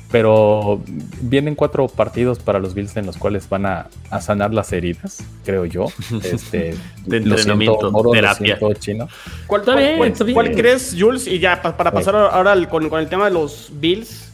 Pero 0.10 0.82
vienen 1.22 1.54
cuatro 1.54 1.86
partidos 1.90 2.40
para 2.40 2.60
los 2.60 2.74
Bills 2.74 2.96
en 2.96 3.06
los 3.06 3.18
cuales 3.18 3.50
van 3.50 3.66
a, 3.66 3.88
a 4.10 4.22
sanar 4.22 4.54
las 4.54 4.72
heridas, 4.72 5.22
creo 5.44 5.66
yo. 5.66 5.88
Este, 6.24 6.76
De 7.06 7.20
lo 7.20 7.38
siento, 7.38 7.92
Moro, 7.92 8.04
lo 8.06 8.12
terapia. 8.12 8.58
siento, 8.58 8.74
Chino. 8.80 9.10
¿Cuál, 9.48 9.64
cuál- 9.64 9.78
bien, 9.78 9.98
cuál- 9.98 10.12
está 10.12 10.24
bien. 10.24 10.34
cuál 10.36 10.52
crees, 10.52 10.96
Jules? 10.98 11.28
Y 11.28 11.40
ya 11.40 11.62
pa- 11.62 11.76
para 11.76 11.92
pasar 11.92 12.16
ahora 12.16 12.54
al- 12.54 12.70
con, 12.70 12.88
con 12.88 13.02
el 13.02 13.10
tema 13.10 13.26
de 13.26 13.32
los 13.32 13.70
Bills, 13.82 14.32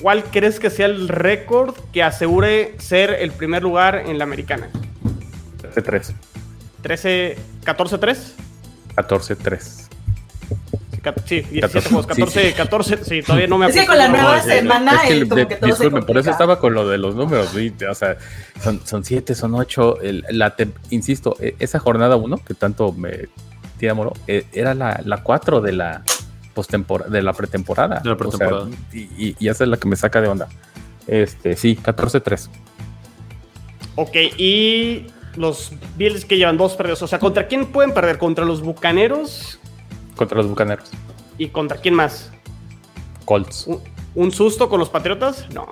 ¿cuál 0.00 0.24
crees 0.24 0.58
que 0.58 0.70
sea 0.70 0.86
el 0.86 1.08
récord 1.08 1.74
que 1.92 2.02
asegure 2.02 2.74
ser 2.78 3.10
el 3.10 3.32
primer 3.32 3.62
lugar 3.62 4.02
en 4.06 4.16
la 4.16 4.24
americana? 4.24 4.70
13-3. 5.74 6.14
13, 6.80 7.36
14-3? 7.66 8.16
14-3. 8.96 9.88
Sí, 10.92 11.00
cat- 11.02 11.20
Sí, 11.26 11.40
17 11.42 11.60
14, 11.60 11.88
juegos, 11.90 12.06
sí, 12.06 12.08
14, 12.22 12.48
sí. 12.48 12.52
14, 12.54 13.04
sí, 13.04 13.22
todavía 13.22 13.46
no 13.48 13.58
me 13.58 13.66
Es 13.66 13.74
que 13.76 13.86
con 13.86 13.98
la 13.98 14.08
nueva 14.08 14.40
semana, 14.42 14.92
Es 14.96 15.00
que 15.02 15.12
el- 15.12 15.28
como 15.28 15.36
de- 15.36 15.48
que 15.48 15.56
todo 15.56 15.72
se 15.76 15.82
disculpe, 15.84 16.06
por 16.06 16.18
eso 16.18 16.30
estaba 16.30 16.58
con 16.58 16.74
lo 16.74 16.88
de 16.88 16.98
los 16.98 17.14
números. 17.14 17.50
sí, 17.54 17.72
O 17.88 17.94
sea, 17.94 18.16
son, 18.62 18.80
son 18.84 19.04
siete, 19.04 19.34
son 19.34 19.54
ocho. 19.54 20.00
el- 20.00 20.24
la 20.30 20.56
tem- 20.56 20.72
insisto, 20.90 21.36
e- 21.40 21.54
esa 21.58 21.78
jornada 21.78 22.16
uno 22.16 22.38
que 22.38 22.54
tanto 22.54 22.92
me 22.92 23.28
tira 23.78 23.94
moro, 23.94 24.14
eh, 24.26 24.46
era 24.52 24.74
la, 24.74 25.00
la 25.04 25.22
cuatro 25.22 25.60
de 25.60 25.72
la 25.72 26.02
posttempora- 26.54 27.06
de 27.08 27.22
la 27.22 27.32
pretemporada. 27.34 28.00
De 28.00 28.08
la 28.08 28.14
O 28.14 28.18
sea, 28.18 28.30
pretemporada. 28.30 28.68
y, 28.92 28.98
y- 29.00 29.36
y 29.38 29.48
esa 29.48 29.64
es 29.64 29.70
la 29.70 29.76
que 29.76 29.86
me 29.88 29.96
saca 29.96 30.20
de 30.20 30.28
onda. 30.28 30.48
Este, 31.06 31.56
sí, 31.56 31.76
14-3. 31.76 32.48
Ok, 33.96 34.14
y 34.38 35.06
los 35.36 35.72
Bills 35.96 36.24
que 36.24 36.36
llevan 36.36 36.56
dos 36.56 36.74
perdidos. 36.74 37.02
O 37.02 37.06
sea, 37.06 37.18
¿contra 37.18 37.46
quién 37.46 37.66
pueden 37.66 37.92
perder? 37.92 38.18
¿Contra 38.18 38.44
los 38.44 38.62
Bucaneros? 38.62 39.58
Contra 40.16 40.38
los 40.38 40.48
bucaneros. 40.48 40.90
¿Y 41.38 41.48
contra 41.48 41.76
quién 41.78 41.94
más? 41.94 42.32
Colts. 43.26 43.66
¿Un, 43.66 43.80
un 44.14 44.32
susto 44.32 44.68
con 44.68 44.80
los 44.80 44.88
Patriotas? 44.88 45.46
No. 45.52 45.66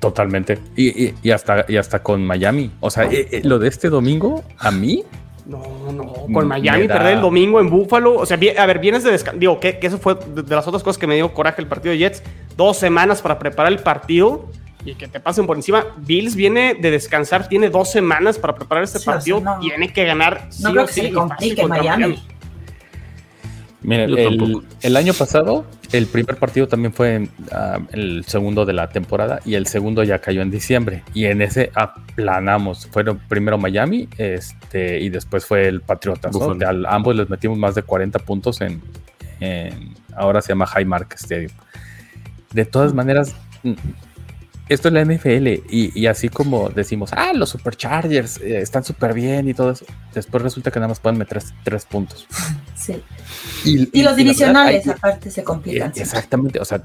Totalmente. 0.00 0.58
Y, 0.76 1.04
y- 1.06 1.14
y 1.22 1.30
hasta, 1.30 1.64
y 1.68 1.76
hasta 1.76 2.02
con 2.02 2.24
Miami. 2.24 2.70
O 2.80 2.90
sea, 2.90 3.04
eh, 3.04 3.28
eh, 3.32 3.40
lo 3.44 3.58
de 3.58 3.68
este 3.68 3.88
domingo, 3.88 4.44
a 4.58 4.70
mí, 4.70 5.04
No, 5.46 5.62
no, 5.92 6.12
con 6.32 6.46
Miami 6.46 6.86
da- 6.86 6.94
perder 6.96 7.14
el 7.14 7.20
domingo 7.20 7.60
en 7.60 7.70
Búfalo. 7.70 8.14
O 8.16 8.26
sea, 8.26 8.36
a 8.58 8.66
ver, 8.66 8.78
vienes 8.78 9.04
de 9.04 9.10
descanso. 9.12 9.38
Digo, 9.38 9.58
que, 9.58 9.78
que 9.78 9.86
eso 9.86 9.98
fue 9.98 10.14
de, 10.14 10.42
de 10.42 10.54
las 10.54 10.66
otras 10.66 10.82
cosas 10.82 10.98
que 10.98 11.06
me 11.06 11.14
dio 11.16 11.32
coraje 11.32 11.60
el 11.62 11.68
partido 11.68 11.92
de 11.92 11.98
Jets. 11.98 12.22
Dos 12.56 12.76
semanas 12.76 13.22
para 13.22 13.38
preparar 13.38 13.72
el 13.72 13.78
partido 13.78 14.50
y 14.86 14.94
que 14.94 15.08
te 15.08 15.20
pasen 15.20 15.46
por 15.46 15.56
encima. 15.56 15.84
Bills 15.98 16.34
viene 16.36 16.74
de 16.74 16.90
descansar, 16.90 17.48
tiene 17.48 17.68
dos 17.70 17.90
semanas 17.90 18.38
para 18.38 18.54
preparar 18.54 18.84
este 18.84 18.98
Sí, 18.98 19.08
o 19.08 19.12
partido. 19.12 19.40
sea, 19.40 19.54
no. 19.56 19.60
Tiene 19.60 19.92
que 19.92 20.04
ganar. 20.04 20.46
sí 20.50 20.62
No 20.62 20.70
creo 20.72 20.84
o 20.84 20.86
que 20.86 20.92
sí, 20.92 21.00
se 21.02 21.12
complique 21.12 21.60
contra 21.62 21.78
Miami. 21.82 22.22
Miren, 23.82 24.62
el, 24.82 24.96
año 24.96 25.12
pasado, 25.14 25.64
el 25.92 26.06
primer 26.06 26.36
partido 26.38 26.66
también 26.66 26.92
fue 26.92 27.14
en, 27.14 27.30
ah, 27.52 27.78
el 27.92 28.24
segundo 28.26 28.64
de 28.64 28.72
la 28.72 28.88
temporada 28.88 29.40
y 29.44 29.54
el 29.54 29.66
segundo 29.68 30.02
ya 30.02 30.18
cayó 30.18 30.42
en 30.42 30.50
diciembre. 30.50 31.04
Y 31.14 31.26
en 31.26 31.40
ese 31.40 31.70
aplanamos. 31.74 32.86
Fueron 32.90 33.18
primero 33.28 33.58
Miami 33.58 34.08
este, 34.18 34.98
y 35.00 35.08
después 35.08 35.44
fue 35.46 35.68
el 35.68 35.82
Patriotas. 35.82 36.34
¿no? 36.34 36.56
Al- 36.66 36.86
ambos 36.86 37.14
les 37.14 37.30
metimos 37.30 37.58
más 37.58 37.76
de 37.76 37.82
40 37.82 38.18
puntos 38.20 38.60
en, 38.60 38.82
en- 39.38 39.94
ahora 40.16 40.42
se 40.42 40.48
llama 40.48 40.66
Highmark 40.76 41.12
Stadium. 41.14 41.52
De 42.52 42.64
todas 42.64 42.92
maneras, 42.92 43.36
mm, 43.62 43.72
esto 44.68 44.88
es 44.88 44.94
la 44.94 45.04
NFL 45.04 45.46
y, 45.70 45.92
y 45.94 46.06
así 46.06 46.28
como 46.28 46.68
decimos, 46.70 47.10
ah, 47.12 47.32
los 47.34 47.50
Superchargers 47.50 48.38
eh, 48.38 48.60
están 48.60 48.82
súper 48.84 49.14
bien 49.14 49.48
y 49.48 49.54
todo 49.54 49.70
eso, 49.70 49.84
después 50.14 50.42
resulta 50.42 50.70
que 50.70 50.78
nada 50.80 50.88
más 50.88 51.00
pueden 51.00 51.18
meter 51.18 51.42
tres 51.64 51.84
puntos. 51.84 52.26
Sí. 52.76 53.02
Y, 53.64 53.70
Y 53.72 54.02
los 54.02 54.12
verdad, 54.12 54.16
divisionales, 54.16 54.86
hay- 54.86 54.92
aparte, 54.92 55.30
se 55.30 55.42
complican. 55.42 55.90
eh, 55.90 55.94
Exactamente, 55.96 56.60
o 56.60 56.64
sea, 56.64 56.84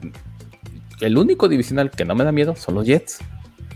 el 0.99 1.17
único 1.17 1.47
divisional 1.47 1.91
que 1.91 2.05
no 2.05 2.15
me 2.15 2.23
da 2.23 2.31
miedo 2.31 2.55
son 2.55 2.75
los 2.75 2.85
Jets. 2.87 3.19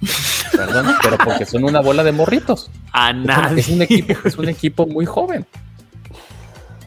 Perdón, 0.51 0.87
pero 1.03 1.17
porque 1.23 1.45
son 1.45 1.63
una 1.65 1.81
bola 1.81 2.03
de 2.03 2.11
morritos. 2.13 2.71
A 2.93 3.11
nadie. 3.13 3.59
Es 3.59 3.67
un 3.69 3.81
equipo, 3.81 4.13
es 4.23 4.37
un 4.37 4.49
equipo 4.49 4.87
muy 4.87 5.05
joven. 5.05 5.45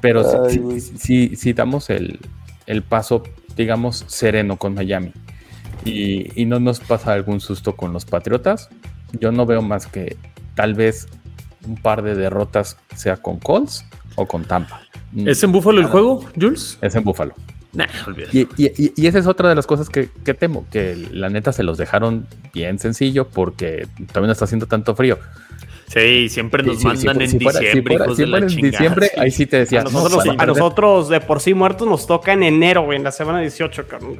Pero 0.00 0.44
Ay, 0.44 0.80
si- 0.80 1.36
si 1.36 1.52
damos 1.52 1.90
el, 1.90 2.18
el 2.66 2.82
paso, 2.82 3.22
digamos, 3.56 4.04
sereno 4.08 4.56
con 4.56 4.74
Miami 4.74 5.12
y, 5.88 6.32
y 6.42 6.44
no 6.44 6.60
nos 6.60 6.80
pasa 6.80 7.12
algún 7.12 7.40
susto 7.40 7.74
con 7.76 7.92
los 7.92 8.04
Patriotas, 8.04 8.68
yo 9.18 9.32
no 9.32 9.46
veo 9.46 9.62
más 9.62 9.86
que 9.86 10.16
tal 10.54 10.74
vez 10.74 11.08
un 11.66 11.76
par 11.76 12.02
de 12.02 12.14
derrotas, 12.14 12.76
sea 12.96 13.16
con 13.16 13.38
Colts 13.38 13.84
o 14.16 14.26
con 14.26 14.44
Tampa. 14.44 14.80
¿Es 15.16 15.42
en 15.42 15.52
Búfalo 15.52 15.80
el 15.80 15.86
juego, 15.86 16.24
Jules? 16.38 16.78
Es 16.82 16.94
en. 16.94 17.04
Nah, 17.72 17.86
olvídate. 18.06 18.36
Y, 18.38 18.48
y- 18.56 18.72
y- 18.86 18.92
y 18.96 19.06
esa 19.06 19.18
es 19.18 19.26
otra 19.26 19.48
de 19.48 19.54
las 19.54 19.66
cosas 19.66 19.88
que, 19.90 20.08
que 20.24 20.32
temo, 20.34 20.66
que 20.70 20.96
la 21.12 21.28
neta 21.28 21.52
se 21.52 21.62
los 21.62 21.76
dejaron 21.78 22.26
bien 22.54 22.78
sencillo 22.78 23.28
porque 23.28 23.86
también 24.12 24.26
no 24.28 24.32
está 24.32 24.46
haciendo 24.46 24.66
tanto 24.66 24.94
frío. 24.94 25.18
Sí, 25.86 26.28
siempre 26.28 26.62
nos 26.62 26.76
Sí, 26.76 26.80
sí, 26.80 26.86
mandan 26.86 27.16
si- 27.18 27.22
en 27.24 27.30
si 27.30 27.38
fuera- 27.40 27.58
si 27.60 27.64
diciembre, 27.66 27.92
fuera- 27.94 28.04
hijos 28.06 28.16
si 28.16 28.22
de 28.22 28.26
la 28.28 28.32
fuera 28.38 28.46
en 28.46 28.52
chingada. 28.52 28.70
diciembre, 28.70 29.10
ahí 29.18 29.30
sí 29.30 29.46
te 29.46 29.58
decía. 29.58 29.80
A 29.80 29.84
nosotros, 29.84 30.12
no, 30.12 30.18
van 30.18 30.28
a 30.28 30.32
a 30.32 30.36
perder. 30.36 30.56
nosotros 30.62 31.08
de 31.08 31.20
por 31.20 31.40
sí 31.40 31.54
muertos 31.54 31.86
nos 31.88 32.06
toca 32.06 32.32
en 32.32 32.42
enero, 32.42 32.82
güey, 32.84 32.98
en 32.98 33.04
la 33.04 33.12
semana 33.12 33.40
18, 33.40 33.86
carnal. 33.86 34.18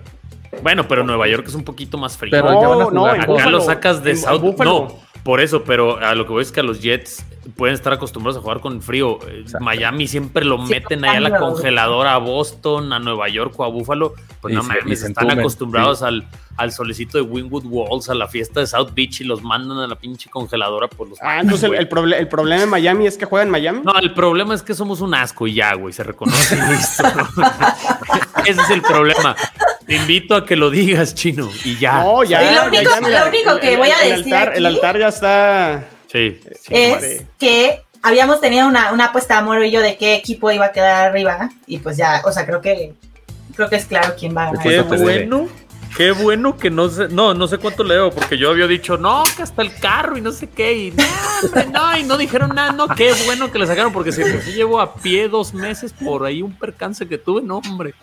Bueno, 0.63 0.87
pero 0.89 1.05
Nueva 1.05 1.29
York 1.29 1.45
es 1.49 1.55
un 1.55 1.65
poquito 1.65 1.99
más 1.99 2.17
frío. 2.17 2.31
Pero 2.31 2.61
ya 2.61 2.69
van 2.69 2.81
a 2.83 2.91
No, 2.91 3.07
Acá 3.07 3.27
Búfalo, 3.27 3.51
lo 3.59 3.61
sacas 3.61 4.03
de 4.03 4.17
South. 4.17 4.41
Búfalo. 4.41 4.71
No, 4.89 5.09
por 5.23 5.41
eso, 5.41 5.63
pero 5.65 5.99
a 5.99 6.15
lo 6.15 6.25
que 6.27 6.33
voy 6.33 6.43
es 6.43 6.53
que 6.53 6.61
a 6.61 6.63
los 6.63 6.81
Jets 6.81 7.25
pueden 7.57 7.75
estar 7.75 7.93
acostumbrados 7.93 8.39
a 8.39 8.43
jugar 8.43 8.61
con 8.61 8.81
frío. 8.83 9.19
Eh, 9.27 9.41
Exacto. 9.43 9.65
Miami 9.65 10.07
siempre 10.07 10.45
lo 10.45 10.65
Sí, 10.67 10.71
meten 10.73 11.05
ahí 11.05 11.17
a 11.17 11.21
la 11.21 11.39
congeladora 11.39 12.15
a 12.15 12.19
Boston, 12.19 12.93
a 12.93 12.99
Nueva 12.99 13.29
York 13.29 13.55
o 13.59 13.65
a 13.65 13.69
Búfalo. 13.69 14.15
Pues 14.41 14.53
Y 14.53 14.57
no 14.57 14.63
mames, 14.63 15.01
se 15.01 15.07
están 15.09 15.25
entumen, 15.25 15.41
acostumbrados 15.41 15.99
sí. 16.01 16.05
al, 16.05 16.29
al 16.57 16.73
solecito 16.73 17.19
de 17.19 17.23
Wingwood 17.23 17.65
Walls, 17.67 18.09
a 18.11 18.15
la 18.15 18.29
fiesta 18.29 18.61
de 18.61 18.67
South 18.67 18.91
Beach 18.95 19.21
y 19.21 19.25
los 19.25 19.43
mandan 19.43 19.79
a 19.79 19.87
la 19.87 19.97
pinche 19.97 20.31
congeladora 20.31 20.89
por 20.89 21.09
los. 21.09 21.19
Ah, 21.23 21.41
entonces 21.41 21.65
el, 21.71 21.75
el 21.77 21.89
proble- 21.89 22.17
el 22.19 22.29
problema 22.29 22.63
en 22.63 22.69
Miami 22.71 23.07
es 23.07 23.17
que 23.19 23.25
juega 23.25 23.45
en 23.45 23.51
Miami. 23.51 23.81
No, 23.85 23.99
el 23.99 24.13
problema 24.15 24.55
es 24.55 24.63
que 24.63 24.75
somos 24.75 25.01
un 25.01 25.15
asco 25.15 25.47
y 25.47 25.55
ya, 25.55 25.75
güey, 25.75 25.93
se 25.93 26.05
reconoce 26.05 26.57
y 26.57 26.71
listo. 26.71 27.03
Ese 28.47 28.61
es 28.63 28.71
el 28.71 28.83
problema. 28.83 29.35
Te 29.89 29.97
invito 29.97 30.35
a 30.37 30.45
que 30.47 30.55
lo 30.55 30.71
digas, 30.71 31.15
chino, 31.15 31.51
y 31.65 31.77
ya. 31.79 32.03
No, 32.03 32.23
ya. 32.23 32.43
Y 32.43 32.47
lo 32.55 32.63
ya, 32.63 32.69
único- 32.69 32.91
ya, 32.95 33.01
mira, 33.01 33.21
lo 33.25 33.29
único 33.31 33.59
que 33.59 33.73
el- 33.73 33.79
voy 33.79 33.89
a 33.91 34.03
el 34.03 34.17
decir 34.19 34.35
altar- 34.35 34.57
El 34.57 34.67
altar 34.67 34.99
ya 34.99 35.09
está. 35.09 35.85
Sí. 36.13 36.41
sí, 36.63 36.75
es 36.75 37.23
que 37.39 37.83
habíamos 38.03 38.41
tenido 38.41 38.69
una, 38.69 38.93
una 38.93 39.07
apuesta 39.07 39.41
Moro 39.43 39.65
y 39.65 39.71
yo 39.71 39.81
de 39.81 39.97
qué 39.97 40.15
equipo 40.15 40.51
iba 40.51 40.67
a 40.67 40.73
quedar 40.73 41.09
arriba 41.09 41.51
y 41.67 41.79
pues 41.79 41.97
ya, 41.97 42.23
o 42.25 42.31
sea, 42.33 42.47
creo 42.47 42.61
que 42.61 42.95
creo 43.57 43.69
que 43.69 43.77
es 43.77 43.87
claro 43.87 44.15
quién 44.19 44.37
va 44.37 44.43
a 44.49 44.53
ganar. 44.53 44.63
Qué 44.63 44.81
bueno, 44.83 45.49
qué 45.97 46.13
bueno 46.13 46.57
que 46.57 46.71
no 46.71 46.89
sé, 46.89 47.09
no, 47.09 47.35
no 47.35 47.49
sé 47.49 47.59
cuánto 47.59 47.83
leo, 47.83 48.11
porque 48.11 48.39
yo 48.39 48.51
había 48.51 48.67
dicho, 48.67 48.97
no, 48.99 49.25
que 49.37 49.43
hasta 49.43 49.63
el 49.63 49.75
carro 49.75 50.17
y 50.17 50.21
no 50.21 50.33
sé 50.33 50.49
qué, 50.49 50.73
y 50.75 50.91
no, 50.93 51.05
hombre, 51.45 51.67
no, 51.73 51.99
y 51.99 52.03
no 52.05 52.17
dijeron 52.17 52.55
nada, 52.55 52.73
no, 52.73 52.89
qué 52.89 53.13
bueno 53.25 53.51
que 53.51 53.59
le 53.59 53.67
sacaron, 53.67 53.93
porque 53.93 54.13
si 54.13 54.23
sí 54.23 54.53
llevo 54.53 54.81
a 54.81 54.95
pie 54.95 55.29
dos 55.29 55.53
meses 55.55 55.93
por 55.93 56.25
ahí 56.25 56.41
un 56.43 56.53
percance 56.57 57.09
que 57.09 57.19
tuve, 57.19 57.43
no, 57.43 57.59
hombre. 57.59 57.95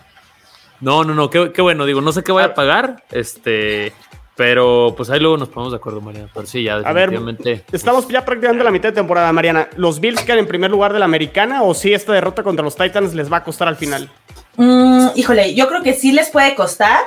No, 0.82 1.04
no, 1.04 1.14
no, 1.14 1.30
qué, 1.30 1.52
qué 1.52 1.62
bueno, 1.62 1.86
digo, 1.86 2.02
no 2.02 2.12
sé 2.12 2.24
qué 2.24 2.32
voy 2.32 2.44
a 2.44 2.54
pagar, 2.54 3.04
este, 3.12 3.94
pero 4.36 4.94
pues 4.98 5.10
ahí 5.10 5.20
luego 5.20 5.38
nos 5.38 5.48
ponemos 5.48 5.72
de 5.72 5.78
acuerdo, 5.78 6.02
Mariana, 6.02 6.30
pero 6.34 6.46
sí, 6.46 6.64
ya 6.64 6.76
A 6.76 6.92
ver, 6.92 7.10
definitivamente. 7.10 7.64
Estamos 7.72 8.08
ya 8.10 8.26
prácticamente 8.26 8.62
a 8.62 8.66
la 8.66 8.72
mitad 8.72 8.90
de 8.90 8.96
temporada, 8.96 9.32
Mariana. 9.32 9.70
¿Los 9.78 10.02
Bills 10.02 10.22
quedan 10.24 10.40
en 10.40 10.48
primer 10.48 10.70
lugar 10.70 10.92
de 10.92 11.00
la 11.00 11.06
americana 11.06 11.64
o 11.64 11.74
si 11.74 11.94
esta 11.94 12.12
derrota 12.12 12.44
contra 12.44 12.64
los 12.64 12.76
Titans 12.76 13.14
les 13.14 13.32
va 13.32 13.38
a 13.38 13.44
costar 13.44 13.70
al 13.70 13.78
final? 13.78 14.10
Mm, 14.58 15.08
híjole, 15.16 15.56
yo 15.56 15.68
creo 15.70 15.82
que 15.82 15.94
sí 15.94 16.12
les 16.12 16.30
puede 16.30 16.54
costar, 16.54 17.00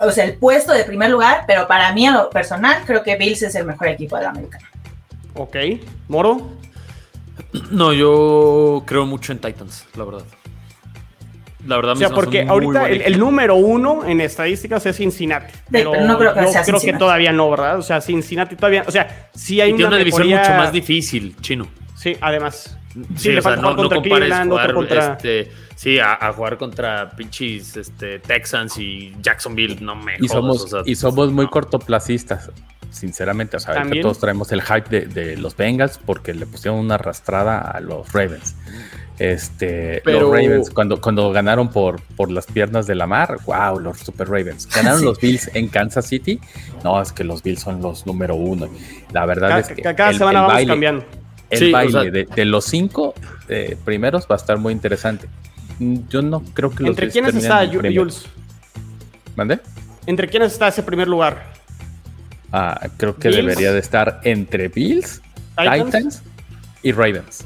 o 0.00 0.12
sea, 0.12 0.24
el 0.24 0.36
puesto 0.36 0.72
de 0.72 0.84
primer 0.84 1.10
lugar, 1.10 1.44
pero 1.48 1.66
para 1.66 1.92
mí 1.92 2.06
en 2.06 2.14
lo 2.14 2.30
personal 2.30 2.82
creo 2.86 3.02
que 3.02 3.16
Bills 3.16 3.42
es 3.42 3.54
el 3.56 3.64
mejor 3.64 3.88
equipo 3.88 4.16
de 4.16 4.22
la 4.22 4.30
americana. 4.30 4.70
Ok. 5.34 5.56
Moro. 6.06 6.48
No, 7.70 7.92
yo 7.92 8.84
creo 8.86 9.04
mucho 9.06 9.32
en 9.32 9.38
Titans, 9.38 9.86
la 9.96 10.04
verdad. 10.04 10.24
La 11.66 11.76
verdad, 11.76 11.92
O 11.94 11.96
sea, 11.96 12.10
porque 12.10 12.42
ahorita 12.42 12.88
el, 12.88 13.18
número 13.18 13.56
uno 13.56 14.04
en 14.06 14.20
estadísticas 14.20 14.86
es 14.86 14.96
Cincinnati. 14.96 15.52
Pero, 15.70 15.90
pero 15.92 16.04
no 16.06 16.18
creo 16.18 16.32
que 16.34 16.42
yo 16.42 16.48
sea 16.52 16.62
creo 16.62 16.74
que 16.74 16.80
Cincinnati. 16.80 16.98
todavía 17.00 17.32
no, 17.32 17.50
¿verdad? 17.50 17.78
O 17.78 17.82
sea, 17.82 18.00
Cincinnati 18.00 18.54
todavía. 18.56 18.84
O 18.86 18.90
sea, 18.92 19.28
sí 19.34 19.60
hay 19.60 19.70
Y 19.70 19.74
tiene 19.74 19.88
una 19.88 19.96
división 19.98 20.22
mejoría- 20.28 20.40
mucho 20.48 20.54
más 20.62 20.72
difícil, 20.72 21.34
chino. 21.40 21.66
Sí, 21.96 22.16
además. 22.20 22.76
Sí, 23.16 23.30
le 23.30 23.38
o 23.40 23.42
sea, 23.42 23.50
falta 23.52 23.62
no, 23.62 23.68
jugar 23.74 23.82
no 23.90 23.96
compares 23.96 24.34
jugar, 24.46 24.74
contra- 24.74 25.12
este, 25.12 25.52
sí, 25.76 25.98
a, 25.98 26.14
a 26.14 26.32
jugar 26.32 26.56
contra 26.58 27.10
pinches 27.10 27.76
este, 27.76 28.18
Texans 28.20 28.76
y 28.78 29.14
Jacksonville, 29.20 29.78
no 29.80 29.94
me 29.94 30.14
Y 30.14 30.26
jodas, 30.26 30.30
somos, 30.32 30.62
o 30.64 30.68
sea, 30.68 30.80
y 30.84 30.94
somos 30.94 31.30
muy 31.32 31.44
no. 31.44 31.50
cortoplacistas, 31.50 32.50
sinceramente. 32.90 33.56
O 33.56 33.60
sea, 33.60 33.84
todos 34.00 34.18
traemos 34.18 34.50
el 34.52 34.62
hype 34.62 34.88
de, 34.88 35.06
de 35.06 35.36
los 35.36 35.56
Bengals 35.56 35.98
porque 36.04 36.34
le 36.34 36.46
pusieron 36.46 36.78
una 36.80 36.94
arrastrada 36.94 37.60
a 37.60 37.80
los 37.80 38.12
Ravens. 38.12 38.54
Este, 39.18 40.00
Pero- 40.04 40.20
los 40.20 40.30
Ravens, 40.30 40.70
cuando, 40.70 41.00
cuando 41.00 41.30
ganaron 41.32 41.70
por, 41.70 42.00
por 42.16 42.30
las 42.30 42.46
piernas 42.46 42.86
de 42.86 42.94
la 42.94 43.06
mar, 43.06 43.38
wow, 43.46 43.80
los 43.80 43.98
Super 43.98 44.28
Ravens. 44.28 44.68
Ganaron 44.68 44.98
Sí. 45.00 45.04
los 45.04 45.20
Bills 45.20 45.50
en 45.54 45.68
Kansas 45.68 46.06
City. 46.06 46.40
No, 46.84 47.00
es 47.02 47.12
que 47.12 47.24
los 47.24 47.42
Bills 47.42 47.60
son 47.60 47.82
los 47.82 48.06
número 48.06 48.36
uno. 48.36 48.68
La 49.12 49.26
verdad 49.26 49.48
Cada, 49.48 49.60
es 49.60 49.68
que 49.68 49.82
cada 49.82 50.10
el- 50.10 50.18
semana 50.18 50.38
el 50.38 50.42
vamos 50.44 50.52
baile- 50.54 50.68
cambiando. 50.72 51.04
el 51.50 51.58
Sí, 51.58 51.68
o 51.70 51.72
baile 51.72 51.92
sea- 51.92 52.10
de, 52.10 52.24
de 52.26 52.44
los 52.44 52.64
cinco 52.64 53.14
eh, 53.48 53.76
primeros 53.84 54.24
va 54.30 54.34
a 54.34 54.38
estar 54.38 54.56
muy 54.58 54.72
interesante. 54.72 55.26
Mm, 55.80 55.96
Yo 56.08 56.22
no 56.22 56.40
creo 56.54 56.70
que 56.70 56.82
los 56.84 56.90
¿Entre 56.90 57.08
quiénes 57.10 57.34
está. 57.34 57.66
Jules? 57.66 58.24
¿Mande? 59.34 59.58
¿Entre 60.06 60.28
quiénes 60.28 60.52
está 60.52 60.68
ese 60.68 60.82
primer 60.82 61.08
lugar? 61.08 61.42
Ah, 62.52 62.88
creo 62.96 63.16
que 63.16 63.28
Bills. 63.28 63.40
debería 63.44 63.72
de 63.72 63.78
estar 63.80 64.20
entre 64.24 64.68
Bills, 64.68 65.20
¿Titans? 65.56 65.84
Titans, 65.86 66.22
y 66.82 66.92
Ravens. 66.92 67.44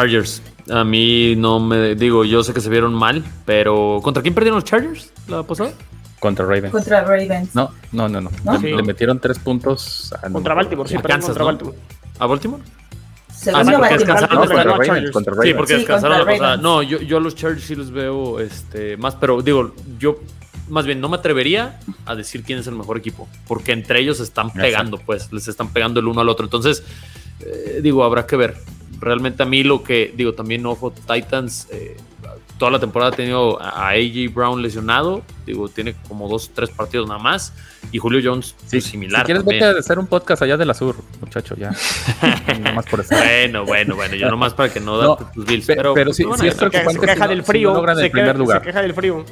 Chargers. 0.00 0.42
A 0.70 0.84
mí 0.84 1.34
no 1.36 1.58
me 1.58 1.94
digo, 1.94 2.24
yo 2.24 2.42
sé 2.42 2.52
que 2.52 2.60
se 2.60 2.68
vieron 2.68 2.92
mal, 2.92 3.24
pero 3.46 4.00
¿contra 4.02 4.22
quién 4.22 4.34
perdieron 4.34 4.56
los 4.58 4.64
Chargers 4.64 5.10
la 5.26 5.42
pasada? 5.42 5.72
Contra 6.20 6.44
Ravens. 6.44 6.70
Contra 6.70 7.02
Ravens. 7.02 7.54
No, 7.54 7.70
no, 7.92 8.06
no, 8.08 8.20
no. 8.20 8.30
¿No? 8.44 8.52
Le, 8.54 8.58
Sí. 8.58 8.66
le 8.74 8.82
metieron 8.82 9.18
tres 9.20 9.38
puntos 9.38 10.12
a 10.22 10.28
Contra 10.28 10.52
Baltimore, 10.54 10.86
sí, 10.88 10.96
A 10.96 11.02
Kansas, 11.02 11.28
contra 11.36 11.40
¿no? 11.44 11.46
Baltimore. 11.46 11.76
¿A 12.18 12.26
Baltimore? 12.26 12.62
Ah, 13.54 13.64
sí, 13.64 13.70
porque 13.76 13.98
descansaron 13.98 14.38
contra 14.38 14.62
Ravens, 14.64 15.06
Sí, 15.42 15.54
porque 15.54 15.72
Sí, 15.74 15.78
descansaron 15.78 16.18
la 16.18 16.24
pasada. 16.26 16.56
No, 16.58 16.82
yo, 16.82 17.00
yo 17.00 17.16
a 17.16 17.20
los 17.20 17.34
Chargers 17.34 17.64
sí 17.64 17.74
los 17.74 17.90
veo 17.90 18.38
este, 18.40 18.96
más, 18.98 19.14
pero 19.14 19.40
digo, 19.40 19.74
yo 19.98 20.18
más 20.68 20.84
bien 20.84 21.00
no 21.00 21.08
me 21.08 21.16
atrevería 21.16 21.78
a 22.06 22.14
decir 22.14 22.42
quién 22.42 22.58
es 22.58 22.66
el 22.66 22.74
mejor 22.74 22.98
equipo, 22.98 23.28
porque 23.46 23.72
entre 23.72 24.00
ellos 24.00 24.16
se 24.18 24.24
están 24.24 24.46
Exacto. 24.48 24.62
pegando, 24.62 24.98
pues, 24.98 25.32
les 25.32 25.48
están 25.48 25.68
pegando 25.68 26.00
el 26.00 26.06
uno 26.06 26.20
al 26.20 26.28
otro. 26.28 26.44
Entonces, 26.44 26.82
eh, 27.40 27.80
digo, 27.82 28.04
habrá 28.04 28.26
que 28.26 28.36
ver. 28.36 28.56
Realmente 29.00 29.42
a 29.42 29.46
mí 29.46 29.62
lo 29.62 29.82
que, 29.82 30.12
digo, 30.16 30.32
también 30.34 30.64
ojo, 30.66 30.90
Titans, 30.92 31.68
eh, 31.70 31.96
toda 32.58 32.70
la 32.70 32.78
temporada 32.80 33.12
ha 33.12 33.14
tenido 33.16 33.60
a 33.62 33.88
AJ 33.90 34.32
Brown 34.32 34.62
lesionado, 34.62 35.22
digo, 35.44 35.68
tiene 35.68 35.94
como 36.08 36.28
dos, 36.28 36.50
tres 36.54 36.70
partidos 36.70 37.06
nada 37.06 37.20
más, 37.20 37.52
y 37.92 37.98
Julio 37.98 38.20
Jones 38.24 38.54
Sí, 38.62 38.66
pues, 38.78 38.84
similar. 38.84 39.20
Si 39.22 39.26
quieres, 39.26 39.42
también. 39.44 39.60
vete 39.64 39.76
a 39.76 39.80
hacer 39.80 39.98
un 39.98 40.06
podcast 40.06 40.40
allá 40.42 40.56
de 40.56 40.64
la 40.64 40.72
sur, 40.74 40.96
muchacho, 41.20 41.54
ya. 41.56 41.70
Nomás 42.60 42.86
por 42.86 43.00
eso. 43.00 43.14
Bueno, 43.14 43.64
bueno, 43.66 43.94
bueno, 43.96 44.14
yo 44.14 44.30
nomás 44.30 44.54
para 44.54 44.72
que 44.72 44.80
no 44.80 45.00
No, 45.02 45.16
dan 45.16 45.32
tus 45.32 45.44
Bills, 45.44 45.66
pe- 45.66 45.76
pero, 45.76 45.92
pero 45.94 46.12
sí- 46.14 46.24
sí 46.38 46.46
es. 46.46 46.56
Se 46.56 46.70
queja, 46.70 46.90
se 46.90 47.28
del 47.28 47.30
si 47.30 47.36
no 47.38 47.44
frío. 47.44 47.74
logran 47.74 47.98
el 47.98 48.10
primer 48.10 48.38
lugar. 48.38 48.60
se 48.60 48.66
queja 48.66 48.82
del 48.82 48.94
frío. 48.94 49.24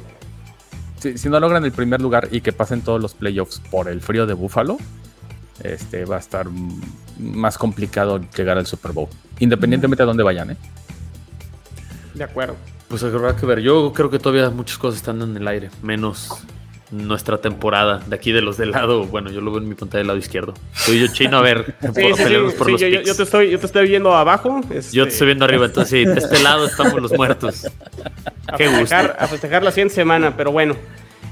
Si, 0.99 1.17
si 1.17 1.29
no 1.29 1.39
logran 1.39 1.65
el 1.65 1.71
primer 1.71 2.01
lugar 2.01 2.29
y 2.31 2.41
que 2.41 2.53
pasen 2.53 2.81
todos 2.81 3.01
los 3.01 3.13
playoffs 3.13 3.59
por 3.71 3.89
el 3.89 4.01
frío 4.01 4.25
de 4.25 4.33
Búfalo, 4.33 4.77
este 5.73 6.05
va 6.05 6.17
a 6.17 6.19
estar 6.19 6.47
más 7.19 7.57
complicado 7.57 8.21
llegar 8.35 8.57
al 8.57 8.65
Super 8.65 8.91
Bowl. 8.91 9.07
Independientemente 9.39 10.03
de 10.03 10.07
dónde 10.07 10.23
vayan, 10.23 10.51
¿eh? 10.51 10.57
De 12.13 12.23
acuerdo. 12.23 12.55
Pues 12.87 13.03
habrá 13.03 13.35
que 13.35 13.45
ver. 13.45 13.59
Yo 13.61 13.91
creo 13.93 14.09
que 14.09 14.19
todavía 14.19 14.49
muchas 14.49 14.77
cosas 14.77 14.97
están 14.97 15.21
en 15.21 15.35
el 15.35 15.47
aire, 15.47 15.69
menos 15.81 16.29
nuestra 16.91 17.39
temporada 17.39 17.99
de 18.05 18.15
aquí 18.15 18.31
de 18.31 18.41
los 18.41 18.57
del 18.57 18.71
lado. 18.71 19.05
Bueno, 19.05 19.31
yo 19.31 19.41
lo 19.41 19.51
veo 19.51 19.59
en 19.61 19.67
mi 19.67 19.75
pantalla 19.75 19.99
del 19.99 20.07
lado 20.07 20.19
izquierdo. 20.19 20.53
Soy 20.73 20.99
yo 20.99 21.07
chino, 21.07 21.37
a 21.37 21.41
ver, 21.41 21.75
Sí, 21.81 21.87
por 21.87 21.95
sí, 21.95 22.13
sí, 22.15 22.23
pelearnos 22.23 22.53
por 22.53 22.67
sí, 22.67 22.71
los 22.73 22.81
yo, 23.05 23.15
te 23.15 23.23
estoy, 23.23 23.49
yo 23.49 23.59
te 23.59 23.65
estoy 23.65 23.87
viendo 23.89 24.13
abajo. 24.15 24.61
este, 24.69 24.95
Yo 24.95 25.03
te 25.05 25.09
estoy 25.11 25.25
viendo 25.27 25.45
arriba, 25.45 25.65
entonces 25.65 25.89
sí, 25.89 26.05
de 26.05 26.19
este 26.19 26.41
lado 26.43 26.67
estamos 26.67 27.01
los 27.01 27.11
muertos. 27.13 27.65
a 28.47 28.55
Qué 28.55 28.67
gusto. 28.67 28.79
festejar, 28.81 29.17
a 29.19 29.27
festejar 29.27 29.63
la 29.63 29.71
siguiente 29.71 29.95
semana, 29.95 30.37
pero 30.37 30.51
bueno. 30.51 30.75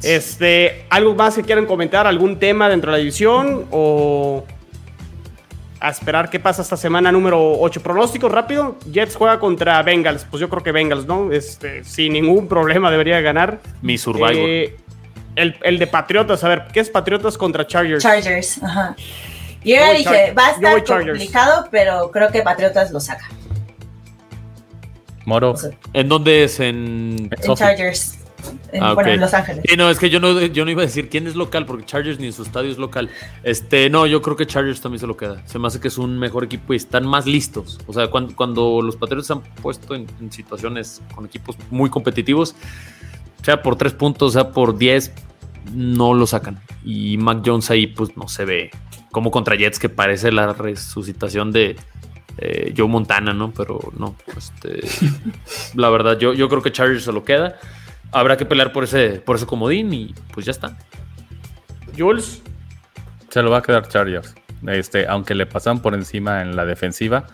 Este, 0.03 0.85
¿algo 0.89 1.15
más 1.15 1.35
que 1.35 1.43
quieran 1.43 1.65
comentar? 1.65 2.07
¿Algún 2.07 2.37
tema 2.39 2.69
dentro 2.69 2.91
de 2.91 2.97
la 2.97 2.99
división? 2.99 3.65
¿O 3.71 4.43
a 5.79 5.89
esperar 5.89 6.29
qué 6.29 6.39
pasa 6.39 6.61
esta 6.61 6.77
semana 6.77 7.11
número 7.11 7.59
8? 7.59 7.81
Pronóstico 7.81 8.29
rápido. 8.29 8.77
Jets 8.91 9.15
juega 9.15 9.39
contra 9.39 9.81
Bengals. 9.83 10.25
Pues 10.29 10.41
yo 10.41 10.49
creo 10.49 10.63
que 10.63 10.71
Bengals, 10.71 11.05
¿no? 11.05 11.31
Este, 11.31 11.83
sin 11.83 12.13
ningún 12.13 12.47
problema 12.47 12.89
debería 12.91 13.19
ganar. 13.21 13.59
Mi 13.81 13.97
Survivor. 13.97 14.31
Eh, 14.35 14.77
el, 15.35 15.55
el 15.63 15.79
de 15.79 15.87
Patriotas, 15.87 16.43
a 16.43 16.47
ver, 16.49 16.65
¿qué 16.71 16.79
es 16.79 16.89
Patriotas 16.89 17.37
contra 17.37 17.65
Chargers? 17.65 18.03
Chargers, 18.03 18.61
ajá. 18.63 18.95
Yo 19.65 19.75
Yo 19.75 19.75
ya 19.81 19.91
dije, 19.93 20.03
Char- 20.03 20.37
va 20.37 20.47
a 20.47 20.51
estar 20.51 20.83
Chargers. 20.83 21.17
complicado, 21.19 21.67
pero 21.71 22.11
creo 22.11 22.29
que 22.29 22.41
Patriotas 22.41 22.91
lo 22.91 22.99
saca. 22.99 23.27
Moro, 25.25 25.55
¿En 25.93 26.09
dónde 26.09 26.43
es? 26.43 26.59
En... 26.59 27.29
en. 27.31 27.55
Chargers. 27.55 28.19
En, 28.71 28.83
Ah, 28.83 28.93
Bueno, 28.93 29.11
en 29.11 29.21
Los 29.21 29.33
Ángeles. 29.33 29.63
Sí, 29.67 29.75
no, 29.77 29.89
es 29.89 29.99
que 29.99 30.09
yo 30.09 30.19
no, 30.19 30.41
yo 30.41 30.65
no 30.65 30.71
iba 30.71 30.81
a 30.81 30.85
decir 30.85 31.09
quién 31.09 31.27
es 31.27 31.35
local, 31.35 31.65
porque 31.65 31.85
Chargers 31.85 32.19
ni 32.19 32.27
en 32.27 32.33
su 32.33 32.43
estadio 32.43 32.71
es 32.71 32.77
local. 32.77 33.09
Este, 33.43 33.89
no, 33.89 34.05
yo 34.05 34.21
creo 34.21 34.35
que 34.35 34.45
Chargers 34.45 34.81
también 34.81 34.99
se 34.99 35.07
lo 35.07 35.17
queda. 35.17 35.45
Se 35.47 35.59
me 35.59 35.67
hace 35.67 35.79
que 35.79 35.87
es 35.87 35.97
un 35.97 36.17
mejor 36.19 36.43
equipo 36.43 36.73
y 36.73 36.77
están 36.77 37.05
más 37.05 37.25
listos. 37.25 37.79
O 37.87 37.93
sea, 37.93 38.09
cuando, 38.09 38.35
cuando 38.35 38.81
los 38.81 38.95
Patriots 38.95 39.27
se 39.27 39.33
han 39.33 39.41
puesto 39.41 39.95
en, 39.95 40.07
en 40.19 40.31
situaciones 40.31 41.01
con 41.15 41.25
equipos 41.25 41.57
muy 41.69 41.89
competitivos, 41.89 42.55
sea 43.43 43.61
por 43.61 43.75
tres 43.75 43.93
puntos, 43.93 44.33
sea 44.33 44.51
por 44.51 44.77
10, 44.77 45.11
no 45.73 46.13
lo 46.13 46.27
sacan. 46.27 46.59
Y 46.83 47.17
Mac 47.17 47.41
Jones 47.45 47.69
ahí, 47.71 47.87
pues 47.87 48.15
no 48.17 48.27
se 48.27 48.45
ve 48.45 48.71
como 49.11 49.31
contra 49.31 49.55
Jets, 49.55 49.79
que 49.79 49.89
parece 49.89 50.31
la 50.31 50.53
resucitación 50.53 51.51
de 51.51 51.75
eh, 52.37 52.73
Joe 52.75 52.87
Montana, 52.87 53.33
¿no? 53.33 53.51
Pero 53.51 53.79
no, 53.97 54.15
este, 54.35 54.81
la 55.75 55.89
verdad, 55.89 56.17
yo, 56.17 56.33
yo 56.33 56.49
creo 56.49 56.61
que 56.61 56.71
Chargers 56.71 57.03
se 57.03 57.11
lo 57.11 57.23
queda. 57.23 57.59
Habrá 58.13 58.37
que 58.37 58.45
pelear 58.45 58.71
por 58.71 58.83
ese, 58.83 59.21
por 59.25 59.35
ese 59.37 59.45
comodín 59.45 59.93
y 59.93 60.13
pues 60.33 60.45
ya 60.45 60.51
está. 60.51 60.77
Jules. 61.97 62.41
se 63.29 63.41
lo 63.41 63.51
va 63.51 63.57
a 63.59 63.61
quedar 63.61 63.87
Chargers. 63.87 64.35
Este, 64.67 65.07
aunque 65.07 65.35
le 65.35 65.45
pasan 65.45 65.81
por 65.81 65.93
encima 65.93 66.41
en 66.41 66.55
la 66.55 66.65
defensiva, 66.65 67.25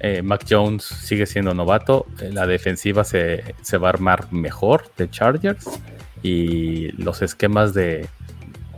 eh, 0.00 0.22
Mac 0.22 0.44
Jones 0.48 0.84
sigue 0.84 1.26
siendo 1.26 1.52
novato. 1.54 2.06
eh, 2.20 2.30
La 2.32 2.46
defensiva 2.46 3.04
se, 3.04 3.54
se 3.62 3.76
va 3.78 3.88
a 3.88 3.90
armar 3.90 4.32
mejor 4.32 4.90
de 4.96 5.10
Chargers 5.10 5.68
y 6.22 6.90
los 7.02 7.20
esquemas 7.22 7.74
de, 7.74 8.08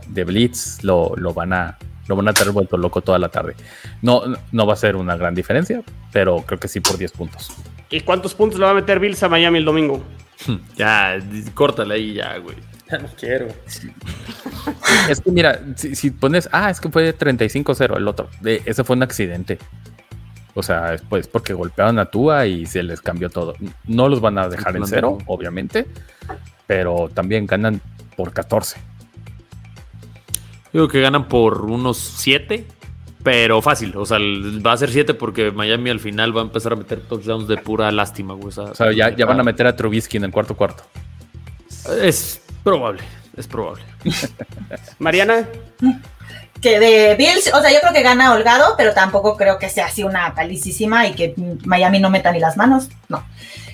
de 0.07 0.23
Blitz 0.23 0.83
lo, 0.83 1.13
lo 1.15 1.33
van 1.33 1.53
a 1.53 1.77
lo 2.07 2.15
van 2.17 2.27
a 2.27 2.33
tener 2.33 2.51
vuelto 2.51 2.75
loco 2.77 3.01
toda 3.01 3.17
la 3.19 3.29
tarde. 3.29 3.55
No, 4.01 4.23
no 4.51 4.65
va 4.65 4.73
a 4.73 4.75
ser 4.75 4.97
una 4.97 5.15
gran 5.15 5.33
diferencia, 5.33 5.81
pero 6.11 6.43
creo 6.45 6.59
que 6.59 6.67
sí 6.67 6.81
por 6.81 6.97
10 6.97 7.11
puntos. 7.13 7.53
¿Y 7.89 8.01
cuántos 8.01 8.33
puntos 8.33 8.59
le 8.59 8.65
va 8.65 8.71
a 8.71 8.73
meter 8.75 8.99
Bills 8.99 9.23
a 9.23 9.29
Miami 9.29 9.59
el 9.59 9.65
domingo? 9.65 10.03
Ya, 10.75 11.19
córtale 11.53 11.95
ahí 11.95 12.13
ya, 12.13 12.37
güey. 12.37 12.57
Ya 12.89 12.97
no 12.97 13.07
quiero. 13.17 13.47
Es 15.09 15.21
que 15.21 15.31
mira, 15.31 15.61
si, 15.75 15.95
si 15.95 16.11
pones, 16.11 16.49
ah, 16.51 16.69
es 16.69 16.81
que 16.81 16.89
fue 16.89 17.17
35-0 17.17 17.97
el 17.97 18.07
otro. 18.07 18.29
De, 18.41 18.61
ese 18.65 18.83
fue 18.83 18.95
un 18.95 19.03
accidente. 19.03 19.59
O 20.53 20.63
sea, 20.63 20.93
es 20.93 21.01
pues 21.01 21.27
porque 21.27 21.53
golpearon 21.53 21.99
a 21.99 22.05
Tua 22.05 22.45
y 22.45 22.65
se 22.65 22.83
les 22.83 23.01
cambió 23.01 23.29
todo. 23.29 23.55
No 23.85 24.09
los 24.09 24.19
van 24.19 24.37
a 24.37 24.49
dejar 24.49 24.75
en 24.75 24.85
cero, 24.85 25.17
obviamente, 25.27 25.87
pero 26.67 27.09
también 27.13 27.45
ganan 27.45 27.81
por 28.17 28.33
14. 28.33 28.77
Digo 30.73 30.87
que 30.87 31.01
ganan 31.01 31.27
por 31.27 31.65
unos 31.65 31.97
7, 31.97 32.65
pero 33.23 33.61
fácil. 33.61 33.95
O 33.95 34.05
sea, 34.05 34.17
va 34.19 34.73
a 34.73 34.77
ser 34.77 34.91
7 34.91 35.13
porque 35.13 35.51
Miami 35.51 35.89
al 35.89 35.99
final 35.99 36.35
va 36.35 36.41
a 36.41 36.45
empezar 36.45 36.73
a 36.73 36.75
meter 36.75 37.01
touchdowns 37.01 37.47
de 37.47 37.57
pura 37.57 37.91
lástima, 37.91 38.33
güey. 38.33 38.47
O 38.47 38.51
sea, 38.51 38.63
O 38.65 38.75
sea, 38.75 38.91
ya, 38.91 39.15
ya 39.15 39.25
van 39.25 39.39
a 39.39 39.43
meter 39.43 39.67
a 39.67 39.75
Trubisky 39.75 40.17
en 40.17 40.25
el 40.25 40.31
cuarto 40.31 40.55
cuarto. 40.55 40.83
Es 42.01 42.41
probable, 42.63 43.01
es 43.37 43.47
probable. 43.47 43.83
Mariana. 44.99 45.47
Que 46.61 46.79
de 46.79 47.15
Bills, 47.15 47.51
o 47.53 47.61
sea, 47.61 47.71
yo 47.71 47.79
creo 47.81 47.91
que 47.91 48.03
gana 48.03 48.33
holgado, 48.33 48.75
pero 48.77 48.93
tampoco 48.93 49.35
creo 49.35 49.57
que 49.57 49.67
sea 49.67 49.87
así 49.87 50.03
una 50.03 50.35
palicísima 50.35 51.07
y 51.07 51.13
que 51.13 51.33
Miami 51.65 51.99
no 51.99 52.11
meta 52.11 52.31
ni 52.31 52.39
las 52.39 52.55
manos, 52.55 52.89
no. 53.09 53.23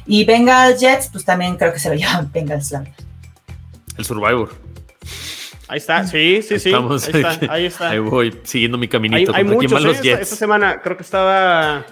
Y 0.06 0.24
Bengals 0.24 0.80
Jets, 0.80 1.10
pues 1.12 1.26
también 1.26 1.58
creo 1.58 1.74
que 1.74 1.80
se 1.80 1.90
lo 1.90 1.96
llevan 1.96 2.32
Bengals. 2.32 2.72
la 2.72 2.80
verdad. 2.80 2.96
El 3.98 4.06
Survivor. 4.06 4.52
Ahí 5.70 5.78
está, 5.78 6.06
sí, 6.06 6.42
sí, 6.42 6.60
sí. 6.60 6.70
Estamos 6.70 7.08
ahí 7.14 7.22
está, 7.22 7.54
ahí 7.54 7.66
está. 7.66 7.90
Ahí 7.90 8.00
voy 8.00 8.34
siguiendo 8.44 8.78
mi 8.78 8.88
caminito. 8.88 9.34
hay 9.36 9.44
¿Contra 9.44 9.60
quién 9.60 9.72
muchos, 9.72 9.82
¿eh? 9.82 9.88
los 9.88 9.96
esta, 9.96 10.04
Jets? 10.04 10.22
esta 10.22 10.36
semana 10.36 10.82
creo 10.82 10.96
que 10.98 11.04
estaba. 11.04 11.86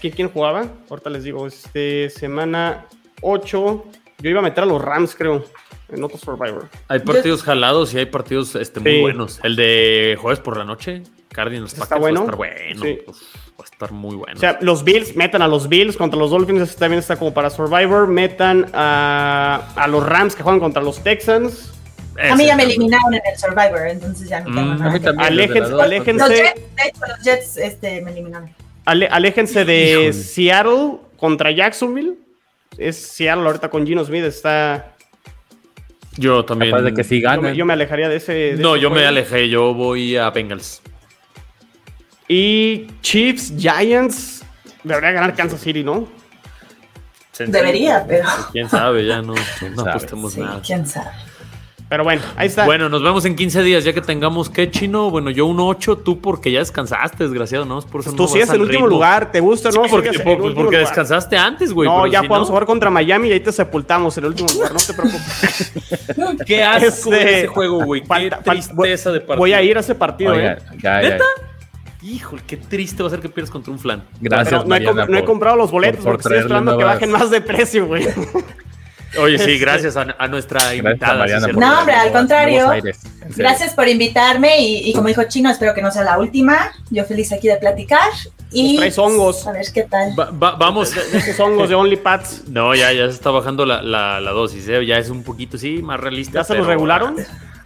¿Quién, 0.00 0.14
¿Quién 0.14 0.28
jugaba? 0.30 0.66
Ahorita 0.88 1.10
les 1.10 1.24
digo, 1.24 1.46
este, 1.46 2.08
semana 2.10 2.86
8. 3.20 3.84
Yo 4.18 4.30
iba 4.30 4.40
a 4.40 4.42
meter 4.42 4.64
a 4.64 4.66
los 4.66 4.80
Rams, 4.80 5.14
creo, 5.14 5.44
en 5.90 6.02
otro 6.02 6.16
Survivor. 6.16 6.68
Hay 6.88 7.00
partidos 7.00 7.42
jalados 7.42 7.92
y 7.92 7.98
hay 7.98 8.06
partidos 8.06 8.54
este, 8.54 8.80
muy 8.80 8.92
Sí. 8.92 9.00
buenos. 9.02 9.40
El 9.42 9.56
de 9.56 10.16
jueves 10.18 10.40
por 10.40 10.56
la 10.56 10.64
noche, 10.64 11.02
Cardinals 11.28 11.74
Está 11.76 11.96
bueno. 11.96 12.20
va 12.20 12.26
a 12.26 12.30
estar 12.30 12.36
bueno. 12.36 12.82
Sí. 12.82 12.98
Uf, 13.06 13.22
va 13.60 13.64
a 13.64 13.64
estar 13.64 13.92
muy 13.92 14.16
bueno. 14.16 14.36
O 14.36 14.40
sea, 14.40 14.56
los 14.62 14.84
Bills, 14.84 15.14
metan 15.16 15.42
a 15.42 15.48
los 15.48 15.68
Bills 15.68 15.98
contra 15.98 16.18
los 16.18 16.30
Dolphins, 16.30 16.76
también 16.76 17.00
está 17.00 17.16
como 17.16 17.34
para 17.34 17.50
Survivor. 17.50 18.06
Metan 18.06 18.70
a, 18.72 19.68
a 19.76 19.86
los 19.88 20.02
Rams 20.06 20.34
que 20.34 20.42
juegan 20.42 20.60
contra 20.60 20.82
los 20.82 21.02
Texans. 21.02 21.73
A 22.30 22.36
mí 22.36 22.46
ya 22.46 22.56
me 22.56 22.62
eliminaron 22.64 23.12
en 23.14 23.22
el 23.30 23.38
Survivor, 23.38 23.86
entonces 23.88 24.28
ya 24.28 24.40
no 24.40 24.46
tengo 24.46 24.60
Mm, 24.74 24.78
nada. 24.78 24.98
que-. 25.00 25.08
Aléjense, 25.18 25.72
aléjense. 25.82 26.18
Los 26.28 26.28
Jets, 26.38 26.54
de 26.54 26.82
hecho, 26.88 27.00
los 27.08 27.24
Jets 27.24 27.56
este, 27.56 28.00
me 28.02 28.10
eliminaron. 28.12 28.50
Ale- 28.84 29.08
aléjense 29.08 29.64
de. 29.64 30.12
Seattle 30.12 30.98
contra 31.16 31.50
Jacksonville. 31.50 32.14
Es 32.78 32.96
Seattle 32.96 33.44
ahorita 33.46 33.68
con 33.70 33.86
Gino 33.86 34.04
Smith 34.04 34.24
está. 34.24 34.92
Yo 36.16 36.44
también. 36.44 36.70
Capaz 36.70 36.82
de 36.82 36.94
que 36.94 37.02
Yo 37.20 37.22
ganan. 37.28 37.42
me, 37.50 37.56
yo 37.56 37.64
me 37.64 37.72
alejaría 37.72 38.08
de 38.08 38.16
ese. 38.16 38.32
de 38.32 38.56
No, 38.58 38.74
ese 38.76 38.82
yo 38.82 38.90
me 38.90 39.04
alejé. 39.04 39.48
Yo 39.48 39.74
voy 39.74 40.16
a 40.16 40.30
Bengals. 40.30 40.80
Y 42.28 42.86
Chiefs, 43.00 43.52
Giants. 43.58 44.44
Debería 44.82 45.12
ganar 45.12 45.34
Kansas 45.34 45.60
City, 45.60 45.82
¿no? 45.82 46.06
Debería, 47.38 48.04
pero 48.06 48.28
Quién 48.52 48.68
sabe, 48.68 49.04
ya 49.06 49.20
no, 49.20 49.34
¿Quién 49.58 49.72
no 49.74 49.78
sabe? 49.82 49.90
apostemos 49.90 50.32
sí, 50.34 50.40
nada. 50.40 50.60
quién 50.64 50.86
sabe. 50.86 51.10
Pero 51.94 52.02
bueno, 52.02 52.22
ahí 52.34 52.48
está. 52.48 52.64
Bueno, 52.64 52.88
nos 52.88 53.04
vemos 53.04 53.24
en 53.24 53.36
15 53.36 53.62
días, 53.62 53.84
ya 53.84 53.92
que 53.92 54.00
tengamos 54.00 54.50
que 54.50 54.68
chino. 54.68 55.10
Bueno, 55.12 55.30
yo 55.30 55.46
un 55.46 55.60
8, 55.60 55.98
tú 55.98 56.20
porque 56.20 56.50
ya 56.50 56.58
descansaste, 56.58 57.22
desgraciado, 57.22 57.64
¿no? 57.66 57.80
Por 57.82 58.00
eso 58.00 58.10
Pues 58.10 58.16
tú 58.16 58.22
no 58.24 58.28
sigues 58.28 58.48
vas 58.48 58.54
en 58.56 58.60
el 58.60 58.66
último 58.66 58.86
ritmo. 58.86 58.96
lugar, 58.96 59.30
¿te 59.30 59.38
gusta 59.38 59.68
o 59.68 59.72
no? 59.72 59.84
Sí, 59.84 59.90
porque, 59.90 60.10
pues, 60.18 60.70
descansaste 60.70 61.36
antes, 61.36 61.72
güey. 61.72 61.88
No, 61.88 62.04
ya 62.08 62.22
si 62.22 62.26
podemos 62.26 62.48
jugar 62.48 62.66
contra 62.66 62.90
Miami 62.90 63.28
y 63.28 63.32
ahí 63.34 63.38
te 63.38 63.52
sepultamos 63.52 64.18
en 64.18 64.24
el 64.24 64.30
último 64.30 64.48
lugar, 64.54 64.72
no 64.72 64.80
te 64.80 64.92
preocupes. 64.92 65.72
Qué 66.46 66.64
asco 66.64 67.12
Este, 67.14 67.38
ese 67.38 67.46
juego, 67.46 67.84
güey. 67.84 68.00
Qué 68.00 68.06
Falta- 68.08 68.42
tristeza 68.42 69.12
de 69.12 69.20
partido. 69.20 69.38
Voy 69.38 69.52
a 69.52 69.62
ir 69.62 69.76
a 69.76 69.80
ese 69.80 69.94
partido, 69.94 70.32
Oiga, 70.32 70.54
¿eh? 70.54 70.58
ya, 70.82 71.00
ya. 71.00 71.08
¿Neta? 71.10 71.24
Híjole, 72.02 72.42
qué 72.44 72.56
triste 72.56 73.04
va 73.04 73.06
a 73.06 73.10
ser 73.10 73.20
que 73.20 73.28
pierdas 73.28 73.52
contra 73.52 73.72
un 73.72 73.78
flan. 73.78 74.02
Gracias, 74.20 74.48
Pero 74.48 74.58
no, 74.58 74.64
he, 74.64 74.80
Mariana, 74.80 75.06
no 75.06 75.16
he 75.16 75.24
comprado 75.24 75.56
los 75.56 75.70
boletos 75.70 75.98
por- 76.04 76.14
por 76.14 76.22
porque 76.22 76.34
estoy 76.34 76.38
esperando 76.42 76.76
que 76.76 76.82
bajen 76.84 77.12
más 77.12 77.30
de 77.30 77.40
precio, 77.40 77.86
güey. 77.86 78.08
Oye, 79.18 79.38
sí, 79.38 79.44
Este- 79.52 79.58
gracias 79.58 79.96
a, 79.96 80.06
a 80.18 80.28
nuestra 80.28 80.60
Gracias, 80.60 80.78
invitada. 80.84 81.18
Mariana, 81.18 81.46
sí, 81.46 81.52
por 81.52 81.62
No, 81.62 81.78
hombre, 81.80 81.94
al 81.94 82.12
contrario. 82.12 82.70
aires. 82.70 82.98
Gracias 83.36 83.72
por 83.74 83.88
invitarme 83.88 84.60
y, 84.60 84.90
y 84.90 84.92
como 84.92 85.08
dijo 85.08 85.22
Chino, 85.24 85.50
espero 85.50 85.74
que 85.74 85.82
no 85.82 85.90
sea 85.90 86.02
la 86.02 86.18
última. 86.18 86.72
Yo 86.90 87.04
feliz 87.04 87.32
aquí 87.32 87.48
de 87.48 87.56
platicar 87.56 88.10
y 88.52 88.76
traes 88.76 88.98
hongos. 88.98 89.46
a 89.46 89.52
ver 89.52 89.66
qué 89.72 89.82
tal. 89.84 90.18
Va- 90.18 90.30
va- 90.30 90.56
vamos. 90.56 90.94
Esos 91.12 91.38
hongos 91.40 91.68
de 91.68 91.74
OnlyPads. 91.74 92.48
No, 92.48 92.74
ya, 92.74 92.92
ya 92.92 93.06
se 93.08 93.14
está 93.14 93.30
bajando 93.30 93.64
la, 93.66 93.82
la, 93.82 94.20
la 94.20 94.30
dosis, 94.32 94.68
¿eh? 94.68 94.84
ya 94.86 94.98
es 94.98 95.08
un 95.10 95.22
poquito, 95.24 95.56
sí, 95.58 95.80
más 95.82 95.98
realista. 96.00 96.40
¿Ya 96.40 96.44
se 96.44 96.54
los 96.54 96.66
regularon? 96.66 97.16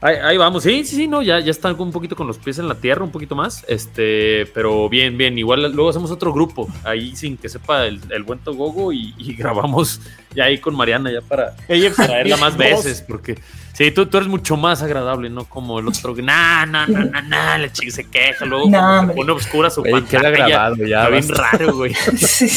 Ahí, 0.00 0.14
ahí 0.22 0.36
vamos, 0.36 0.62
sí, 0.62 0.84
sí, 0.84 0.94
sí, 0.94 1.08
no, 1.08 1.22
ya, 1.22 1.40
ya 1.40 1.50
están 1.50 1.74
un 1.80 1.90
poquito 1.90 2.14
con 2.14 2.28
los 2.28 2.38
pies 2.38 2.60
en 2.60 2.68
la 2.68 2.76
tierra, 2.76 3.02
un 3.02 3.10
poquito 3.10 3.34
más, 3.34 3.64
este, 3.66 4.46
pero 4.54 4.88
bien, 4.88 5.18
bien, 5.18 5.36
igual 5.36 5.72
luego 5.72 5.90
hacemos 5.90 6.12
otro 6.12 6.32
grupo, 6.32 6.68
ahí 6.84 7.16
sin 7.16 7.36
que 7.36 7.48
sepa 7.48 7.84
el, 7.84 8.00
el 8.10 8.22
buen 8.22 8.38
Togogo 8.38 8.92
y, 8.92 9.12
y 9.18 9.34
grabamos 9.36 10.00
ya 10.36 10.44
ahí 10.44 10.58
con 10.58 10.76
Mariana 10.76 11.10
ya 11.10 11.20
para 11.20 11.56
traerla 11.96 12.36
más 12.36 12.56
veces, 12.56 13.02
porque 13.02 13.40
sí, 13.72 13.90
tú, 13.90 14.06
tú 14.06 14.18
eres 14.18 14.28
mucho 14.28 14.56
más 14.56 14.82
agradable, 14.82 15.30
no 15.30 15.46
como 15.46 15.80
el 15.80 15.88
otro, 15.88 16.14
nah, 16.14 16.64
nah, 16.64 16.86
nah, 16.86 17.04
nah, 17.04 17.22
nah, 17.22 17.58
la 17.58 17.72
chica 17.72 17.90
se 17.90 18.04
queja, 18.04 18.44
luego 18.44 18.70
No, 18.70 19.04
se 19.04 19.14
pone 19.14 19.32
oscura 19.32 19.68
su 19.68 19.82
queda 19.82 19.94
pantalla, 20.00 20.30
grabado 20.30 20.76
ya. 20.76 21.08
está 21.08 21.10
bien 21.10 21.28
raro, 21.28 21.74
güey. 21.74 21.92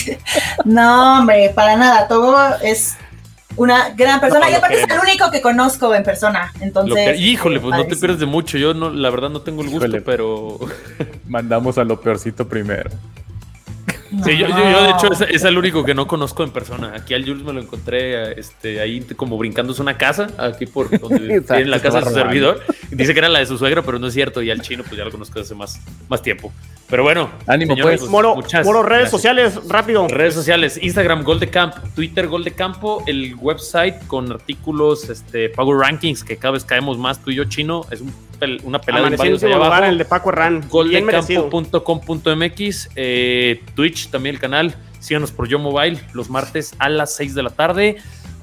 no, 0.65 1.19
hombre, 1.19 1.51
para 1.55 1.75
nada. 1.75 2.07
Togo 2.07 2.37
es 2.63 2.97
una 3.57 3.89
gran 3.89 4.19
persona 4.19 4.45
No, 4.45 4.51
y 4.51 4.55
aparte 4.55 4.81
es 4.81 4.89
el 4.89 4.99
único 4.99 5.29
que 5.31 5.41
conozco 5.41 5.93
en 5.93 6.03
persona. 6.03 6.51
Entonces, 6.61 7.11
que- 7.11 7.17
híjole, 7.17 7.59
pues 7.59 7.75
no 7.75 7.85
te 7.85 7.95
pierdes 7.95 8.19
de 8.19 8.25
mucho, 8.25 8.57
yo 8.57 8.73
no, 8.73 8.89
la 8.89 9.09
verdad 9.09 9.29
no 9.29 9.41
tengo 9.41 9.61
el 9.61 9.69
gusto, 9.69 9.85
Híjole. 9.87 10.01
pero... 10.01 10.59
Mandamos 11.27 11.77
a 11.77 11.83
lo 11.83 11.99
peorcito 12.01 12.47
primero. 12.47 12.89
Sí, 14.25 14.37
yo, 14.37 14.47
yo, 14.47 14.57
yo, 14.57 14.83
de 14.83 14.89
hecho 14.89 15.13
es, 15.13 15.21
es 15.21 15.43
el 15.45 15.57
único 15.57 15.85
que 15.85 15.93
no 15.93 16.05
conozco 16.05 16.43
en 16.43 16.51
persona. 16.51 16.93
Aquí 16.95 17.13
al 17.13 17.23
Jules 17.23 17.43
me 17.43 17.53
lo 17.53 17.61
encontré 17.61 18.37
este, 18.37 18.81
ahí 18.81 18.99
como 19.15 19.37
brincándose 19.37 19.81
una 19.81 19.97
casa, 19.97 20.27
aquí 20.37 20.65
por 20.65 20.89
donde 20.99 21.41
tiene 21.41 21.65
la 21.65 21.81
casa 21.81 22.01
de 22.01 22.07
su 22.07 22.13
servidor. 22.13 22.61
Dice 22.89 23.13
que 23.13 23.19
era 23.19 23.29
la 23.29 23.39
de 23.39 23.45
su 23.45 23.57
suegra, 23.57 23.83
pero 23.83 23.99
no 23.99 24.07
es 24.07 24.13
cierto. 24.13 24.41
Y 24.41 24.51
al 24.51 24.61
chino, 24.61 24.83
pues 24.83 24.97
ya 24.97 25.05
lo 25.05 25.11
conozco 25.11 25.39
hace 25.39 25.55
más, 25.55 25.79
más 26.09 26.21
tiempo. 26.21 26.51
Pero 26.89 27.03
bueno, 27.03 27.29
Ánimo, 27.47 27.75
pues. 27.81 28.01
Moro, 28.03 28.35
muchas 28.35 28.65
Moro, 28.65 28.83
redes 28.83 29.03
gracias. 29.03 29.11
sociales, 29.11 29.59
rápido. 29.69 30.07
Redes 30.09 30.33
sociales, 30.33 30.77
Instagram 30.81 31.23
Gol 31.23 31.39
de 31.39 31.49
Camp, 31.49 31.75
Twitter 31.95 32.27
Gol 32.27 32.43
de 32.43 32.51
Campo, 32.51 33.01
el 33.07 33.35
website 33.35 34.05
con 34.07 34.29
artículos, 34.29 35.09
este, 35.09 35.47
Power 35.49 35.77
Rankings, 35.77 36.25
que 36.25 36.35
cada 36.35 36.53
vez 36.53 36.65
caemos 36.65 36.97
más 36.97 37.23
tú 37.23 37.31
y 37.31 37.35
yo, 37.35 37.45
chino. 37.45 37.85
Es 37.91 38.01
un 38.01 38.13
una 38.63 38.79
pelada 38.79 39.07
en 39.07 39.15
varios 39.15 39.43
allá 39.43 39.55
lugar 39.55 39.73
abajo 39.73 39.91
el 39.91 39.97
de 39.97 40.05
Paco 40.05 40.29
Herrán. 40.29 40.63
Goldecampo.com.mx, 40.69 42.89
eh, 42.95 43.61
Twitch 43.75 44.00
también 44.09 44.35
el 44.35 44.41
canal. 44.41 44.75
Síganos 44.99 45.31
por 45.31 45.47
Yo 45.47 45.59
Mobile 45.59 45.99
los 46.13 46.29
martes 46.29 46.73
a 46.79 46.89
las 46.89 47.15
6 47.15 47.35
de 47.35 47.43
la 47.43 47.49
tarde. 47.49 47.97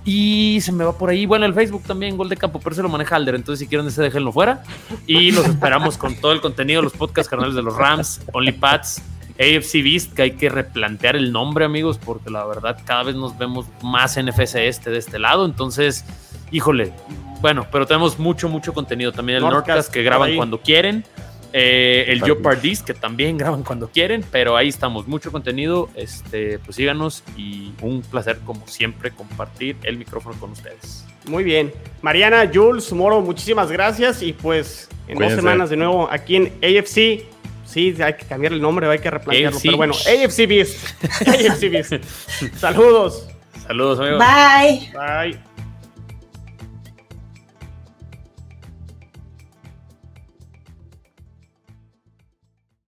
Y 0.04 0.60
se 0.62 0.72
me 0.72 0.84
va 0.84 0.96
por 0.96 1.10
ahí. 1.10 1.26
Bueno, 1.26 1.44
el 1.44 1.52
Facebook 1.52 1.82
también, 1.82 2.16
Gol 2.16 2.28
de 2.28 2.36
Campo, 2.36 2.60
pero 2.62 2.74
se 2.74 2.82
lo 2.82 2.88
maneja 2.88 3.16
Alder. 3.16 3.34
Entonces, 3.34 3.60
si 3.60 3.68
quieren 3.68 3.86
ese, 3.86 4.00
déjenlo 4.00 4.32
fuera. 4.32 4.62
Y 5.06 5.32
los 5.32 5.46
esperamos 5.46 5.98
con 5.98 6.14
todo 6.16 6.32
el 6.32 6.40
contenido, 6.40 6.80
los 6.80 6.94
podcasts 6.94 7.28
carnales 7.28 7.54
de 7.54 7.62
los 7.62 7.76
Rams, 7.76 8.22
OnlyPads, 8.32 9.02
AFC 9.38 9.82
Beast, 9.82 10.14
que 10.14 10.22
hay 10.22 10.30
que 10.32 10.48
replantear 10.48 11.14
el 11.14 11.30
nombre, 11.30 11.64
amigos, 11.64 11.98
porque 12.02 12.30
la 12.30 12.44
verdad 12.46 12.78
cada 12.84 13.02
vez 13.02 13.16
nos 13.16 13.36
vemos 13.36 13.66
más 13.82 14.16
NFC 14.16 14.56
este 14.56 14.90
de 14.90 14.98
este 14.98 15.18
lado. 15.18 15.44
Entonces, 15.44 16.04
híjole, 16.50 16.92
bueno, 17.40 17.66
pero 17.70 17.86
tenemos 17.86 18.18
mucho, 18.18 18.48
mucho 18.48 18.72
contenido. 18.72 19.12
También 19.12 19.36
el 19.36 19.42
Nordcast, 19.42 19.68
Nordcast 19.68 19.92
que 19.92 20.02
graban 20.02 20.34
cuando 20.36 20.60
quieren. 20.60 21.04
Eh, 21.52 22.04
el 22.08 22.20
Perfecto. 22.20 22.26
Jeopardist, 22.26 22.86
que 22.86 22.94
también 22.94 23.38
graban 23.38 23.62
cuando 23.62 23.88
quieren, 23.88 24.24
pero 24.30 24.56
ahí 24.56 24.68
estamos, 24.68 25.06
mucho 25.08 25.32
contenido. 25.32 25.88
Este, 25.94 26.58
pues 26.58 26.76
síganos 26.76 27.24
y 27.36 27.72
un 27.82 28.02
placer, 28.02 28.38
como 28.44 28.66
siempre, 28.66 29.10
compartir 29.10 29.76
el 29.82 29.96
micrófono 29.96 30.38
con 30.38 30.50
ustedes. 30.52 31.04
Muy 31.26 31.44
bien. 31.44 31.72
Mariana, 32.02 32.50
Jules, 32.52 32.92
Moro, 32.92 33.20
muchísimas 33.20 33.70
gracias. 33.70 34.22
Y 34.22 34.32
pues 34.32 34.88
en 35.08 35.16
Cuídense. 35.16 35.36
dos 35.36 35.44
semanas 35.44 35.70
de 35.70 35.76
nuevo 35.76 36.08
aquí 36.10 36.36
en 36.36 36.52
AFC. 36.62 37.24
Sí, 37.64 37.94
hay 38.02 38.14
que 38.14 38.24
cambiar 38.26 38.54
el 38.54 38.62
nombre, 38.62 38.88
hay 38.88 38.98
que 38.98 39.10
replantearlo. 39.10 39.56
AFC. 39.56 39.64
Pero 39.64 39.76
bueno, 39.76 39.94
AFC 39.94 40.46
Beast. 40.48 40.86
AFC 41.26 41.70
Beast. 41.70 41.92
Saludos. 42.56 43.28
Saludos, 43.66 44.00
amigos. 44.00 44.18
Bye. 44.18 44.90
Bye. 44.94 45.48